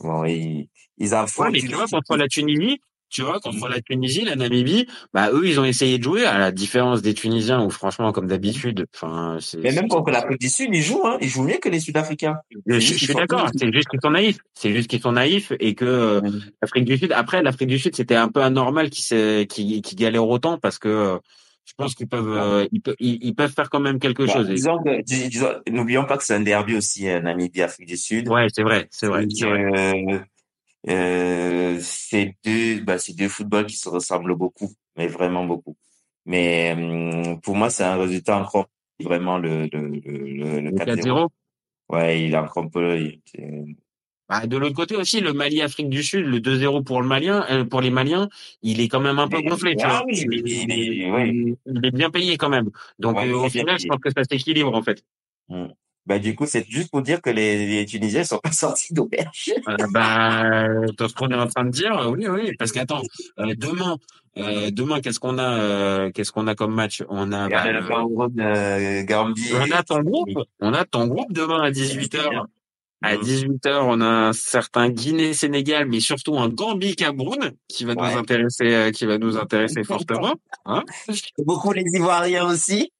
Bon, 0.00 0.24
ils, 0.24 0.68
ils 0.98 1.08
Ouais, 1.10 1.14
affrontent. 1.14 1.50
mais 1.50 1.60
tu 1.60 1.68
vois, 1.68 1.86
contre 1.86 2.16
la 2.16 2.28
Tunisie, 2.28 2.80
tu 3.12 3.22
vois, 3.22 3.40
contre 3.40 3.68
la 3.68 3.80
Tunisie, 3.80 4.24
la 4.24 4.36
Namibie, 4.36 4.86
bah, 5.12 5.30
eux, 5.32 5.46
ils 5.46 5.60
ont 5.60 5.64
essayé 5.64 5.98
de 5.98 6.02
jouer, 6.02 6.24
à 6.24 6.38
la 6.38 6.50
différence 6.50 7.02
des 7.02 7.14
Tunisiens, 7.14 7.62
où 7.62 7.70
franchement, 7.70 8.10
comme 8.10 8.26
d'habitude, 8.26 8.86
enfin, 8.94 9.38
Mais 9.62 9.72
même 9.72 9.86
contre 9.88 10.10
l'Afrique 10.10 10.40
du 10.40 10.48
Sud, 10.48 10.70
ils 10.72 10.82
jouent, 10.82 11.06
hein. 11.06 11.18
Ils 11.20 11.28
jouent 11.28 11.44
mieux 11.44 11.58
que 11.58 11.68
les 11.68 11.78
Sud-Africains. 11.78 12.36
je, 12.66 12.78
suis 12.80 13.14
d'accord, 13.14 13.50
c'est 13.54 13.72
juste 13.72 13.88
qu'ils 13.88 14.00
sont 14.02 14.10
naïfs. 14.10 14.38
C'est 14.54 14.72
juste 14.72 14.88
qu'ils 14.88 15.00
sont 15.00 15.12
naïfs 15.12 15.52
et 15.60 15.74
que 15.74 15.84
euh, 15.84 16.20
l'Afrique 16.62 16.86
du 16.86 16.96
Sud, 16.96 17.12
après, 17.12 17.42
l'Afrique 17.42 17.68
du 17.68 17.78
Sud, 17.78 17.94
c'était 17.94 18.16
un 18.16 18.28
peu 18.28 18.42
anormal 18.42 18.88
qu'ils 18.88 19.46
qu'ils 19.46 19.82
qu'ils 19.82 19.98
galèrent 19.98 20.26
autant 20.26 20.58
parce 20.58 20.78
que 20.78 20.88
euh, 20.88 21.18
je 21.64 21.74
pense 21.76 21.94
qu'ils 21.94 22.08
peuvent, 22.08 22.36
euh, 22.36 22.66
ils, 22.72 22.80
peuvent 22.80 22.96
ils, 22.98 23.18
ils 23.22 23.34
peuvent 23.34 23.52
faire 23.52 23.70
quand 23.70 23.80
même 23.80 23.98
quelque 23.98 24.24
Bah, 24.24 24.32
chose. 24.32 24.48
Disons 24.48 24.78
que, 24.78 25.70
n'oublions 25.70 26.04
pas 26.04 26.16
que 26.16 26.24
c'est 26.24 26.34
un 26.34 26.40
derby 26.40 26.76
aussi, 26.76 27.08
euh, 27.08 27.20
Namibie-Afrique 27.20 27.86
du 27.86 27.96
Sud. 27.96 28.28
Ouais, 28.28 28.46
c'est 28.52 28.62
vrai, 28.62 28.88
c'est 28.90 29.06
vrai. 29.06 29.26
Euh, 30.88 31.78
c'est 31.80 32.36
deux, 32.44 32.80
bah, 32.80 32.98
c'est 32.98 33.14
deux 33.16 33.28
footballs 33.28 33.66
qui 33.66 33.76
se 33.76 33.88
ressemblent 33.88 34.34
beaucoup, 34.34 34.70
mais 34.96 35.06
vraiment 35.06 35.44
beaucoup. 35.44 35.76
Mais 36.26 36.72
hum, 36.76 37.40
pour 37.40 37.54
moi, 37.56 37.70
c'est 37.70 37.84
un 37.84 37.96
résultat 37.96 38.38
encore 38.38 38.68
vraiment 39.00 39.38
le 39.38 39.68
le 39.72 39.88
le, 39.88 40.00
le, 40.00 40.60
le 40.60 40.60
Le 40.60 40.70
4-0. 40.72 40.96
4-0. 41.02 41.28
Ouais, 41.88 42.24
il 42.24 42.34
a 42.34 42.42
encore 42.44 42.64
un 42.64 42.68
peu. 42.68 42.98
il- 42.98 43.76
Bah, 44.28 44.46
de 44.46 44.56
l'autre 44.56 44.74
côté 44.76 44.96
aussi, 44.96 45.20
le 45.20 45.32
Mali-Afrique 45.32 45.88
du 45.90 46.02
Sud, 46.02 46.24
le 46.26 46.40
2-0 46.40 46.82
pour 46.84 47.02
le 47.02 47.06
Malien, 47.08 47.44
euh, 47.50 47.64
pour 47.64 47.80
les 47.80 47.90
Maliens, 47.90 48.28
il 48.62 48.80
est 48.80 48.88
quand 48.88 49.00
même 49.00 49.18
un 49.18 49.28
peu 49.28 49.38
Mais- 49.38 49.48
gonflé, 49.50 49.76
tu 49.76 49.84
ah 49.84 49.88
vois. 49.88 50.04
oui, 50.06 50.14
Il, 50.24 50.32
il- 50.32 50.48
il 50.48 51.02
est- 51.02 51.10
oui. 51.10 51.56
il 51.66 51.84
est 51.86 51.90
bien 51.90 52.10
payé 52.10 52.36
quand 52.36 52.48
même. 52.48 52.70
Donc 52.98 53.16
Ouais, 53.18 53.28
euh, 53.28 53.36
au 53.36 53.48
final, 53.50 53.78
je 53.78 53.86
pense 53.88 53.98
que 54.00 54.10
ça 54.10 54.24
s'équilibre 54.24 54.74
en 54.74 54.82
fait. 54.82 55.04
Hum. 55.48 55.72
Bah, 56.06 56.18
du 56.18 56.34
coup, 56.34 56.46
c'est 56.46 56.68
juste 56.68 56.90
pour 56.90 57.02
dire 57.02 57.22
que 57.22 57.30
les, 57.30 57.66
les 57.66 57.86
Tunisiens 57.86 58.24
sont 58.24 58.38
pas 58.42 58.52
sortis 58.52 58.92
d'auberge. 58.92 59.52
Euh, 59.68 59.76
bah, 59.92 60.68
dans 60.98 61.08
ce 61.08 61.14
qu'on 61.14 61.28
est 61.28 61.36
en 61.36 61.46
train 61.46 61.64
de 61.64 61.70
dire, 61.70 62.10
oui, 62.10 62.26
oui, 62.28 62.52
parce 62.58 62.72
qu'attends, 62.72 63.02
euh, 63.38 63.54
demain, 63.56 63.96
euh, 64.38 64.70
demain, 64.72 65.00
qu'est-ce 65.00 65.20
qu'on 65.20 65.38
a, 65.38 65.58
euh, 65.58 66.10
qu'est-ce 66.10 66.32
qu'on 66.32 66.46
a 66.46 66.54
comme 66.54 66.74
match? 66.74 67.04
On 67.08 67.30
a, 67.32 67.48
bah, 67.48 67.62
euh, 68.40 69.04
on 69.54 69.70
a 69.70 69.82
ton 69.82 70.00
groupe, 70.00 70.30
on 70.60 70.72
a 70.72 70.84
ton 70.84 71.06
groupe 71.06 71.32
demain 71.32 71.62
à 71.62 71.70
18h. 71.70 72.46
À 73.02 73.16
Mm. 73.16 73.20
18h, 73.22 73.80
on 73.84 74.00
a 74.00 74.06
un 74.06 74.32
certain 74.32 74.88
Guinée-Sénégal, 74.90 75.86
mais 75.88 76.00
surtout 76.00 76.38
un 76.38 76.48
Gambie-Cameroun 76.48 77.52
qui 77.68 77.84
va 77.84 77.94
nous 77.94 78.02
intéresser, 78.18 78.72
euh, 78.74 78.90
qui 78.90 79.06
va 79.06 79.18
nous 79.18 79.36
intéresser 79.36 79.82
fortement. 79.84 80.34
Hein 80.66 80.82
Beaucoup 81.38 81.72
les 81.72 81.84
Ivoiriens 81.94 82.46
aussi. 82.46 82.90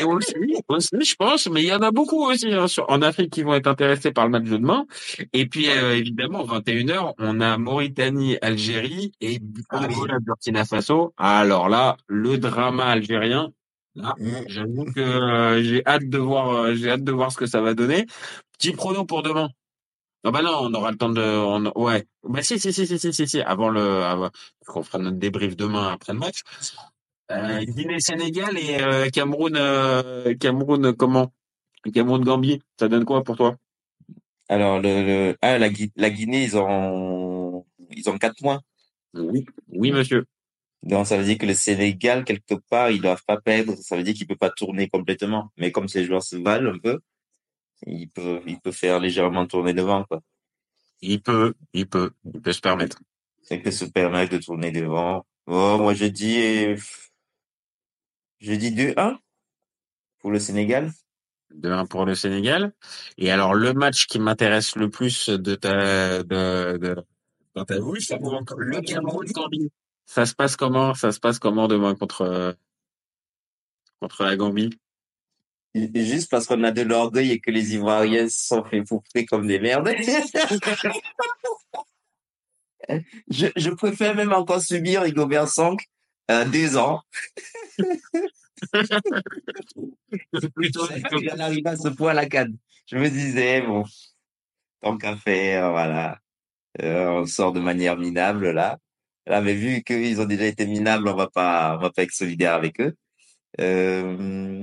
Et 0.00 0.04
aussi, 0.04 0.34
aussi, 0.68 0.88
je 1.00 1.14
pense, 1.14 1.48
mais 1.48 1.62
il 1.62 1.68
y 1.68 1.72
en 1.72 1.78
a 1.80 1.92
beaucoup 1.92 2.24
aussi 2.24 2.52
hein, 2.52 2.66
sur- 2.66 2.90
en 2.90 3.02
Afrique 3.02 3.30
qui 3.32 3.42
vont 3.44 3.54
être 3.54 3.68
intéressés 3.68 4.10
par 4.10 4.24
le 4.24 4.30
match 4.32 4.44
de 4.44 4.56
demain. 4.56 4.84
Et 5.32 5.46
puis, 5.46 5.68
euh, 5.68 5.94
évidemment, 5.96 6.42
21h, 6.44 7.14
on 7.18 7.40
a 7.40 7.56
Mauritanie, 7.56 8.36
Algérie 8.42 9.12
et 9.20 9.38
Ah. 9.70 9.84
Angola, 9.84 10.16
Burkina 10.20 10.64
Faso. 10.64 11.14
Alors 11.16 11.68
là, 11.68 11.96
le 12.08 12.36
drama 12.38 12.84
algérien. 12.86 13.50
Là, 13.94 14.14
Mm. 14.18 14.30
j'avoue 14.48 14.84
que 14.92 15.00
euh, 15.00 15.62
j'ai 15.62 15.82
hâte 15.86 16.08
de 16.08 16.18
voir, 16.18 16.50
euh, 16.50 16.74
j'ai 16.74 16.90
hâte 16.90 17.04
de 17.04 17.12
voir 17.12 17.30
ce 17.30 17.36
que 17.36 17.46
ça 17.46 17.60
va 17.60 17.74
donner. 17.74 18.06
Petit 18.60 18.72
prono 18.72 19.06
pour 19.06 19.22
demain. 19.22 19.48
Non 20.22 20.32
bah 20.32 20.42
non, 20.42 20.58
on 20.60 20.74
aura 20.74 20.90
le 20.90 20.98
temps 20.98 21.08
de, 21.08 21.22
on- 21.22 21.72
ouais. 21.82 22.06
Bah 22.22 22.42
si 22.42 22.58
si 22.60 22.74
si 22.74 22.86
si 22.86 22.98
si 22.98 23.12
si, 23.12 23.26
si. 23.26 23.40
avant 23.40 23.70
le, 23.70 23.80
avant, 24.04 24.28
qu'on 24.66 24.82
fera 24.82 24.98
notre 24.98 25.16
débrief 25.16 25.56
demain 25.56 25.88
après 25.92 26.12
le 26.12 26.18
match. 26.18 26.42
Euh, 27.30 27.64
Guinée-Sénégal 27.64 28.58
et 28.58 28.82
euh, 28.82 29.08
Cameroun, 29.08 29.56
euh, 29.56 30.34
Cameroun 30.34 30.92
comment? 30.94 31.32
Cameroun-Gambie, 31.94 32.60
ça 32.78 32.88
donne 32.88 33.06
quoi 33.06 33.24
pour 33.24 33.36
toi? 33.36 33.56
Alors, 34.50 34.80
le, 34.80 35.06
le, 35.06 35.36
ah, 35.40 35.56
la, 35.58 35.70
Gui- 35.70 35.92
la 35.96 36.10
Guinée, 36.10 36.42
ils 36.44 36.58
ont, 36.58 37.64
ils 37.90 38.10
ont 38.10 38.18
quatre 38.18 38.36
points. 38.36 38.60
Oui, 39.14 39.46
oui 39.68 39.90
monsieur. 39.90 40.26
Donc, 40.82 41.06
ça 41.06 41.16
veut 41.16 41.24
dire 41.24 41.38
que 41.38 41.46
le 41.46 41.54
Sénégal, 41.54 42.24
quelque 42.24 42.54
part, 42.68 42.90
ils 42.90 43.00
doivent 43.00 43.24
pas 43.26 43.40
perdre. 43.40 43.74
Ça 43.76 43.96
veut 43.96 44.02
dire 44.02 44.12
qu'il 44.14 44.26
peut 44.26 44.36
pas 44.36 44.50
tourner 44.50 44.88
complètement. 44.88 45.50
Mais 45.56 45.72
comme 45.72 45.88
ces 45.88 46.04
joueurs 46.04 46.22
se 46.22 46.36
valent 46.36 46.74
un 46.74 46.78
peu, 46.78 47.00
il 47.86 48.08
peut, 48.08 48.40
il 48.46 48.60
peut 48.60 48.72
faire 48.72 49.00
légèrement 49.00 49.46
tourner 49.46 49.72
devant, 49.72 50.04
quoi. 50.04 50.20
Il 51.02 51.22
peut, 51.22 51.54
il 51.72 51.88
peut, 51.88 52.12
il 52.24 52.40
peut 52.40 52.52
se 52.52 52.60
permettre. 52.60 52.98
C'est 53.42 53.60
que 53.60 53.70
se 53.70 53.86
permettre 53.86 54.32
de 54.32 54.38
tourner 54.38 54.70
devant. 54.70 55.26
Oh, 55.46 55.78
moi, 55.78 55.94
je 55.94 56.04
dis, 56.06 56.76
je 58.38 58.52
dis 58.52 58.70
2-1 58.70 59.18
pour 60.18 60.30
le 60.30 60.38
Sénégal. 60.38 60.92
2-1 61.54 61.86
pour 61.88 62.04
le 62.04 62.14
Sénégal. 62.14 62.72
Et 63.18 63.30
alors 63.30 63.54
le 63.54 63.72
match 63.72 64.06
qui 64.06 64.18
m'intéresse 64.18 64.76
le 64.76 64.88
plus 64.88 65.28
de 65.28 65.54
ta 65.54 66.22
de 66.22 66.76
de 66.78 66.96
dans 67.54 67.64
ta 67.64 67.80
bouche, 67.80 68.06
c'est 68.06 68.18
le 68.18 68.80
Cameroun-Gambie. 68.80 69.72
Ça 70.06 70.26
se 70.26 70.34
passe 70.34 70.56
comment? 70.56 70.94
Ça 70.94 71.10
se 71.10 71.18
passe 71.18 71.38
comment 71.38 71.66
demain 71.66 71.94
contre 71.94 72.56
contre 74.00 74.24
la 74.24 74.36
Gambie? 74.36 74.70
Et- 75.74 76.04
Juste 76.04 76.30
parce 76.30 76.46
qu'on 76.46 76.62
a 76.64 76.70
de 76.72 76.82
l'orgueil 76.82 77.32
et 77.32 77.40
que 77.40 77.50
les 77.50 77.74
Ivoiriens 77.74 78.28
se 78.28 78.46
sont 78.46 78.64
fait 78.64 78.80
bouffer 78.80 79.26
comme 79.26 79.46
des 79.46 79.60
merdes. 79.60 79.88
je, 83.30 83.46
je 83.54 83.70
préfère 83.70 84.14
même 84.14 84.32
encore 84.32 84.62
subir 84.62 85.02
Rigobert 85.02 85.48
Song 85.48 85.76
euh, 86.30 86.44
deux 86.44 86.76
ans. 86.76 87.02
Plutôt 90.54 90.86
Il 91.20 91.30
en 91.32 91.38
arrive 91.40 91.66
à 91.66 91.76
ce 91.76 91.88
point 91.88 92.10
à 92.10 92.14
la 92.14 92.26
canne. 92.26 92.56
Je 92.86 92.96
me 92.96 93.08
disais, 93.08 93.62
bon, 93.62 93.84
tant 94.80 94.96
qu'à 94.98 95.16
faire, 95.16 95.70
voilà. 95.70 96.18
Euh, 96.82 97.08
on 97.10 97.26
sort 97.26 97.52
de 97.52 97.60
manière 97.60 97.96
minable, 97.96 98.50
là. 98.50 98.78
Là, 99.26 99.40
mais 99.40 99.54
vu 99.54 99.82
qu'ils 99.82 100.20
ont 100.20 100.24
déjà 100.24 100.46
été 100.46 100.66
minables, 100.66 101.08
on 101.08 101.14
va 101.14 101.28
pas, 101.28 101.76
on 101.76 101.80
va 101.80 101.90
pas 101.90 102.02
être 102.02 102.12
solidaire 102.12 102.54
avec 102.54 102.80
eux. 102.80 102.96
Euh... 103.60 104.62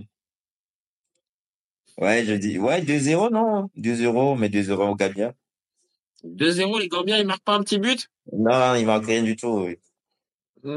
Ouais, 1.98 2.26
je 2.26 2.34
dis, 2.34 2.60
ouais, 2.60 2.82
2-0, 2.82 3.32
non. 3.32 3.70
2-0, 3.78 4.38
mais 4.38 4.50
2-0 4.50 4.72
au 4.90 4.96
Gambien. 4.96 5.34
2-0 6.24 6.80
les 6.80 6.88
Gambiens, 6.88 7.18
ils 7.18 7.26
marquent 7.26 7.44
pas 7.44 7.56
un 7.56 7.62
petit 7.64 7.80
but? 7.80 8.10
Non, 8.34 8.76
il 8.76 8.86
manque 8.86 9.06
rien 9.06 9.24
du 9.24 9.36
tout, 9.36 9.66
oui. 9.66 9.78
Mmh, 10.64 10.72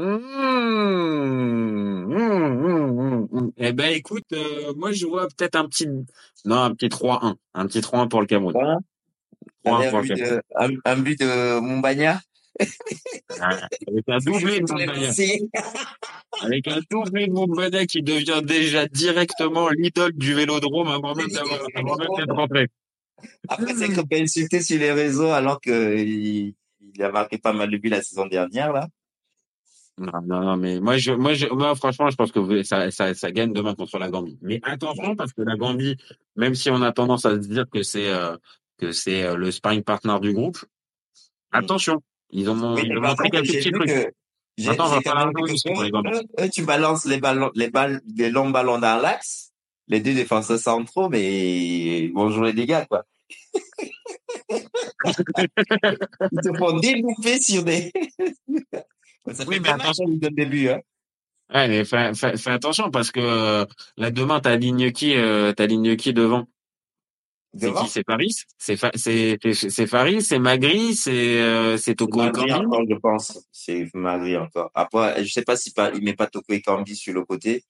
mmh, 2.07 3.51
Eh 3.57 3.73
ben 3.73 3.91
écoute, 3.93 4.23
euh, 4.33 4.73
moi 4.75 4.91
je 4.91 5.05
vois 5.05 5.27
peut-être 5.27 5.55
un 5.55 5.67
petit 5.67 5.87
non 6.45 6.57
un 6.63 6.73
petit 6.75 6.87
3-1, 6.87 7.35
un 7.53 7.67
petit 7.67 7.79
3-1 7.81 8.07
pour 8.07 8.21
le 8.21 8.27
Cameroun. 8.27 8.53
Voilà. 8.53 8.77
3-1 9.65 9.81
Allez, 9.81 9.89
pour 9.89 9.99
un 9.99 10.01
le 10.01 10.07
but 10.07 10.15
Cameroun. 10.15 10.37
de, 10.37 10.41
un, 10.55 10.69
un 10.85 10.97
but 10.97 11.19
de 11.19 11.59
Mumbagna. 12.59 13.67
Avec 13.89 14.07
un 14.07 14.17
doublé 14.19 14.59
de 14.59 14.71
Montpellier. 14.71 15.49
Avec 16.41 16.67
un 16.67 16.79
doublé 16.89 17.27
de 17.27 17.31
Montpellier 17.31 17.85
qui 17.87 18.01
devient 18.01 18.41
déjà 18.43 18.87
directement 18.87 19.69
l'idole 19.69 20.13
du 20.13 20.33
vélodrome 20.33 20.89
avant 20.89 21.15
même 21.15 21.27
d'être 21.27 22.35
rentré. 22.35 22.67
Après, 23.47 23.73
c'est 23.75 23.93
qu'on 23.93 24.05
peut 24.05 24.17
insulter 24.17 24.61
sur 24.61 24.79
les 24.79 24.91
réseaux 24.91 25.29
alors 25.29 25.61
qu'il 25.61 26.53
il 26.93 27.03
a 27.03 27.11
marqué 27.11 27.37
pas 27.37 27.53
mal 27.53 27.69
de 27.69 27.77
buts 27.77 27.89
la 27.89 28.01
saison 28.01 28.25
dernière, 28.25 28.73
là. 28.73 28.87
Non, 29.97 30.21
non, 30.25 30.41
non, 30.41 30.57
mais 30.57 30.79
moi, 30.79 30.97
je, 30.97 31.11
moi, 31.11 31.33
je, 31.33 31.47
moi, 31.47 31.75
franchement, 31.75 32.09
je 32.09 32.15
pense 32.15 32.31
que 32.31 32.63
ça, 32.63 32.89
ça, 32.91 33.13
ça 33.13 33.31
gagne 33.31 33.53
demain 33.53 33.75
contre 33.75 33.99
la 33.99 34.09
Gambie. 34.09 34.39
Mais 34.41 34.59
attention, 34.63 35.15
parce 35.15 35.33
que 35.33 35.41
la 35.41 35.55
Gambie, 35.55 35.97
même 36.35 36.55
si 36.55 36.69
on 36.69 36.81
a 36.81 36.91
tendance 36.91 37.25
à 37.25 37.31
se 37.31 37.47
dire 37.47 37.65
que 37.71 37.83
c'est 37.83 38.09
euh, 38.09 38.35
que 38.77 38.91
c'est 38.91 39.23
euh, 39.23 39.35
le 39.35 39.51
sparring 39.51 39.83
partner 39.83 40.17
du 40.19 40.33
groupe, 40.33 40.57
attention, 41.51 42.01
ils 42.31 42.49
ont, 42.49 42.73
Oui, 42.75 42.81
ils 42.85 42.89
mais 42.89 42.97
ont 42.97 43.01
par 43.01 43.09
montré 43.11 43.29
quelques 43.29 43.47
petits 43.47 43.71
trucs. 43.71 43.87
que 43.87 44.69
Attends, 44.69 44.85
on 44.85 44.89
va 44.89 45.01
faire 45.01 45.15
que 45.33 45.73
pour 45.73 45.83
les 45.83 46.49
tu 46.49 46.63
balances 46.63 47.05
les 47.05 47.19
ballons, 47.19 47.51
les 47.55 47.69
balles, 47.69 48.01
les 48.15 48.29
longs 48.29 48.49
ballons 48.49 48.79
dans 48.79 49.01
l'axe, 49.01 49.51
les 49.87 49.99
deux 49.99 50.13
défenseurs 50.13 50.59
centraux, 50.59 51.09
mais 51.09 52.09
jouer 52.29 52.53
des 52.53 52.65
gars, 52.65 52.85
quoi. 52.85 53.05
Ils 54.49 56.39
te 56.43 56.57
font 56.57 56.79
débouffer 56.79 57.39
sur 57.39 57.63
des. 57.63 57.91
Ça 59.31 59.43
Oui, 59.47 59.59
mais 59.61 59.69
attention. 59.69 60.05
ils 60.07 60.19
donnent 60.19 60.35
des 60.35 60.45
buts, 60.45 60.69
hein. 60.69 60.79
Ouais, 61.53 61.67
mais 61.67 61.83
fais, 61.85 62.13
fais, 62.13 62.37
fais 62.37 62.51
attention 62.51 62.89
parce 62.91 63.11
que 63.11 63.19
euh, 63.19 63.65
là 63.97 64.09
demain 64.09 64.39
t'alignes 64.39 64.91
qui, 64.91 65.15
euh, 65.15 65.51
t'alignes 65.51 65.97
qui 65.97 66.13
devant? 66.13 66.45
C'est 67.53 67.73
qui? 67.73 67.87
C'est 67.89 68.05
Faris 68.05 68.35
C'est 68.57 68.77
Fa- 68.77 68.91
c'est 68.95 69.87
Faris, 69.87 70.21
c'est 70.21 70.39
Magri, 70.39 70.95
c'est 70.95 71.41
euh, 71.41 71.77
c'est 71.77 71.95
Toko 71.95 72.19
Magri 72.19 72.45
Ekambi 72.45 72.65
encore, 72.65 72.83
je 72.89 72.95
pense. 72.95 73.39
C'est 73.51 73.87
Magri 73.93 74.37
encore. 74.37 74.71
Après, 74.73 75.23
je 75.23 75.31
sais 75.31 75.41
pas 75.43 75.57
si 75.57 75.71
pas, 75.71 75.91
il 75.93 76.01
met 76.03 76.13
pas 76.13 76.27
Toko 76.27 76.53
Ekambi 76.53 76.95
sur 76.95 77.13
le 77.13 77.25
côté, 77.25 77.63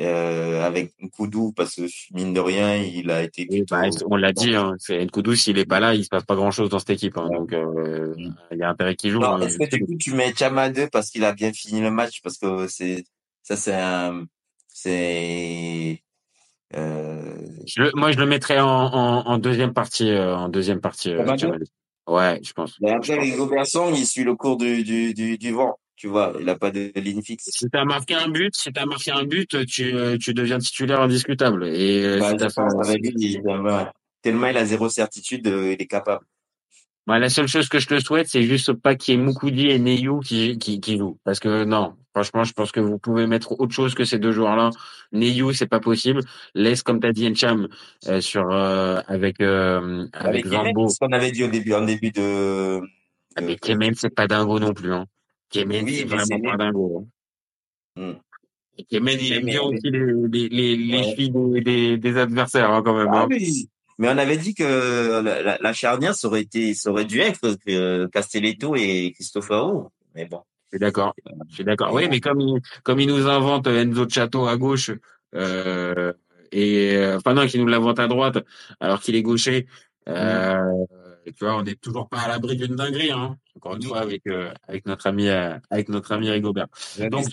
euh, 0.00 0.64
avec 0.64 0.94
Koudou, 1.16 1.50
parce 1.52 1.74
que 1.74 1.82
mine 2.14 2.32
de 2.32 2.38
rien, 2.38 2.76
il 2.76 3.10
a 3.10 3.24
été 3.24 3.46
plutôt. 3.46 3.74
bah, 3.74 3.88
on 4.08 4.14
l'a 4.16 4.32
dit, 4.32 4.54
hein, 4.54 4.76
c'est 4.78 5.04
Nkoudou, 5.04 5.34
s'il 5.34 5.58
est 5.58 5.64
pas 5.66 5.80
là, 5.80 5.96
il 5.96 6.04
se 6.04 6.08
passe 6.08 6.24
pas 6.24 6.36
grand 6.36 6.52
chose 6.52 6.68
dans 6.70 6.78
cette 6.78 6.90
équipe. 6.90 7.18
hein, 7.18 7.28
donc 7.28 7.52
euh, 7.52 8.14
il 8.52 8.58
y 8.58 8.62
a 8.62 8.70
intérêt 8.70 8.94
qu'il 8.94 9.10
joue. 9.10 9.18
Non, 9.18 9.32
hein. 9.32 9.40
est-ce 9.40 9.58
que 9.58 9.68
du 9.76 9.84
coup 9.84 9.96
tu 9.98 10.12
mets 10.14 10.32
Chama 10.32 10.70
2 10.70 10.86
parce 10.88 11.10
qu'il 11.10 11.24
a 11.24 11.32
bien 11.32 11.52
fini 11.52 11.80
le 11.80 11.90
match? 11.90 12.20
Parce 12.22 12.38
que 12.38 12.68
c'est 12.68 13.04
ça 13.42 13.56
c'est 13.56 13.74
un 13.74 14.26
c'est 14.68 16.00
Je 16.72 17.82
le- 17.82 17.92
moi, 17.94 18.12
je 18.12 18.18
le 18.18 18.26
mettrais 18.26 18.60
en, 18.60 18.66
en, 18.68 19.26
en 19.26 19.38
deuxième 19.38 19.72
partie, 19.72 20.10
euh, 20.10 20.36
en 20.36 20.48
deuxième 20.48 20.80
partie. 20.80 21.10
euh. 21.12 21.24
Ouais, 22.06 22.40
je 22.42 22.52
pense. 22.52 22.76
mais 22.80 22.90
Je 23.02 23.12
après. 23.12 23.28
Hugo 23.28 23.46
Berson 23.46 23.92
il 23.94 24.06
suit 24.06 24.24
le 24.24 24.34
cours 24.34 24.56
du, 24.56 24.82
du, 24.82 25.12
du, 25.12 25.36
du 25.36 25.52
vent 25.52 25.78
tu 25.94 26.06
vois 26.06 26.32
il 26.40 26.48
a 26.48 26.56
pas 26.56 26.70
de 26.70 26.90
ligne 26.96 27.22
fixe 27.22 27.50
Si 27.52 27.68
t'as 27.70 27.84
marqué 27.84 28.14
un 28.14 28.28
but, 28.28 28.54
si 28.56 28.72
t'as 28.72 28.86
marqué 28.86 29.10
un 29.10 29.24
but, 29.24 29.66
tu, 29.66 29.92
euh, 29.94 30.16
tu 30.16 30.32
deviens 30.32 30.58
titulaire 30.58 31.00
indiscutable. 31.02 31.66
Et 31.66 32.04
euh, 32.04 32.18
bah, 32.20 32.28
si 32.30 32.36
je 32.38 32.96
lui 32.98 33.12
il- 33.18 33.42
tellement 34.22 34.46
il 34.46 34.56
a 34.56 34.64
zéro 34.64 34.88
certitude 34.88 35.46
euh, 35.48 35.72
il 35.72 35.82
est 35.82 35.86
capable 35.86 36.24
Ouais, 37.08 37.18
la 37.18 37.30
seule 37.30 37.48
chose 37.48 37.68
que 37.70 37.78
je 37.78 37.86
te 37.86 37.98
souhaite, 38.00 38.28
c'est 38.28 38.42
juste 38.42 38.74
pas 38.74 38.94
qu'il 38.94 39.14
y 39.14 39.18
ait 39.18 39.20
Moukoudi 39.20 39.68
et 39.68 39.78
Neyou 39.78 40.20
qui, 40.20 40.58
qui, 40.58 40.78
qui 40.78 40.98
jouent. 40.98 41.18
Parce 41.24 41.40
que 41.40 41.64
non, 41.64 41.94
franchement, 42.18 42.44
je 42.44 42.52
pense 42.52 42.72
que 42.72 42.80
vous 42.80 42.98
pouvez 42.98 43.26
mettre 43.26 43.52
autre 43.60 43.72
chose 43.72 43.94
que 43.94 44.04
ces 44.04 44.18
deux 44.18 44.32
joueurs-là. 44.32 44.70
Neyou, 45.12 45.52
c'est 45.52 45.66
pas 45.66 45.80
possible. 45.80 46.20
Laisse, 46.54 46.82
comme 46.82 47.00
t'as 47.00 47.12
dit, 47.12 47.26
Encham, 47.28 47.68
euh, 48.08 48.20
sur, 48.20 48.50
euh, 48.50 49.00
avec, 49.06 49.40
euh, 49.40 50.06
avec 50.12 50.46
avec 50.46 50.74
ce 50.90 50.98
qu'on 50.98 51.12
avait 51.12 51.30
dit 51.30 51.44
au 51.44 51.48
début 51.48 51.72
en 51.74 51.84
début 51.84 52.10
de, 52.10 52.80
Ah, 53.36 53.40
mais 53.40 53.56
Kemen, 53.56 53.94
c'est 53.94 54.14
pas 54.14 54.26
dingo 54.26 54.58
non 54.58 54.74
plus, 54.74 54.92
hein. 54.92 55.06
Kemen, 55.50 55.84
Oui, 55.84 55.96
c'est 55.98 56.04
vraiment 56.04 56.50
pas 56.50 56.56
dingo. 56.56 57.06
hein. 57.96 58.00
Hmm. 58.12 58.18
Et 58.76 58.84
Kemen, 58.84 59.18
il 59.20 59.32
aime 59.32 59.44
bien 59.46 59.62
aussi 59.62 59.90
les, 59.90 60.00
les, 60.30 60.48
les, 60.48 60.76
les 60.76 60.96
Ouais. 60.98 61.02
chevilles 61.04 61.30
des, 61.30 61.60
des, 61.62 61.96
des 61.98 62.16
adversaires, 62.18 62.70
hein, 62.70 62.82
quand 62.84 62.96
même, 62.96 63.08
Ah 63.12 63.22
hein. 63.22 63.26
oui. 63.30 63.68
Mais 64.00 64.08
on 64.08 64.16
avait 64.18 64.36
dit 64.36 64.54
que 64.54 65.20
la, 65.22 65.42
la, 65.42 65.58
la 65.60 65.72
charnière 65.72 66.14
ça 66.14 66.28
aurait 66.28 66.42
été, 66.42 66.72
ça 66.74 66.88
aurait 66.92 67.04
dû 67.04 67.18
être 67.18 67.56
que 67.66 68.06
Castelletto 68.06 68.76
et 68.76 69.10
Cristoforo. 69.12 69.90
Mais 70.14 70.24
bon. 70.24 70.42
Je 70.70 70.76
suis 70.76 70.80
d'accord. 70.80 71.14
Je 71.48 71.54
suis 71.54 71.64
d'accord. 71.64 71.92
Oui, 71.92 72.08
mais 72.10 72.20
comme 72.20 72.40
il, 72.40 72.60
comme 72.82 73.00
il 73.00 73.08
nous 73.08 73.26
invente 73.26 73.66
Enzo 73.66 74.08
Chato 74.08 74.46
à 74.46 74.56
gauche, 74.56 74.90
euh, 75.34 76.12
et, 76.52 76.96
euh, 76.96 77.16
enfin 77.16 77.34
non, 77.34 77.46
qu'il 77.46 77.60
nous 77.60 77.66
l'invente 77.66 77.98
à 77.98 78.06
droite, 78.06 78.38
alors 78.80 79.00
qu'il 79.00 79.14
est 79.14 79.22
gaucher, 79.22 79.66
euh, 80.08 80.84
tu 81.26 81.44
vois, 81.44 81.58
on 81.58 81.62
n'est 81.62 81.74
toujours 81.74 82.08
pas 82.08 82.20
à 82.20 82.28
l'abri 82.28 82.56
d'une 82.56 82.76
dinguerie, 82.76 83.12
hein. 83.12 83.36
Encore 83.56 83.76
une 83.76 83.82
fois, 83.82 84.00
avec, 84.00 84.26
euh, 84.26 84.52
avec 84.66 84.86
notre 84.86 85.06
ami, 85.06 85.28
euh, 85.28 85.58
avec 85.70 85.88
notre 85.88 86.12
ami 86.12 86.30
Rigobert. 86.30 86.68
Donc, 87.10 87.26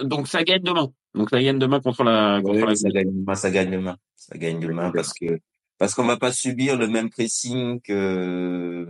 donc, 0.00 0.26
ça 0.28 0.42
gagne 0.42 0.62
demain. 0.62 0.90
Donc, 1.14 1.30
ça 1.30 1.42
gagne 1.42 1.58
demain 1.58 1.80
contre 1.80 2.02
la, 2.04 2.40
contre 2.42 2.66
la 2.66 2.74
ça 2.74 2.88
gagne 2.90 3.10
demain, 3.10 3.34
ça 3.34 3.50
gagne 3.50 3.70
demain. 3.70 3.96
Ça 4.16 4.36
gagne 4.36 4.60
demain 4.60 4.90
parce 4.90 5.12
que, 5.12 5.38
parce 5.78 5.94
qu'on 5.94 6.06
va 6.06 6.16
pas 6.16 6.32
subir 6.32 6.76
le 6.76 6.88
même 6.88 7.10
pressing 7.10 7.80
que, 7.80 8.86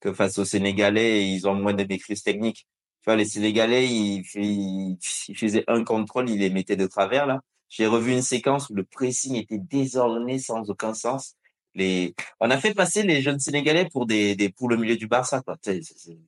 que 0.00 0.12
face 0.12 0.38
aux 0.38 0.44
Sénégalais 0.44 1.28
ils 1.30 1.46
ont 1.48 1.54
moins 1.54 1.74
de 1.74 1.84
maîtrise 1.84 2.22
technique. 2.22 2.66
Tu 3.02 3.06
vois, 3.06 3.16
les 3.16 3.24
Sénégalais, 3.24 3.86
ils, 3.88 4.22
ils, 4.34 4.98
ils 5.28 5.36
faisaient 5.36 5.64
un 5.68 5.84
contrôle, 5.84 6.28
ils 6.28 6.38
les 6.38 6.50
mettaient 6.50 6.76
de 6.76 6.86
travers, 6.86 7.26
là. 7.26 7.40
J'ai 7.70 7.86
revu 7.86 8.12
une 8.12 8.20
séquence 8.22 8.68
où 8.68 8.74
le 8.74 8.84
pressing 8.84 9.36
était 9.36 9.56
désordonné 9.58 10.38
sans 10.38 10.68
aucun 10.68 10.92
sens. 10.92 11.34
Les, 11.76 12.14
on 12.40 12.50
a 12.50 12.56
fait 12.56 12.74
passer 12.74 13.02
les 13.04 13.22
jeunes 13.22 13.38
Sénégalais 13.38 13.88
pour 13.92 14.06
des, 14.06 14.34
des, 14.34 14.48
pour 14.48 14.68
le 14.68 14.76
milieu 14.76 14.96
du 14.96 15.06
Barça, 15.06 15.40
quoi. 15.40 15.56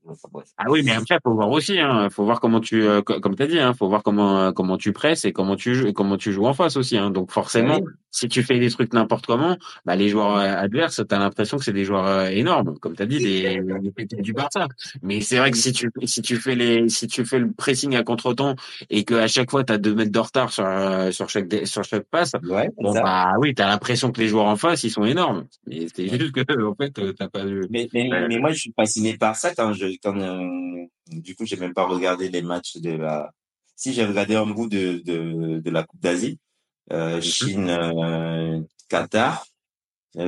Enfin. 0.07 0.29
Ah 0.57 0.65
oui, 0.69 0.83
mais 0.85 0.93
après, 0.93 1.19
faut 1.23 1.35
voir 1.35 1.51
aussi, 1.51 1.79
hein. 1.81 2.09
Faut 2.11 2.25
voir 2.25 2.41
comment 2.41 2.61
tu, 2.61 2.83
euh, 2.83 3.03
co- 3.03 3.19
comme 3.21 3.35
t'as 3.35 3.47
dit, 3.47 3.59
hein. 3.59 3.75
Faut 3.75 3.89
voir 3.89 4.03
comment, 4.03 4.39
euh, 4.39 4.53
comment 4.53 4.77
tu 4.77 4.93
presses 4.93 5.25
et 5.25 5.33
comment 5.33 5.57
tu 5.57 5.75
joues, 5.75 5.93
comment 5.93 6.17
tu 6.17 6.33
joues 6.33 6.47
en 6.47 6.55
face 6.55 6.77
aussi, 6.77 6.97
hein. 6.97 7.11
Donc, 7.11 7.33
forcément, 7.33 7.77
Oui. 7.81 7.91
si 8.13 8.29
tu 8.29 8.43
fais 8.45 8.59
des 8.61 8.71
trucs 8.71 8.93
n'importe 8.93 9.27
comment, 9.27 9.57
bah, 9.85 9.97
les 9.97 10.09
joueurs 10.09 10.37
euh, 10.37 10.55
adverses, 10.57 11.03
t'as 11.09 11.19
l'impression 11.19 11.57
que 11.59 11.65
c'est 11.65 11.73
des 11.73 11.85
joueurs 11.85 12.07
euh, 12.07 12.27
énormes, 12.29 12.79
comme 12.79 12.95
t'as 12.95 13.07
dit, 13.07 13.19
des, 13.19 13.61
des 13.61 14.23
du 14.23 14.33
Barça. 14.33 14.69
Mais 15.03 15.21
c'est 15.23 15.39
vrai 15.39 15.51
que 15.51 15.57
si 15.57 15.73
tu, 15.73 15.91
si 16.05 16.23
tu 16.23 16.37
fais 16.37 16.55
les, 16.55 16.89
si 16.89 17.09
tu 17.09 17.25
fais 17.25 17.41
le 17.41 17.51
pressing 17.51 17.97
à 17.97 18.05
contre-temps 18.05 18.55
et 18.91 19.03
que 19.05 19.15
à 19.15 19.27
chaque 19.27 19.51
fois 19.51 19.65
t'as 19.65 19.79
deux 19.79 19.95
mètres 19.95 20.13
de 20.13 20.19
retard 20.19 20.53
sur, 20.53 20.65
sur 21.11 21.29
chaque, 21.29 21.67
sur 21.67 21.83
chaque 21.83 22.05
passe, 22.05 22.33
Ouais, 22.45 22.71
bon, 22.81 22.93
bah, 22.93 23.33
oui, 23.39 23.55
t'as 23.55 23.67
l'impression 23.69 24.13
que 24.13 24.21
les 24.21 24.29
joueurs 24.29 24.47
en 24.47 24.57
face, 24.57 24.85
ils 24.85 24.91
sont 24.91 25.05
énormes. 25.05 25.32
Mais 25.67 25.87
c'est 25.95 26.09
juste 26.09 26.33
que, 26.33 26.65
en 26.65 26.75
fait, 26.75 26.93
t'as 27.17 27.29
pas 27.29 27.45
vu. 27.45 27.67
Mais, 27.71 27.89
mais, 27.93 28.11
Ouais. 28.11 28.29
mais 28.29 28.39
moi, 28.39 28.53
je 28.53 28.61
suis 28.61 28.73
fasciné 28.75 29.17
par 29.17 29.37
ça 29.37 29.55
quand 29.55 29.73
je, 29.73 29.87
quand, 30.03 30.19
euh, 30.19 30.87
du 31.09 31.35
coup, 31.35 31.45
j'ai 31.47 31.57
même 31.57 31.75
pas 31.75 31.87
regardé 31.87 32.29
les 32.29 32.43
matchs 32.43 32.77
de 32.79 32.91
la, 32.91 33.33
si 33.77 33.93
j'ai 33.93 34.05
regardé 34.05 34.35
un 34.35 34.47
bout 34.47 34.69
de, 34.69 35.03
de, 35.05 35.61
de 35.61 35.71
la 35.71 35.83
Coupe 35.85 36.01
d'Asie, 36.01 36.39
euh, 36.93 37.21
Chine, 37.21 37.69
euh, 37.69 38.61
Qatar. 38.89 39.47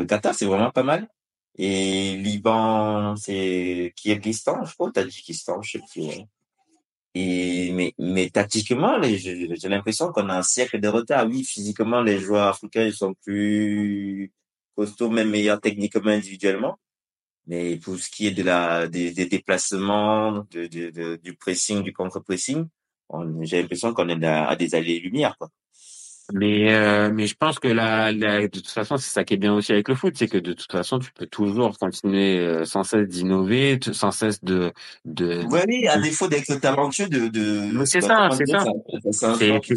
Qatar, 0.08 0.34
c'est 0.34 0.46
vraiment 0.46 0.70
pas 0.70 0.82
mal. 0.82 1.08
Et 1.56 2.16
Liban, 2.16 3.14
c'est 3.16 3.92
Kyrgyzstan, 3.96 4.64
je 4.64 4.74
crois, 4.74 4.90
Tadjikistan, 4.90 5.62
je 5.62 5.72
sais 5.72 5.80
plus. 5.92 6.24
Et, 7.14 7.70
mais, 7.72 7.94
mais 7.96 8.28
tactiquement, 8.28 9.00
j'ai 9.02 9.68
l'impression 9.68 10.10
qu'on 10.10 10.28
a 10.30 10.38
un 10.38 10.42
siècle 10.42 10.80
de 10.80 10.88
retard. 10.88 11.26
Oui, 11.28 11.44
physiquement, 11.44 12.02
les 12.02 12.18
joueurs 12.18 12.48
africains, 12.48 12.86
ils 12.86 12.92
sont 12.92 13.14
plus 13.22 14.32
costauds, 14.74 15.10
même 15.10 15.30
meilleurs 15.30 15.60
techniquement 15.60 16.10
individuellement. 16.10 16.78
Mais 17.46 17.76
pour 17.76 17.96
ce 17.98 18.08
qui 18.08 18.26
est 18.26 18.30
de 18.30 18.42
la, 18.42 18.88
des, 18.88 19.12
des 19.12 19.26
déplacements, 19.26 20.46
de, 20.50 20.66
de, 20.66 20.90
de- 20.90 21.16
du 21.16 21.34
pressing, 21.34 21.82
du 21.82 21.92
contre-pressing, 21.92 22.66
on- 23.10 23.42
j'ai 23.42 23.60
l'impression 23.60 23.92
qu'on 23.92 24.08
est 24.08 24.24
à, 24.24 24.46
à 24.46 24.56
des 24.56 24.74
allées-lumière, 24.74 25.36
quoi. 25.38 25.50
Mais 26.32 26.72
euh, 26.72 27.10
mais 27.12 27.26
je 27.26 27.34
pense 27.34 27.58
que 27.58 27.68
la 27.68 28.10
de 28.14 28.46
toute 28.46 28.68
façon 28.68 28.96
c'est 28.96 29.10
ça 29.10 29.24
qui 29.24 29.34
est 29.34 29.36
bien 29.36 29.52
aussi 29.52 29.72
avec 29.72 29.88
le 29.90 29.94
foot, 29.94 30.14
c'est 30.16 30.26
que 30.26 30.38
de 30.38 30.54
toute 30.54 30.72
façon 30.72 30.98
tu 30.98 31.12
peux 31.12 31.26
toujours 31.26 31.76
continuer 31.76 32.38
euh, 32.38 32.64
sans 32.64 32.82
cesse 32.82 33.06
d'innover, 33.08 33.78
sans 33.92 34.10
cesse 34.10 34.42
de 34.42 34.72
de. 35.04 35.44
Oui, 35.50 35.60
oui, 35.68 35.86
à 35.86 35.98
défaut 35.98 36.26
d'être 36.26 36.54
talentueux, 36.60 37.08
de, 37.10 37.28
de, 37.28 37.84
c'est 37.84 38.00
ça, 38.00 38.30
c'est 38.32 38.46
ça. 38.46 38.64
c'est 39.12 39.26
un 39.26 39.34
sport 39.34 39.60
qui, 39.60 39.74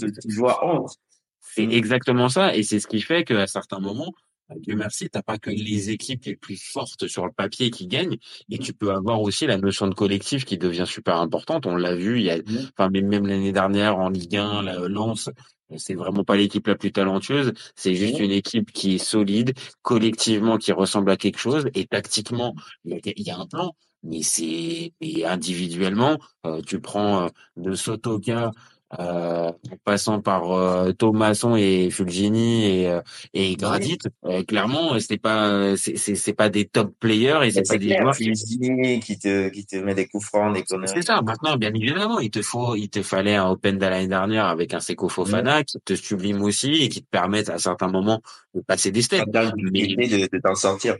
honte. 0.62 0.96
C'est 1.42 1.64
exactement 1.64 2.30
ça, 2.30 2.56
et 2.56 2.64
c'est 2.64 2.80
ce 2.80 2.88
qui 2.88 3.02
fait 3.02 3.26
qu'à 3.26 3.46
certains 3.48 3.80
moments, 3.80 4.14
euh, 4.14 4.27
Dieu 4.56 4.76
merci, 4.76 5.10
t'as 5.10 5.22
pas 5.22 5.38
que 5.38 5.50
les 5.50 5.90
équipes 5.90 6.24
les 6.26 6.36
plus 6.36 6.62
fortes 6.62 7.08
sur 7.08 7.26
le 7.26 7.32
papier 7.32 7.70
qui 7.70 7.88
gagnent, 7.88 8.18
et 8.50 8.58
tu 8.58 8.74
peux 8.74 8.92
avoir 8.92 9.22
aussi 9.22 9.46
la 9.46 9.58
notion 9.58 9.88
de 9.88 9.94
collectif 9.94 10.46
qui 10.46 10.58
devient 10.58 10.86
super 10.88 11.18
importante. 11.18 11.66
On 11.66 11.76
l'a 11.76 11.96
vu, 11.96 12.20
il 12.20 12.26
y 12.26 12.32
a, 12.32 12.38
enfin 12.78 12.90
même 12.90 13.28
l'année 13.28 13.52
dernière 13.52 13.98
en 13.98 14.10
Ligue 14.10 14.38
1, 14.38 14.64
la 14.64 14.88
Lens, 14.88 15.30
c'est 15.76 15.96
vraiment 15.96 16.24
pas 16.24 16.38
l'équipe 16.38 16.66
la 16.68 16.76
plus 16.76 16.92
talentueuse, 16.92 17.54
c'est 17.76 17.94
juste 17.94 18.20
une 18.20 18.32
équipe 18.32 18.72
qui 18.72 18.96
est 18.96 19.00
solide, 19.00 19.54
collectivement 19.82 20.58
qui 20.58 20.72
ressemble 20.72 21.12
à 21.12 21.18
quelque 21.18 21.40
chose, 21.40 21.68
et 21.74 21.86
tactiquement 21.86 22.56
il 22.86 23.02
y 23.18 23.32
a, 23.32 23.38
un 23.38 23.48
plan. 23.48 23.76
Mais 24.04 24.22
c'est, 24.22 24.94
individuellement, 25.26 26.18
euh, 26.46 26.62
tu 26.62 26.80
prends 26.80 27.24
euh, 27.26 27.30
de 27.58 27.74
Sotoka 27.74 28.46
euh, 28.46 28.52
en 28.92 29.54
passant 29.84 30.22
par 30.22 30.52
euh, 30.52 30.92
Thomasson 30.94 31.56
et 31.58 31.90
Fulgini 31.90 32.66
et 32.66 32.90
euh, 32.90 33.02
et 33.34 33.56
Gradit. 33.56 33.98
Euh, 34.26 34.44
clairement, 34.44 34.98
c'est 35.00 35.18
pas 35.18 35.76
c'est 35.76 35.98
c'est 35.98 36.34
pas 36.34 36.50
des 36.50 36.66
top 36.66 36.94
players 37.00 37.40
et 37.44 37.52
c'est 37.52 37.68
pas 37.68 37.78
des 37.78 37.98
joueurs 37.98 38.16
qui 38.16 38.26
Fulgini 38.26 39.00
qui 39.00 39.20
te 39.20 39.50
qui 39.50 39.66
te 39.66 39.76
met 39.76 39.94
des 39.94 40.08
coups 40.08 40.26
francs, 40.26 40.54
des 40.54 40.64
conneries. 40.64 40.88
c'est 40.94 41.02
ça. 41.02 41.22
Maintenant, 41.22 41.58
bien 41.58 41.74
évidemment, 41.74 42.20
il 42.20 42.32
te 42.32 42.42
faut, 42.42 42.76
il 42.76 42.90
te 42.90 43.02
fallait 43.02 43.36
un 43.36 43.50
Open 43.50 43.78
de 43.78 43.86
l'année 43.86 44.08
dernière 44.08 44.46
avec 44.46 44.74
un 44.74 44.80
Seko 44.80 45.10
Fofana 45.10 45.64
qui 45.64 45.78
te 45.84 45.94
sublime 45.94 46.42
aussi 46.42 46.84
et 46.84 46.90
qui 46.90 47.02
te 47.02 47.10
permettent 47.10 47.50
à 47.50 47.58
certains 47.58 47.90
moments 47.90 48.22
de 48.54 48.62
passer 48.62 48.92
des 48.92 49.02
steps. 49.02 49.26
Mais, 49.72 50.08
de, 50.08 50.30
de 50.32 50.42
t'en 50.42 50.56
sortir. 50.56 50.96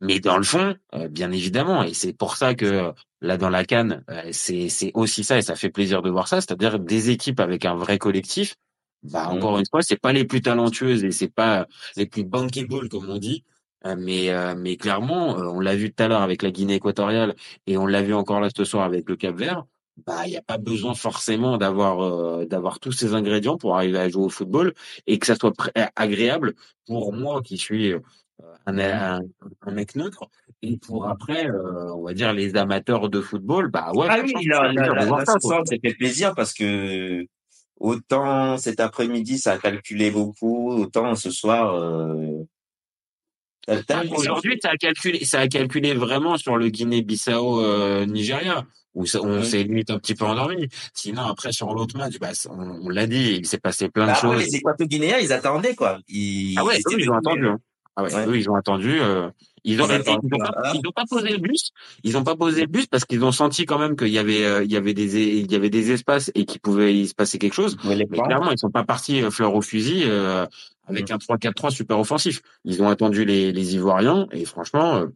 Mais 0.00 0.20
dans 0.20 0.36
le 0.38 0.42
fond, 0.44 0.76
euh, 0.94 1.08
bien 1.08 1.30
évidemment, 1.30 1.82
et 1.82 1.94
c'est 1.94 2.12
pour 2.12 2.36
ça 2.36 2.54
que 2.54 2.64
euh, 2.64 2.92
là 3.20 3.36
dans 3.36 3.50
la 3.50 3.64
canne, 3.64 4.04
euh, 4.10 4.30
c'est 4.32 4.68
aussi 4.94 5.24
ça 5.24 5.38
et 5.38 5.42
ça 5.42 5.56
fait 5.56 5.70
plaisir 5.70 6.02
de 6.02 6.10
voir 6.10 6.28
ça, 6.28 6.40
c'est-à-dire 6.40 6.78
des 6.78 7.10
équipes 7.10 7.40
avec 7.40 7.64
un 7.64 7.74
vrai 7.74 7.98
collectif. 7.98 8.56
Bah 9.02 9.28
Mm. 9.28 9.36
encore 9.36 9.58
une 9.58 9.66
fois, 9.70 9.82
c'est 9.82 9.96
pas 10.00 10.12
les 10.12 10.24
plus 10.24 10.42
talentueuses 10.42 11.04
et 11.04 11.10
c'est 11.10 11.28
pas 11.32 11.66
les 11.96 12.06
plus 12.06 12.24
bankable 12.24 12.88
comme 12.88 13.08
on 13.08 13.18
dit. 13.18 13.44
Euh, 13.86 13.96
mais 13.98 14.30
euh, 14.30 14.54
mais 14.56 14.76
clairement, 14.76 15.36
on 15.36 15.60
l'a 15.60 15.74
vu 15.76 15.92
tout 15.92 16.02
à 16.02 16.08
l'heure 16.08 16.22
avec 16.22 16.42
la 16.42 16.50
Guinée 16.50 16.74
équatoriale 16.74 17.34
et 17.66 17.78
on 17.78 17.86
l'a 17.86 18.02
vu 18.02 18.14
encore 18.14 18.40
là 18.40 18.48
ce 18.54 18.64
soir 18.64 18.84
avec 18.84 19.08
le 19.08 19.16
Cap 19.16 19.34
Vert. 19.36 19.64
Bah 20.06 20.26
il 20.26 20.32
y 20.32 20.36
a 20.36 20.42
pas 20.42 20.58
besoin 20.58 20.94
forcément 20.94 21.58
d'avoir 21.58 22.00
euh, 22.02 22.46
d'avoir 22.46 22.78
tous 22.80 22.92
ces 22.92 23.14
ingrédients 23.14 23.58
pour 23.58 23.76
arriver 23.76 23.98
à 23.98 24.08
jouer 24.08 24.24
au 24.24 24.28
football 24.28 24.74
et 25.06 25.18
que 25.18 25.26
ça 25.26 25.34
soit 25.34 25.52
agréable 25.96 26.54
pour 26.86 27.12
moi 27.12 27.42
qui 27.42 27.58
suis 27.58 27.92
euh, 27.92 28.00
un, 28.66 28.78
un, 28.78 29.20
un 29.62 29.70
mec 29.72 29.94
neutre 29.96 30.24
et 30.62 30.76
pour 30.76 31.08
après 31.08 31.46
euh, 31.48 31.92
on 31.94 32.02
va 32.02 32.12
dire 32.14 32.32
les 32.32 32.56
amateurs 32.56 33.08
de 33.08 33.20
football 33.20 33.70
bah 33.70 33.92
ouais 33.94 34.06
Ah 34.10 34.20
oui, 34.22 34.32
là, 34.46 35.24
ça, 35.24 35.34
fait 35.82 35.94
plaisir 35.94 36.34
parce 36.34 36.52
que 36.52 37.24
autant 37.78 38.58
cet 38.58 38.78
après-midi, 38.80 39.38
ça 39.38 39.52
a 39.52 39.58
calculé 39.58 40.10
beaucoup, 40.10 40.70
autant 40.72 41.14
ce 41.14 41.30
soir, 41.30 41.74
euh, 41.74 42.44
Ah, 43.68 44.02
Aujourd'hui, 44.10 44.58
ça 44.62 44.70
a 44.70 44.76
calculé, 44.76 45.24
ça 45.24 45.40
a 45.40 45.48
calculé 45.48 45.94
vraiment 45.94 46.36
sur 46.36 46.56
le 46.56 46.68
Guinée-Bissau 46.68 47.62
euh, 47.62 48.04
Nigeria 48.06 48.66
où 48.94 49.04
on 49.22 49.42
s'est 49.44 49.62
limite 49.62 49.90
un 49.90 49.98
petit 50.00 50.16
peu 50.16 50.24
endormi. 50.24 50.66
Sinon 50.94 51.22
après 51.22 51.52
sur 51.52 51.72
l'autre 51.72 51.96
match, 51.96 52.18
bah, 52.18 52.32
on, 52.48 52.86
on 52.86 52.88
l'a 52.88 53.06
dit, 53.06 53.36
il 53.38 53.46
s'est 53.46 53.58
passé 53.60 53.88
plein 53.88 54.06
de 54.06 54.10
Bah 54.10 54.28
ouais, 54.28 54.36
choses. 54.38 54.46
les 54.46 54.56
Équato-Guinéens, 54.56 55.18
ils 55.20 55.32
attendaient, 55.32 55.76
quoi. 55.76 56.00
Ils, 56.08 56.56
Ah 56.58 56.64
ouais, 56.64 56.80
ils 56.98 57.08
ont 57.10 57.14
attendu. 57.14 57.46
hein. 57.46 57.58
Ah 57.96 58.04
ouais, 58.04 58.14
Ouais. 58.14 58.26
eux, 58.28 58.36
ils 58.38 58.48
ont 58.48 58.54
attendu. 58.54 59.00
euh, 59.00 59.30
ils 59.64 59.82
ont, 59.82 59.86
Ils 59.86 59.90
et- 59.90 59.94
et 59.94 59.98
attendent 59.98 60.20
ils 60.24 60.34
ont 60.34 60.92
pas, 60.92 61.02
pas. 61.02 61.06
posé 61.10 61.28
le 61.30 61.38
bus. 61.38 61.70
Ils 62.02 62.16
ont 62.16 62.24
pas 62.24 62.34
posé 62.36 62.62
le 62.62 62.66
bus 62.66 62.86
parce 62.86 63.04
qu'ils 63.04 63.22
ont 63.24 63.32
senti 63.32 63.66
quand 63.66 63.78
même 63.78 63.94
qu'il 63.96 64.08
y 64.08 64.18
avait, 64.18 64.44
euh, 64.44 64.64
il 64.64 64.72
y 64.72 64.76
avait 64.76 64.94
des, 64.94 65.36
il 65.38 65.50
y 65.52 65.54
avait 65.54 65.68
des 65.70 65.90
espaces 65.90 66.30
et 66.34 66.44
qu'il 66.46 66.60
pouvait 66.60 66.94
y 66.94 67.06
se 67.08 67.14
passer 67.14 67.38
quelque 67.38 67.52
chose. 67.54 67.76
Mais 67.84 68.06
clairement, 68.06 68.50
ils 68.52 68.58
sont 68.58 68.70
pas 68.70 68.84
partis 68.84 69.22
euh, 69.22 69.30
fleur 69.30 69.54
au 69.54 69.60
fusil 69.60 70.04
euh, 70.06 70.46
avec 70.86 71.10
Mhm. 71.10 71.16
un 71.16 71.18
3-4-3 71.18 71.70
super 71.70 71.98
offensif. 71.98 72.40
Ils 72.64 72.82
ont 72.82 72.88
attendu 72.88 73.24
les, 73.26 73.52
les 73.52 73.74
Ivoiriens 73.74 74.28
et 74.32 74.44
franchement, 74.46 74.96
euh, 74.96 75.06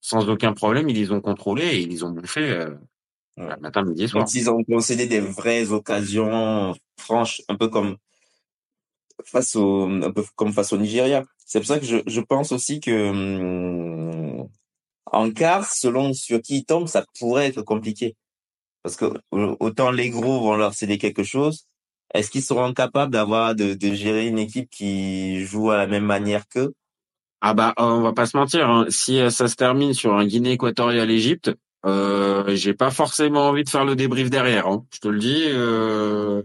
sans 0.00 0.28
aucun 0.30 0.52
problème, 0.54 0.88
ils 0.88 0.96
les 0.96 1.12
ont 1.12 1.20
contrôlés 1.20 1.66
et 1.66 1.80
ils 1.82 1.90
les 1.90 2.02
ont 2.02 2.10
bouffés 2.10 2.50
euh, 2.50 2.70
matin, 3.60 3.82
midi 3.82 4.08
soir. 4.08 4.24
Donc, 4.24 4.34
ils 4.34 4.48
ont 4.48 4.62
concédé 4.64 5.06
des 5.06 5.20
vraies 5.20 5.70
occasions 5.70 6.74
franches, 6.98 7.42
un 7.48 7.56
peu 7.56 7.68
comme 7.68 7.96
face 9.24 9.54
au, 9.56 9.84
un 9.88 10.10
peu 10.10 10.24
comme 10.34 10.52
face 10.52 10.72
au 10.72 10.78
Nigeria. 10.78 11.24
C'est 11.52 11.58
pour 11.60 11.68
ça 11.68 11.78
que 11.78 11.84
je, 11.84 11.98
je 12.06 12.20
pense 12.22 12.50
aussi 12.50 12.80
que, 12.80 13.10
hum, 13.10 14.48
en 15.06 15.30
quart, 15.32 15.70
selon 15.70 16.14
sur 16.14 16.40
qui 16.40 16.58
ils 16.60 16.64
tombent, 16.64 16.88
ça 16.88 17.04
pourrait 17.18 17.48
être 17.48 17.60
compliqué. 17.62 18.16
Parce 18.82 18.96
que 18.96 19.06
euh, 19.34 19.56
autant 19.60 19.90
les 19.90 20.10
gros 20.10 20.40
vont 20.40 20.56
leur 20.56 20.74
céder 20.74 20.98
quelque 20.98 21.24
chose, 21.24 21.66
est-ce 22.14 22.30
qu'ils 22.30 22.42
seront 22.42 22.72
capables 22.74 23.12
d'avoir, 23.12 23.54
de, 23.54 23.74
de 23.74 23.94
gérer 23.94 24.28
une 24.28 24.38
équipe 24.38 24.70
qui 24.70 25.44
joue 25.44 25.70
à 25.70 25.76
la 25.76 25.86
même 25.86 26.04
manière 26.06 26.48
qu'eux? 26.48 26.72
Ah 27.42 27.54
bah, 27.54 27.74
on 27.76 28.00
va 28.02 28.12
pas 28.14 28.26
se 28.26 28.36
mentir. 28.36 28.70
hein. 28.70 28.86
Si 28.88 29.20
euh, 29.20 29.30
ça 29.30 29.48
se 29.48 29.56
termine 29.56 29.94
sur 29.94 30.14
un 30.14 30.26
Guinée 30.26 30.52
équatoriale 30.52 31.10
Égypte, 31.10 31.52
euh, 31.86 32.56
j'ai 32.56 32.74
pas 32.74 32.90
forcément 32.90 33.48
envie 33.48 33.64
de 33.64 33.70
faire 33.70 33.84
le 33.84 33.96
débrief 33.96 34.30
derrière. 34.30 34.68
hein. 34.68 34.86
Je 34.94 35.00
te 35.00 35.08
le 35.08 35.18
dis. 35.18 35.44
Euh, 35.48 36.42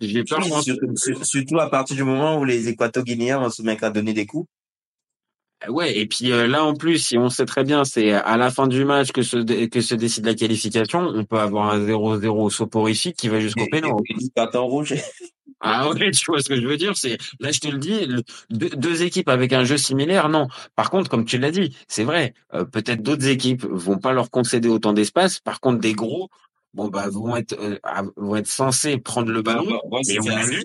j'ai 0.00 0.24
peur. 0.24 0.40
Surtout 1.22 1.58
à 1.58 1.70
partir 1.70 1.96
du 1.96 2.04
moment 2.04 2.38
où 2.38 2.44
les 2.44 2.68
Équato-Guinéens 2.68 3.38
vont 3.38 3.50
se 3.50 3.62
mettre 3.62 3.84
à 3.84 3.90
donner 3.90 4.12
des 4.12 4.26
coups. 4.26 4.48
Ouais, 5.68 5.98
et 5.98 6.06
puis 6.06 6.32
euh, 6.32 6.46
là 6.46 6.64
en 6.64 6.72
plus, 6.74 6.96
si 6.98 7.18
on 7.18 7.28
sait 7.28 7.44
très 7.44 7.64
bien, 7.64 7.84
c'est 7.84 8.12
à 8.12 8.38
la 8.38 8.50
fin 8.50 8.66
du 8.66 8.86
match 8.86 9.12
que 9.12 9.20
se 9.20 9.36
dé- 9.36 9.68
que 9.68 9.82
se 9.82 9.94
décide 9.94 10.24
la 10.24 10.34
qualification. 10.34 11.00
On 11.00 11.24
peut 11.26 11.38
avoir 11.38 11.70
un 11.70 11.78
0-0 11.78 12.48
soporifique 12.50 13.16
qui 13.16 13.28
va 13.28 13.40
jusqu'au 13.40 13.66
pénal. 13.70 13.90
rouge. 13.92 14.94
Ah 15.62 15.90
ouais, 15.90 16.10
tu 16.12 16.24
vois 16.26 16.40
ce 16.40 16.48
que 16.48 16.58
je 16.58 16.66
veux 16.66 16.78
dire, 16.78 16.96
c'est 16.96 17.18
là 17.38 17.52
je 17.52 17.60
te 17.60 17.68
le 17.68 17.76
dis, 17.76 18.06
le- 18.06 18.22
deux, 18.48 18.70
deux 18.70 19.02
équipes 19.02 19.28
avec 19.28 19.52
un 19.52 19.62
jeu 19.64 19.76
similaire, 19.76 20.30
non. 20.30 20.48
Par 20.74 20.88
contre, 20.88 21.10
comme 21.10 21.26
tu 21.26 21.36
l'as 21.36 21.50
dit, 21.50 21.76
c'est 21.86 22.04
vrai, 22.04 22.32
euh, 22.54 22.64
peut-être 22.64 23.02
d'autres 23.02 23.26
équipes 23.26 23.66
vont 23.66 23.98
pas 23.98 24.14
leur 24.14 24.30
concéder 24.30 24.70
autant 24.70 24.94
d'espace. 24.94 25.38
Par 25.40 25.60
contre, 25.60 25.78
des 25.78 25.92
gros, 25.92 26.30
bon 26.74 26.88
bah 26.88 27.08
vont 27.08 27.36
être 27.36 27.58
euh, 27.58 27.78
vont 28.16 28.36
être 28.36 28.46
censés 28.46 28.98
prendre 28.98 29.30
le 29.30 29.42
ballon. 29.42 29.64
Ouais, 29.64 29.80
ouais, 29.90 30.00
Et 30.08 30.20
on 30.20 30.28
l'a 30.28 30.46
vu. 30.46 30.62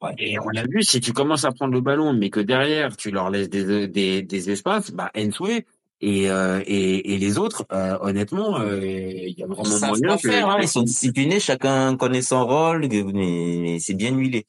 Ouais. 0.00 0.14
Et 0.18 0.38
on 0.38 0.48
l'a 0.48 0.64
vu, 0.64 0.82
si 0.82 1.00
tu 1.00 1.12
commences 1.12 1.44
à 1.44 1.52
prendre 1.52 1.72
le 1.72 1.80
ballon, 1.80 2.12
mais 2.12 2.30
que 2.30 2.40
derrière 2.40 2.96
tu 2.96 3.10
leur 3.10 3.30
laisses 3.30 3.50
des 3.50 3.88
des, 3.88 4.22
des 4.22 4.50
espaces, 4.50 4.90
bah 4.90 5.10
Ensue 5.16 5.66
et 6.00 6.30
euh, 6.30 6.62
et, 6.66 7.14
et 7.14 7.18
les 7.18 7.38
autres, 7.38 7.64
euh, 7.72 7.96
honnêtement, 8.02 8.60
euh, 8.60 8.80
il 8.84 9.34
y 9.38 9.42
a 9.42 9.46
vraiment 9.46 9.64
savent 9.64 9.98
moyen 9.98 10.16
que 10.16 10.28
faire, 10.28 10.48
hein. 10.48 10.58
Ils 10.60 10.68
sont 10.68 10.82
disciplinés, 10.82 11.40
chacun 11.40 11.96
connaît 11.96 12.22
son 12.22 12.46
rôle, 12.46 12.86
mais, 12.88 13.02
mais 13.02 13.78
c'est 13.78 13.94
bien 13.94 14.14
huilé. 14.14 14.44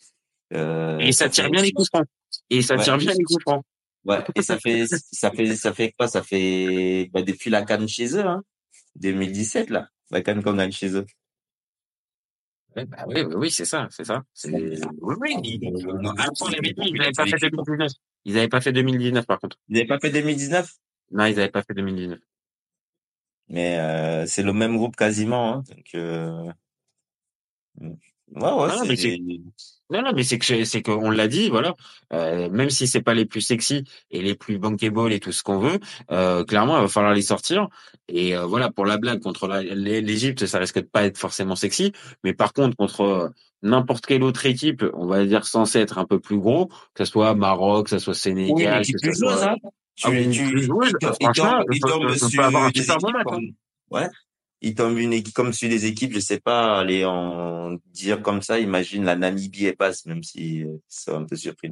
Euh, 0.54 1.00
et 1.00 1.12
ça 1.12 1.30
tire 1.30 1.50
bien 1.50 1.62
les 1.62 1.72
coups 1.72 1.88
francs. 1.88 2.06
Et 2.50 2.62
ça 2.62 2.78
tire 2.78 2.98
bien 2.98 3.14
les 3.14 3.24
coups 3.24 3.42
francs. 3.42 3.64
Ouais, 4.06 4.20
et 4.36 4.42
ça 4.42 4.58
fait, 4.58 4.86
ça 4.88 5.32
fait, 5.32 5.56
ça 5.56 5.74
fait 5.74 5.94
quoi? 5.98 6.08
Ça 6.08 6.22
fait, 6.22 7.10
bah, 7.14 7.22
depuis 7.22 7.50
la 7.50 7.64
canne 7.64 7.88
chez 7.88 8.16
eux, 8.16 8.26
hein. 8.26 8.44
2017, 8.96 9.70
là. 9.70 9.88
La 10.12 10.22
canne 10.22 10.44
qu'on 10.44 10.54
gagne 10.54 10.72
chez 10.72 10.96
eux. 10.96 11.06
Bah 12.76 13.06
oui, 13.08 13.22
oui, 13.22 13.34
oui, 13.36 13.52
c'est 13.52 13.66
ça, 13.66 13.88
c'est 13.90 14.04
ça. 14.04 14.24
C'est 14.34 14.52
oui, 14.52 15.16
oui. 15.20 15.42
Dit, 15.42 15.60
ils 15.62 15.72
n'avaient 16.94 17.12
pas 17.12 17.26
fait 17.26 17.50
2019. 17.50 17.92
Ils 18.26 18.34
n'avaient 18.36 18.48
pas 18.48 18.62
fait 18.62 18.72
2019 18.72 19.26
par 19.26 19.40
contre. 19.40 19.58
Ils 19.68 19.74
n'avaient 19.76 19.88
pas 19.88 20.00
fait 20.00 20.12
2019? 20.12 20.72
Non, 21.12 21.26
ils 21.26 21.36
n'avaient 21.36 21.50
pas 21.50 21.64
fait 21.64 21.74
2019. 21.74 22.20
Mais, 23.50 23.80
euh, 23.80 24.26
c'est 24.28 24.44
le 24.44 24.54
même 24.54 24.76
groupe 24.78 24.96
quasiment, 24.96 25.54
hein. 25.54 25.64
Donc, 25.70 25.96
euh... 25.96 26.52
ouais, 27.80 27.90
ouais, 28.36 28.68
Ah, 28.70 28.84
c'est- 28.86 29.20
Non, 29.90 30.02
non, 30.02 30.12
mais 30.14 30.24
c'est 30.24 30.38
que 30.38 30.64
c'est 30.66 30.82
qu'on 30.82 31.10
l'a 31.12 31.28
dit, 31.30 31.50
voilà. 31.50 31.74
Euh, 32.14 32.50
même 32.50 32.70
si 32.70 32.88
c'est 32.88 33.02
pas 33.02 33.14
les 33.14 33.26
plus 33.26 33.40
sexy 33.42 33.86
et 34.12 34.22
les 34.22 34.36
plus 34.36 34.58
bankable 34.58 35.14
et 35.14 35.20
tout 35.22 35.32
ce 35.32 35.44
qu'on 35.44 35.60
veut, 35.60 35.80
euh, 36.12 36.44
clairement, 36.44 36.78
il 36.78 36.82
va 36.82 36.88
falloir 36.90 37.14
les 37.14 37.22
sortir. 37.22 37.70
Et 38.10 38.36
euh, 38.36 38.46
voilà, 38.46 38.70
pour 38.70 38.86
la 38.86 38.98
blague 38.98 39.22
contre 39.22 39.48
l'Égypte, 39.74 40.46
ça 40.46 40.60
risque 40.60 40.76
de 40.80 40.82
pas 40.82 41.04
être 41.06 41.18
forcément 41.18 41.56
sexy, 41.56 41.94
mais 42.24 42.34
par 42.34 42.52
contre 42.54 42.76
contre 42.76 43.02
euh, 43.02 43.30
n'importe 43.62 44.06
quelle 44.06 44.24
autre 44.24 44.46
équipe, 44.46 44.84
on 44.94 45.06
va 45.08 45.26
dire 45.26 45.46
censé 45.46 45.80
être 45.80 45.98
un 45.98 46.06
peu 46.06 46.20
plus 46.20 46.38
gros, 46.38 46.68
que 46.94 47.06
ce 47.06 47.12
soit 47.12 47.34
Maroc, 47.34 47.86
que 47.86 47.92
ce 47.92 48.00
soit 48.00 48.14
oui, 48.14 48.20
Sénégal, 48.20 48.84
qui 48.84 48.92
que 48.94 49.00
ce 49.14 49.20
soit 49.20 49.32
joueuse, 49.32 49.44
hein. 49.44 49.56
Ah 50.04 50.10
oui, 50.12 50.30
Tu, 50.30 50.44
tu, 50.44 50.52
plus 50.52 50.64
joueuse, 50.64 50.90
il, 50.90 50.98
to- 51.08 51.14
il 51.20 51.24
franchement, 51.26 51.60
tombe, 51.60 51.66
il 51.72 51.80
ça- 51.82 51.88
tombe 51.88 52.10
ça- 52.10 52.18
ça 52.18 52.28
sur 52.30 52.38
peut 52.38 52.44
avoir 52.46 52.64
un 52.66 52.70
des 52.70 52.80
super 52.82 52.98
bon 53.00 53.08
équipes 53.10 53.18
match, 53.18 53.26
hein. 53.28 53.32
comme, 53.32 54.00
ouais. 54.00 54.08
Il 54.62 54.74
tombe 54.74 54.98
une 54.98 55.14
équipe 55.14 55.36
comme 55.36 55.54
sur 55.54 55.70
des 55.70 55.86
équipes, 55.86 56.14
je 56.14 56.20
sais 56.20 56.40
pas, 56.40 56.80
aller 56.80 57.06
en 57.06 57.78
dire 57.94 58.22
comme 58.24 58.42
ça, 58.42 58.60
imagine 58.60 59.06
la 59.06 59.16
Namibie 59.16 59.68
et 59.68 59.74
passe, 59.74 60.06
même 60.08 60.24
si 60.24 60.64
euh, 60.64 60.78
c'est 60.88 61.12
un 61.12 61.26
peu 61.26 61.36
surpris. 61.36 61.70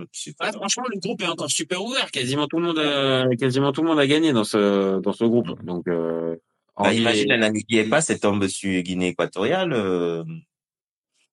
Franchement, 0.54 0.86
le 0.94 1.00
groupe 1.00 1.22
est 1.24 1.28
encore 1.28 1.50
super 1.50 1.84
ouvert. 1.84 2.12
Quasiment 2.12 2.48
tout 2.48 2.60
le 2.60 2.66
monde 2.66 2.80
a, 2.80 3.28
quasiment 3.38 3.72
tout 3.72 3.82
le 3.82 3.88
monde 3.88 4.00
a 4.00 4.06
gagné 4.06 4.34
dans 4.34 4.44
ce, 4.44 5.00
dans 5.00 5.14
ce 5.14 5.24
groupe. 5.26 5.64
Donc, 5.64 5.88
euh, 5.88 6.36
Bah, 6.78 6.94
imagine 6.94 7.30
la 7.30 7.38
Namibie 7.38 7.78
et 7.78 7.86
passe 7.86 8.12
et 8.12 8.20
tombe 8.20 8.48
sur 8.48 8.82
Guinée 8.84 9.08
équatoriale. 9.10 9.74
euh, 9.74 10.24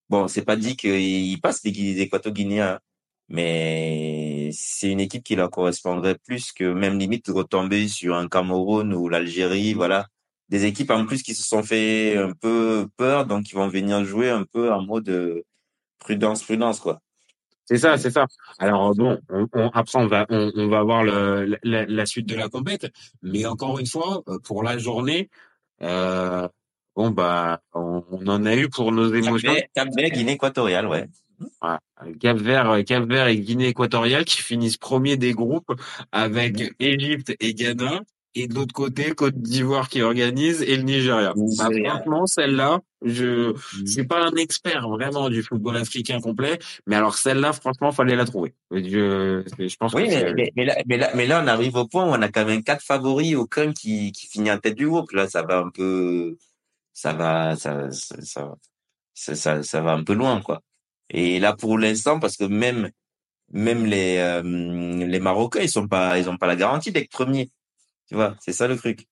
Bon, 0.08 0.28
c'est 0.28 0.44
pas 0.44 0.56
dit 0.56 0.76
qu'ils 0.76 1.40
passent 1.40 1.64
les, 1.64 2.00
équato-guinéens, 2.02 2.80
mais 3.28 4.50
c'est 4.52 4.90
une 4.90 5.00
équipe 5.00 5.24
qui 5.24 5.36
leur 5.36 5.50
correspondrait 5.50 6.18
plus 6.18 6.52
que 6.52 6.64
même 6.72 6.98
limite 6.98 7.28
retomber 7.28 7.88
sur 7.88 8.14
un 8.14 8.28
Cameroun 8.28 8.92
ou 8.92 9.08
l'Algérie, 9.08 9.72
voilà. 9.74 10.08
Des 10.52 10.66
équipes 10.66 10.90
en 10.90 11.06
plus 11.06 11.22
qui 11.22 11.34
se 11.34 11.42
sont 11.42 11.62
fait 11.62 12.16
un 12.18 12.32
peu 12.32 12.86
peur, 12.98 13.26
donc 13.26 13.50
ils 13.50 13.54
vont 13.54 13.68
venir 13.68 14.04
jouer 14.04 14.28
un 14.30 14.44
peu 14.44 14.70
en 14.70 14.82
mode 14.82 15.08
euh, 15.08 15.42
prudence, 15.98 16.42
prudence, 16.44 16.78
quoi. 16.78 17.00
C'est 17.64 17.78
ça, 17.78 17.96
c'est 17.96 18.10
ça. 18.10 18.26
Alors 18.58 18.94
bon, 18.94 19.18
on, 19.30 19.46
on- 19.54 19.70
après 19.70 19.98
on 19.98 20.06
va 20.06 20.26
on, 20.28 20.50
on 20.54 20.68
va 20.68 20.82
voir 20.82 21.04
le, 21.04 21.56
la, 21.62 21.86
la 21.86 22.06
suite 22.06 22.26
de 22.28 22.34
la 22.34 22.48
compète, 22.50 22.86
mais 23.22 23.46
encore 23.46 23.78
une 23.78 23.86
fois, 23.86 24.22
euh, 24.28 24.38
pour 24.44 24.62
la 24.62 24.76
journée, 24.76 25.30
euh, 25.80 26.46
bon 26.96 27.10
bah 27.10 27.60
on, 27.72 28.04
on 28.10 28.26
en 28.26 28.44
a 28.44 28.54
eu 28.54 28.68
pour 28.68 28.92
nos 28.92 29.08
émotions. 29.14 29.54
Cap-Vert, 29.54 29.68
Cap-Vert, 29.74 30.10
Guinée 30.10 30.32
équatoriale, 30.32 30.86
ouais. 30.86 31.06
Voilà. 31.62 31.80
Cap 32.20 32.36
Vert, 32.36 32.84
Cap 32.84 33.04
Vert 33.04 33.26
et 33.28 33.38
Guinée 33.38 33.68
équatoriale 33.68 34.24
qui 34.24 34.42
finissent 34.42 34.76
premiers 34.76 35.16
des 35.16 35.32
groupes 35.32 35.72
avec 36.12 36.74
Égypte 36.78 37.34
et 37.40 37.54
Ghana. 37.54 38.02
Et 38.34 38.46
de 38.46 38.54
l'autre 38.54 38.72
côté, 38.72 39.12
Côte 39.12 39.36
d'Ivoire 39.36 39.88
qui 39.88 40.00
organise 40.02 40.62
et 40.62 40.76
le 40.76 40.82
Nigeria. 40.82 41.34
Bah, 41.58 41.68
franchement, 41.84 42.26
celle-là, 42.26 42.80
je 43.04 43.54
je 43.84 43.84
suis 43.90 44.04
pas 44.06 44.24
un 44.26 44.34
expert 44.36 44.88
vraiment 44.88 45.28
du 45.28 45.42
football 45.42 45.76
africain 45.76 46.20
complet, 46.20 46.58
mais 46.86 46.96
alors 46.96 47.16
celle-là, 47.16 47.52
franchement, 47.52 47.92
fallait 47.92 48.16
la 48.16 48.24
trouver. 48.24 48.54
Je, 48.70 49.42
je 49.58 49.76
pense 49.76 49.92
Oui, 49.94 50.06
que 50.08 50.10
mais, 50.10 50.32
mais, 50.34 50.52
mais 50.56 50.64
là, 50.64 50.76
mais, 50.86 50.96
là, 50.96 51.10
mais 51.14 51.26
là, 51.26 51.42
on 51.44 51.46
arrive 51.46 51.76
au 51.76 51.86
point 51.86 52.04
où 52.04 52.08
on 52.08 52.22
a 52.22 52.28
quand 52.28 52.46
même 52.46 52.62
quatre 52.62 52.82
favoris, 52.82 53.34
aucun 53.36 53.72
qui, 53.72 54.12
qui 54.12 54.26
finit 54.28 54.50
en 54.50 54.58
tête 54.58 54.76
du 54.76 54.88
groupe. 54.88 55.12
Là, 55.12 55.28
ça 55.28 55.42
va 55.42 55.58
un 55.58 55.70
peu, 55.70 56.36
ça 56.92 57.12
va, 57.12 57.56
ça, 57.56 57.90
ça, 57.90 58.16
ça, 58.22 58.54
ça, 59.14 59.34
ça- 59.34 59.62
ça 59.62 59.80
va 59.82 59.92
un 59.92 60.04
peu 60.04 60.14
loin, 60.14 60.40
quoi. 60.40 60.62
Et 61.10 61.38
là, 61.38 61.52
pour 61.54 61.76
l'instant, 61.78 62.18
parce 62.18 62.36
que 62.38 62.44
même, 62.44 62.90
même 63.52 63.84
les, 63.84 64.16
euh, 64.18 64.42
les 64.42 65.20
Marocains, 65.20 65.60
ils 65.60 65.68
sont 65.70 65.86
pas, 65.88 66.18
ils 66.18 66.30
ont 66.30 66.38
pas 66.38 66.46
la 66.46 66.56
garantie 66.56 66.92
d'être 66.92 67.10
premiers. 67.10 67.50
Tu 68.12 68.16
vois, 68.16 68.36
c'est 68.40 68.52
ça 68.52 68.68
le 68.68 68.76
truc. 68.76 69.08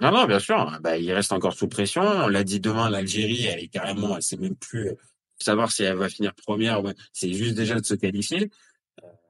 Non, 0.00 0.10
non, 0.10 0.24
bien 0.24 0.40
sûr. 0.40 0.78
Bah, 0.80 0.98
il 0.98 1.12
reste 1.12 1.30
encore 1.32 1.52
sous 1.52 1.68
pression. 1.68 2.02
On 2.02 2.26
l'a 2.26 2.42
dit 2.42 2.58
demain, 2.58 2.90
l'Algérie, 2.90 3.46
elle 3.46 3.60
est 3.60 3.68
carrément, 3.68 4.16
elle 4.16 4.22
sait 4.22 4.36
même 4.36 4.56
plus 4.56 4.88
euh, 4.88 4.94
savoir 5.38 5.70
si 5.70 5.84
elle 5.84 5.96
va 5.96 6.08
finir 6.08 6.34
première. 6.34 6.82
Ouais. 6.82 6.94
C'est 7.12 7.32
juste 7.32 7.54
déjà 7.54 7.78
de 7.78 7.84
se 7.86 7.94
qualifier. 7.94 8.50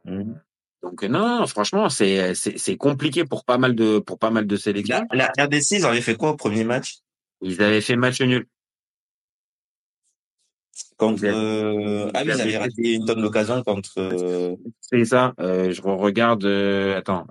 Donc 0.07 1.05
euh, 1.05 1.09
non, 1.09 1.41
non, 1.41 1.47
franchement, 1.47 1.91
c'est 1.91 2.35
c'est 2.35 2.77
compliqué 2.79 3.27
pour 3.27 3.45
pas 3.45 3.59
mal 3.59 3.75
de 3.75 3.99
pour 3.99 4.19
pas 4.19 4.31
mal 4.31 4.47
de 4.47 4.57
sélections. 4.57 5.07
La, 5.13 5.31
la 5.37 5.45
RDC, 5.45 5.73
ils 5.73 5.85
avaient 5.85 6.01
fait 6.01 6.17
quoi 6.17 6.31
au 6.31 6.37
premier 6.37 6.65
match? 6.65 7.01
Ils 7.43 7.61
avaient 7.63 7.83
fait 7.83 7.97
match 7.97 8.23
nul. 8.23 8.47
Contre, 10.97 11.25
euh, 11.25 12.11
ah 12.15 12.25
ils 12.25 12.31
avaient 12.31 12.57
raté 12.57 12.95
une 12.95 13.05
tonne 13.05 13.21
d'occasion 13.21 13.63
contre, 13.63 13.93
euh, 13.99 14.57
C'est 14.81 15.05
ça. 15.05 15.35
Euh, 15.39 15.71
je 15.71 15.83
regarde. 15.83 16.47
euh, 16.47 16.97
attends. 16.97 17.27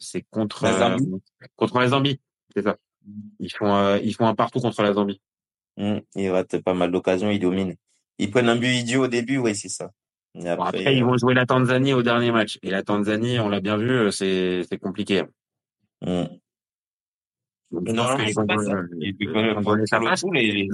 C'est 0.00 0.22
contre 0.30 0.64
La 0.64 0.72
Zambie. 0.72 1.08
euh, 1.12 1.46
contre 1.56 1.78
la 1.78 1.88
Zambie. 1.88 2.20
C'est 2.54 2.62
ça. 2.62 2.76
Ils 3.38 3.50
font 3.52 3.74
euh, 3.74 3.98
ils 4.02 4.14
font 4.14 4.26
un 4.26 4.34
partout 4.34 4.60
contre 4.60 4.82
la 4.82 4.92
Zambie. 4.92 5.20
Hum, 5.76 6.00
ils 6.16 6.30
ratent 6.30 6.58
pas 6.58 6.74
mal 6.74 6.90
d'occasions, 6.90 7.30
ils 7.30 7.38
dominent. 7.38 7.76
Ils 8.18 8.30
prennent 8.30 8.48
un 8.48 8.56
but 8.56 8.68
idiot 8.74 9.04
au 9.04 9.08
début, 9.08 9.38
oui, 9.38 9.54
c'est 9.54 9.68
ça. 9.68 9.90
Et 10.34 10.42
Bon, 10.42 10.62
après, 10.62 10.96
ils 10.96 11.02
euh, 11.02 11.06
vont 11.06 11.16
jouer 11.16 11.34
la 11.34 11.46
Tanzanie 11.46 11.92
au 11.94 12.02
dernier 12.02 12.32
match. 12.32 12.58
Et 12.62 12.70
la 12.70 12.82
Tanzanie, 12.82 13.38
on 13.40 13.48
l'a 13.48 13.60
bien 13.60 13.76
vu, 13.76 13.90
euh, 13.90 14.10
c'est 14.10 14.62
c'est 14.68 14.78
compliqué. 14.78 15.22
hum. 16.02 16.28
Mais 20.32 20.44
ils 20.44 20.72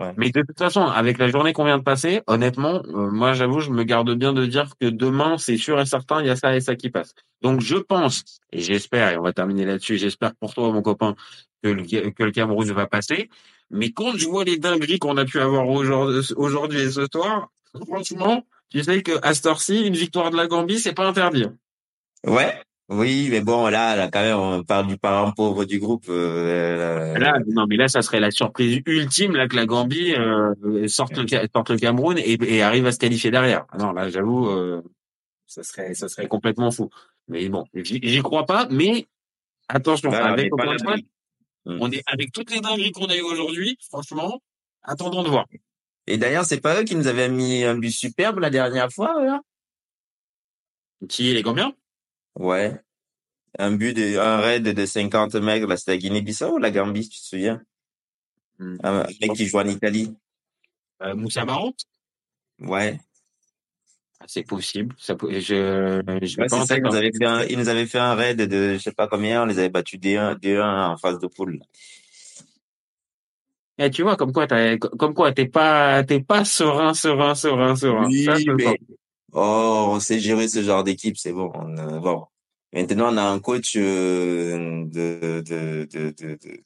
ouais. 0.00 0.12
Mais 0.16 0.30
de 0.30 0.42
toute 0.42 0.58
façon, 0.58 0.82
avec 0.82 1.18
la 1.18 1.28
journée 1.28 1.52
qu'on 1.52 1.64
vient 1.64 1.78
de 1.78 1.84
passer, 1.84 2.22
honnêtement, 2.26 2.82
euh, 2.86 3.10
moi 3.10 3.32
j'avoue, 3.32 3.60
je 3.60 3.70
me 3.70 3.84
garde 3.84 4.12
bien 4.14 4.32
de 4.32 4.44
dire 4.46 4.72
que 4.80 4.86
demain, 4.86 5.38
c'est 5.38 5.56
sûr 5.56 5.80
et 5.80 5.86
certain, 5.86 6.20
il 6.20 6.26
y 6.26 6.30
a 6.30 6.36
ça 6.36 6.56
et 6.56 6.60
ça 6.60 6.74
qui 6.74 6.90
passe. 6.90 7.14
Donc 7.40 7.60
je 7.60 7.76
pense, 7.76 8.40
et 8.52 8.60
j'espère, 8.60 9.12
et 9.12 9.16
on 9.16 9.22
va 9.22 9.32
terminer 9.32 9.64
là-dessus, 9.64 9.96
j'espère 9.96 10.34
pour 10.34 10.54
toi, 10.54 10.72
mon 10.72 10.82
copain, 10.82 11.14
que 11.62 11.68
le, 11.68 11.84
que 11.84 12.22
le 12.24 12.30
Cameroun 12.32 12.70
va 12.72 12.86
passer. 12.86 13.30
Mais 13.70 13.90
quand 13.90 14.16
je 14.16 14.26
vois 14.26 14.44
les 14.44 14.58
dingueries 14.58 14.98
qu'on 14.98 15.16
a 15.16 15.24
pu 15.24 15.38
avoir 15.38 15.68
aujourd'hui 15.68 16.26
aujourd'hui 16.36 16.80
et 16.80 16.90
ce 16.90 17.06
soir, 17.12 17.50
franchement, 17.86 18.44
tu 18.70 18.82
sais 18.82 19.02
que 19.02 19.12
à 19.22 19.34
cette 19.34 19.46
heure-ci, 19.46 19.86
une 19.86 19.94
victoire 19.94 20.30
de 20.30 20.36
la 20.36 20.48
Gambie, 20.48 20.80
c'est 20.80 20.94
pas 20.94 21.06
interdit. 21.06 21.46
Ouais. 22.24 22.60
Oui, 22.88 23.28
mais 23.32 23.40
bon, 23.40 23.66
là, 23.66 23.96
là, 23.96 24.08
quand 24.08 24.22
même, 24.22 24.38
on 24.38 24.62
parle 24.62 24.86
du 24.86 24.96
parent 24.96 25.32
pauvre 25.32 25.64
du 25.64 25.80
groupe. 25.80 26.06
Euh, 26.08 27.18
Là, 27.18 27.40
non, 27.48 27.66
mais 27.66 27.76
là, 27.76 27.88
ça 27.88 28.00
serait 28.00 28.20
la 28.20 28.30
surprise 28.30 28.80
ultime, 28.86 29.34
là, 29.34 29.48
que 29.48 29.56
la 29.56 29.66
Gambie 29.66 30.14
euh, 30.14 30.86
sorte, 30.86 31.16
le, 31.18 31.26
sorte 31.52 31.70
le 31.70 31.78
Cameroun 31.78 32.16
et, 32.16 32.38
et 32.42 32.62
arrive 32.62 32.86
à 32.86 32.92
se 32.92 32.98
qualifier 32.98 33.32
derrière. 33.32 33.66
Ah 33.70 33.78
Non, 33.78 33.92
là, 33.92 34.08
j'avoue, 34.08 34.48
euh, 34.48 34.82
ça 35.46 35.64
serait, 35.64 35.94
ça 35.94 36.08
serait 36.08 36.28
complètement 36.28 36.70
fou. 36.70 36.88
Mais 37.26 37.48
bon, 37.48 37.64
j'y 37.74 38.22
crois 38.22 38.46
pas. 38.46 38.68
Mais 38.70 39.06
attention, 39.68 40.10
on 40.10 40.12
avec 40.12 40.46
est 40.46 40.50
pas 40.50 40.56
fois, 40.62 40.74
là-dessus. 40.76 41.06
Hum. 41.66 41.78
on 41.80 41.90
est 41.90 42.04
avec 42.06 42.30
toutes 42.30 42.52
les 42.52 42.60
dingueries 42.60 42.92
qu'on 42.92 43.06
a 43.06 43.16
eues 43.16 43.22
aujourd'hui. 43.22 43.76
Franchement, 43.90 44.40
attendons 44.84 45.24
de 45.24 45.28
voir. 45.28 45.46
Et 46.06 46.18
d'ailleurs, 46.18 46.44
c'est 46.44 46.60
pas 46.60 46.80
eux 46.80 46.84
qui 46.84 46.94
nous 46.94 47.08
avaient 47.08 47.28
mis 47.28 47.64
un 47.64 47.76
but 47.76 47.90
superbe 47.90 48.38
la 48.38 48.50
dernière 48.50 48.92
fois, 48.92 49.24
là? 49.24 49.40
Qui 51.08 51.30
est 51.30 51.34
les 51.34 51.42
Gambiens? 51.42 51.74
Ouais. 52.36 52.74
Un 53.58 53.72
but 53.72 53.94
de, 53.94 54.18
un 54.18 54.36
raid 54.38 54.62
de 54.62 54.86
50 54.86 55.34
mecs, 55.36 55.62
là, 55.66 55.76
c'était 55.76 55.92
la 55.92 55.96
Guinée-Bissau 55.98 56.54
ou 56.54 56.58
la 56.58 56.70
Gambie, 56.70 57.08
tu 57.08 57.18
te 57.20 57.24
souviens? 57.24 57.62
Hmm. 58.58 58.76
Un 58.82 59.04
mec 59.20 59.32
qui 59.34 59.46
joue 59.46 59.58
en 59.58 59.66
Italie. 59.66 60.14
euh, 61.02 61.14
Moussa 61.14 61.44
Marot 61.44 61.74
Ouais. 62.60 62.98
Ah, 64.20 64.24
C'est 64.28 64.42
possible. 64.44 64.94
Ça, 64.98 65.14
peut- 65.14 65.30
je, 65.32 65.40
je 66.22 66.40
Ouais, 66.40 66.48
ça, 66.48 66.64
ils 66.76 66.82
nous 66.82 66.94
avaient 66.94 67.12
fait 67.12 67.24
un, 67.26 67.44
ils 67.44 67.58
nous 67.58 67.68
avaient 67.68 67.86
fait 67.86 67.98
un 67.98 68.14
raid 68.14 68.40
de, 68.40 68.74
je 68.74 68.78
sais 68.78 68.92
pas 68.92 69.08
combien, 69.08 69.42
on 69.42 69.46
les 69.46 69.58
avait 69.58 69.68
battus 69.68 70.00
D1, 70.00 70.36
D1 70.38 70.90
en 70.92 70.96
phase 70.96 71.18
de 71.18 71.26
poule. 71.26 71.60
Eh, 73.78 73.90
tu 73.90 74.02
vois, 74.02 74.16
comme 74.16 74.32
quoi, 74.32 74.46
t'as- 74.46 74.78
comme 74.78 75.12
quoi, 75.12 75.32
t'es 75.32 75.46
pas, 75.46 76.02
t'es 76.02 76.20
pas 76.22 76.44
serein, 76.46 76.94
serein, 76.94 77.34
serein, 77.34 77.76
serein. 77.76 78.06
Oui, 78.06 78.24
Ça, 78.24 78.36
mais-. 78.54 78.80
Oh, 79.32 79.86
on 79.90 80.00
sait 80.00 80.18
gérer 80.20 80.48
ce 80.48 80.62
genre 80.62 80.84
d'équipe, 80.84 81.16
c'est 81.18 81.32
bon. 81.32 81.50
On, 81.54 81.76
euh, 81.78 81.98
bon. 82.00 82.26
Maintenant, 82.72 83.12
on 83.12 83.16
a 83.16 83.22
un 83.22 83.38
coach 83.40 83.76
euh, 83.76 84.84
de, 84.86 85.42
de, 85.46 85.86
de, 85.90 86.10
de, 86.10 86.36
de, 86.36 86.62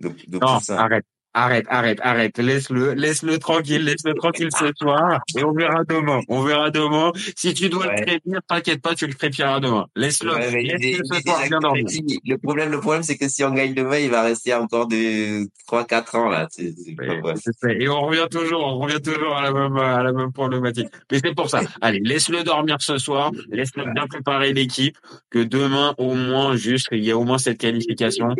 de, 0.00 0.08
de 0.28 0.38
Non, 0.38 0.58
poussin. 0.58 0.76
arrête, 0.76 1.06
arrête, 1.34 1.66
arrête, 1.68 1.98
arrête. 2.02 2.38
Laisse-le, 2.38 2.92
laisse-le 2.94 3.38
tranquille, 3.38 3.84
laisse-le 3.84 4.14
tranquille 4.14 4.48
ce 4.58 4.66
soir. 4.80 5.20
Et 5.36 5.44
on 5.44 5.52
verra 5.52 5.84
demain. 5.88 6.20
On 6.28 6.42
verra 6.42 6.70
demain. 6.70 7.12
Si 7.36 7.54
tu 7.54 7.68
dois 7.68 7.86
Ouais. 7.86 7.96
le 7.98 8.02
prévenir, 8.06 8.40
t'inquiète 8.48 8.82
pas, 8.82 8.94
tu 8.94 9.06
le 9.06 9.14
préviendras 9.14 9.60
demain. 9.60 9.86
Laisse-le, 9.96 10.32
Ouais, 10.34 10.50
laisse-le 10.50 11.04
ce 11.04 11.20
soir 11.22 11.40
bien 11.48 11.58
dormir. 11.60 11.84
Le 12.24 12.36
problème, 12.36 12.70
le 12.70 12.80
problème, 12.80 13.02
c'est 13.02 13.16
que 13.16 13.28
si 13.28 13.42
on 13.44 13.50
gagne 13.52 13.74
demain, 13.74 13.98
il 13.98 14.10
va 14.10 14.22
rester 14.22 14.52
encore 14.54 14.86
de 14.88 15.46
3-4 15.66 16.14
ans, 16.16 16.28
là. 16.28 16.46
C'est, 16.50 16.72
c'est 16.76 16.94
pas 16.94 17.04
Et, 17.04 17.20
vrai. 17.20 17.34
je 17.36 17.50
sais. 17.52 17.76
Et 17.80 17.88
on 17.88 18.00
revient 18.02 18.26
toujours, 18.30 18.64
on 18.66 18.78
revient 18.78 19.00
toujours 19.02 19.36
à 19.36 19.42
la 19.42 19.52
même, 19.52 19.76
à 19.76 20.02
la 20.02 20.12
même 20.12 20.32
problématique. 20.32 20.88
Mais 21.10 21.20
c'est 21.24 21.34
pour 21.34 21.48
ça. 21.48 21.60
Allez, 21.80 22.00
laisse-le 22.02 22.42
dormir 22.42 22.76
ce 22.80 22.98
soir. 22.98 23.30
Laisse-le 23.50 23.84
bien 23.94 24.06
préparer 24.06 24.52
l'équipe. 24.52 24.96
Que 25.30 25.38
demain, 25.42 25.94
au 25.98 26.14
moins, 26.14 26.56
juste, 26.56 26.88
il 26.92 27.04
y 27.04 27.10
a 27.10 27.16
au 27.16 27.24
moins 27.24 27.38
cette 27.38 27.58
qualification. 27.58 28.34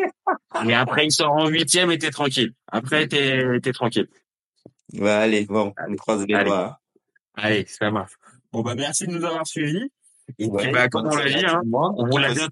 Et 0.66 0.74
après, 0.74 1.06
il 1.06 1.12
sort 1.12 1.32
en 1.32 1.46
huitième 1.48 1.90
et 1.92 1.98
t'es 1.98 2.10
tranquille. 2.10 2.52
Après, 2.80 3.06
t'es, 3.06 3.60
t'es 3.62 3.72
tranquille. 3.72 4.08
Ouais, 4.94 5.10
allez, 5.10 5.44
bon, 5.46 5.72
on 5.88 5.96
croise 5.96 6.26
les 6.26 6.34
Allez. 6.34 6.46
doigts. 6.50 6.78
Allez, 7.36 7.64
ça 7.66 7.90
marche. 7.90 8.12
Bon, 8.52 8.62
bah, 8.62 8.74
merci 8.74 9.06
de 9.06 9.12
nous 9.12 9.24
avoir 9.24 9.46
suivis. 9.46 9.90
Et 10.38 10.48
puis, 10.48 10.48
Ouais, 10.48 10.72
bah, 10.72 10.88
comme 10.88 11.06
on 11.06 11.14
l'a 11.16 11.28
dit, 11.28 11.44
hein, 11.46 11.60
on 11.72 12.06
vous 12.08 12.18
l'a 12.18 12.32
bien 12.32 12.48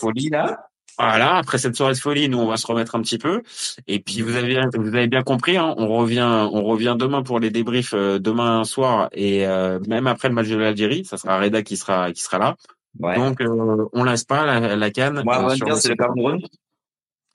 folie, 0.00 0.28
là. 0.30 0.68
Voilà, 0.98 1.36
après 1.36 1.56
cette 1.56 1.74
soirée 1.74 1.94
de 1.94 1.98
folie, 1.98 2.28
nous 2.28 2.38
on 2.38 2.46
va 2.46 2.58
se 2.58 2.66
remettre 2.66 2.94
un 2.94 3.00
petit 3.00 3.16
peu. 3.16 3.42
Et 3.86 3.98
puis 3.98 4.20
vous 4.20 4.36
avez 4.36 4.60
vous 4.74 4.94
avez 4.94 5.06
bien 5.08 5.22
compris, 5.22 5.56
hein, 5.56 5.74
on 5.78 5.88
revient 5.88 6.48
on 6.52 6.62
revient 6.64 6.96
demain 6.98 7.22
pour 7.22 7.40
les 7.40 7.50
débriefs 7.50 7.94
euh, 7.94 8.18
demain 8.18 8.62
soir 8.64 9.08
et 9.12 9.46
euh, 9.46 9.80
même 9.88 10.06
après 10.06 10.28
le 10.28 10.34
match 10.34 10.48
de 10.48 10.56
l'Algérie, 10.56 11.06
ça 11.06 11.16
sera 11.16 11.40
Reda 11.40 11.62
qui 11.62 11.78
sera 11.78 12.12
qui 12.12 12.20
sera 12.22 12.38
là. 12.38 12.56
Ouais. 13.00 13.16
Donc 13.16 13.40
euh, 13.40 13.86
on 13.94 14.04
laisse 14.04 14.24
pas 14.24 14.44
la, 14.44 14.76
la 14.76 14.90
canne. 14.90 15.22
Moi, 15.24 15.52
euh, 15.52 15.74
c'est 15.76 15.88
le. 15.88 15.96
Cameroun. 15.96 16.40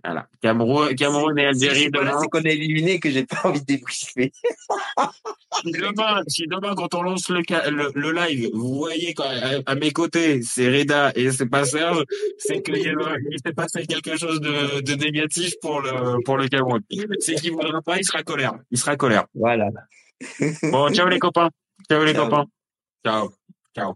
Voilà, 0.08 0.28
Cameroun 0.42 0.96
Cameroun 0.96 1.38
et 1.38 1.48
Algérie 1.48 1.92
demain. 1.92 2.18
c'est 2.22 2.28
qu'on 2.30 2.42
est 2.44 2.54
éliminé 2.56 2.98
que 2.98 3.10
j'ai 3.12 3.26
pas 3.26 3.42
envie 3.44 3.60
de 3.62 3.66
débriefer. 3.66 4.32
Si 5.64 5.72
demain, 5.72 6.22
si 6.28 6.46
demain 6.46 6.76
quand 6.76 6.94
on 6.94 7.02
lance 7.02 7.30
le, 7.30 7.42
ca- 7.48 7.70
le, 7.72 7.92
le 7.96 8.12
live, 8.12 8.50
vous 8.54 8.76
voyez 8.76 9.14
quand, 9.16 9.24
à, 9.24 9.60
à 9.66 9.76
mes 9.76 9.92
côtés, 9.92 10.42
c'est 10.44 10.68
Reda 10.70 11.12
et 11.16 11.32
c'est 11.32 11.48
pas 11.48 11.66
Serge, 11.66 12.04
c'est 12.38 12.62
qu'il 12.62 12.76
a- 12.76 13.16
il 13.32 13.38
s'est 13.44 13.54
passé 13.54 13.86
quelque 13.88 14.18
chose 14.18 14.40
de, 14.40 14.82
de 14.82 14.94
négatif 14.96 15.54
pour 15.62 15.82
le 15.82 16.22
pour 16.24 16.38
le 16.38 16.48
Cameroun. 16.48 16.82
C'est 17.20 17.36
qu'il 17.36 17.54
voudra 17.54 17.82
pas, 17.82 17.98
il 17.98 18.04
sera 18.06 18.22
colère. 18.24 18.54
Il 18.72 18.78
sera 18.78 18.96
colère. 18.98 19.26
Voilà. 19.34 19.70
Bon, 20.72 20.94
ciao 20.94 21.08
les 21.08 21.18
copains. 21.28 21.50
Ciao 21.90 22.04
les 22.04 22.14
Ciao. 22.14 22.26
copains. 22.26 22.46
Ciao. 23.04 23.30
Ciao. 23.76 23.96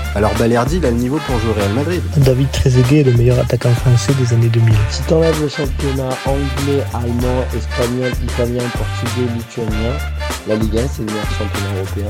alors 0.13 0.33
Balerdi 0.35 0.77
il 0.77 0.85
a 0.85 0.91
le 0.91 0.97
niveau 0.97 1.17
pour 1.25 1.39
jouer 1.39 1.51
au 1.51 1.53
Real 1.53 1.73
Madrid. 1.73 2.01
David 2.17 2.51
Trezeguet 2.51 2.99
est 2.99 3.03
le 3.03 3.13
meilleur 3.13 3.39
attaquant 3.39 3.73
français 3.73 4.13
des 4.13 4.33
années 4.33 4.49
2000. 4.49 4.73
Si 4.89 5.01
t'enlèves 5.03 5.41
le 5.41 5.47
championnat 5.47 6.09
anglais, 6.25 6.83
allemand, 6.93 7.45
espagnol, 7.55 8.11
italien, 8.23 8.63
portugais, 8.73 9.31
lituanien, 9.35 9.93
la 10.47 10.55
Ligue 10.55 10.77
1 10.77 10.87
c'est 10.87 10.99
le 10.99 11.05
meilleur 11.05 11.31
championnat 11.31 11.75
européen. 11.77 12.09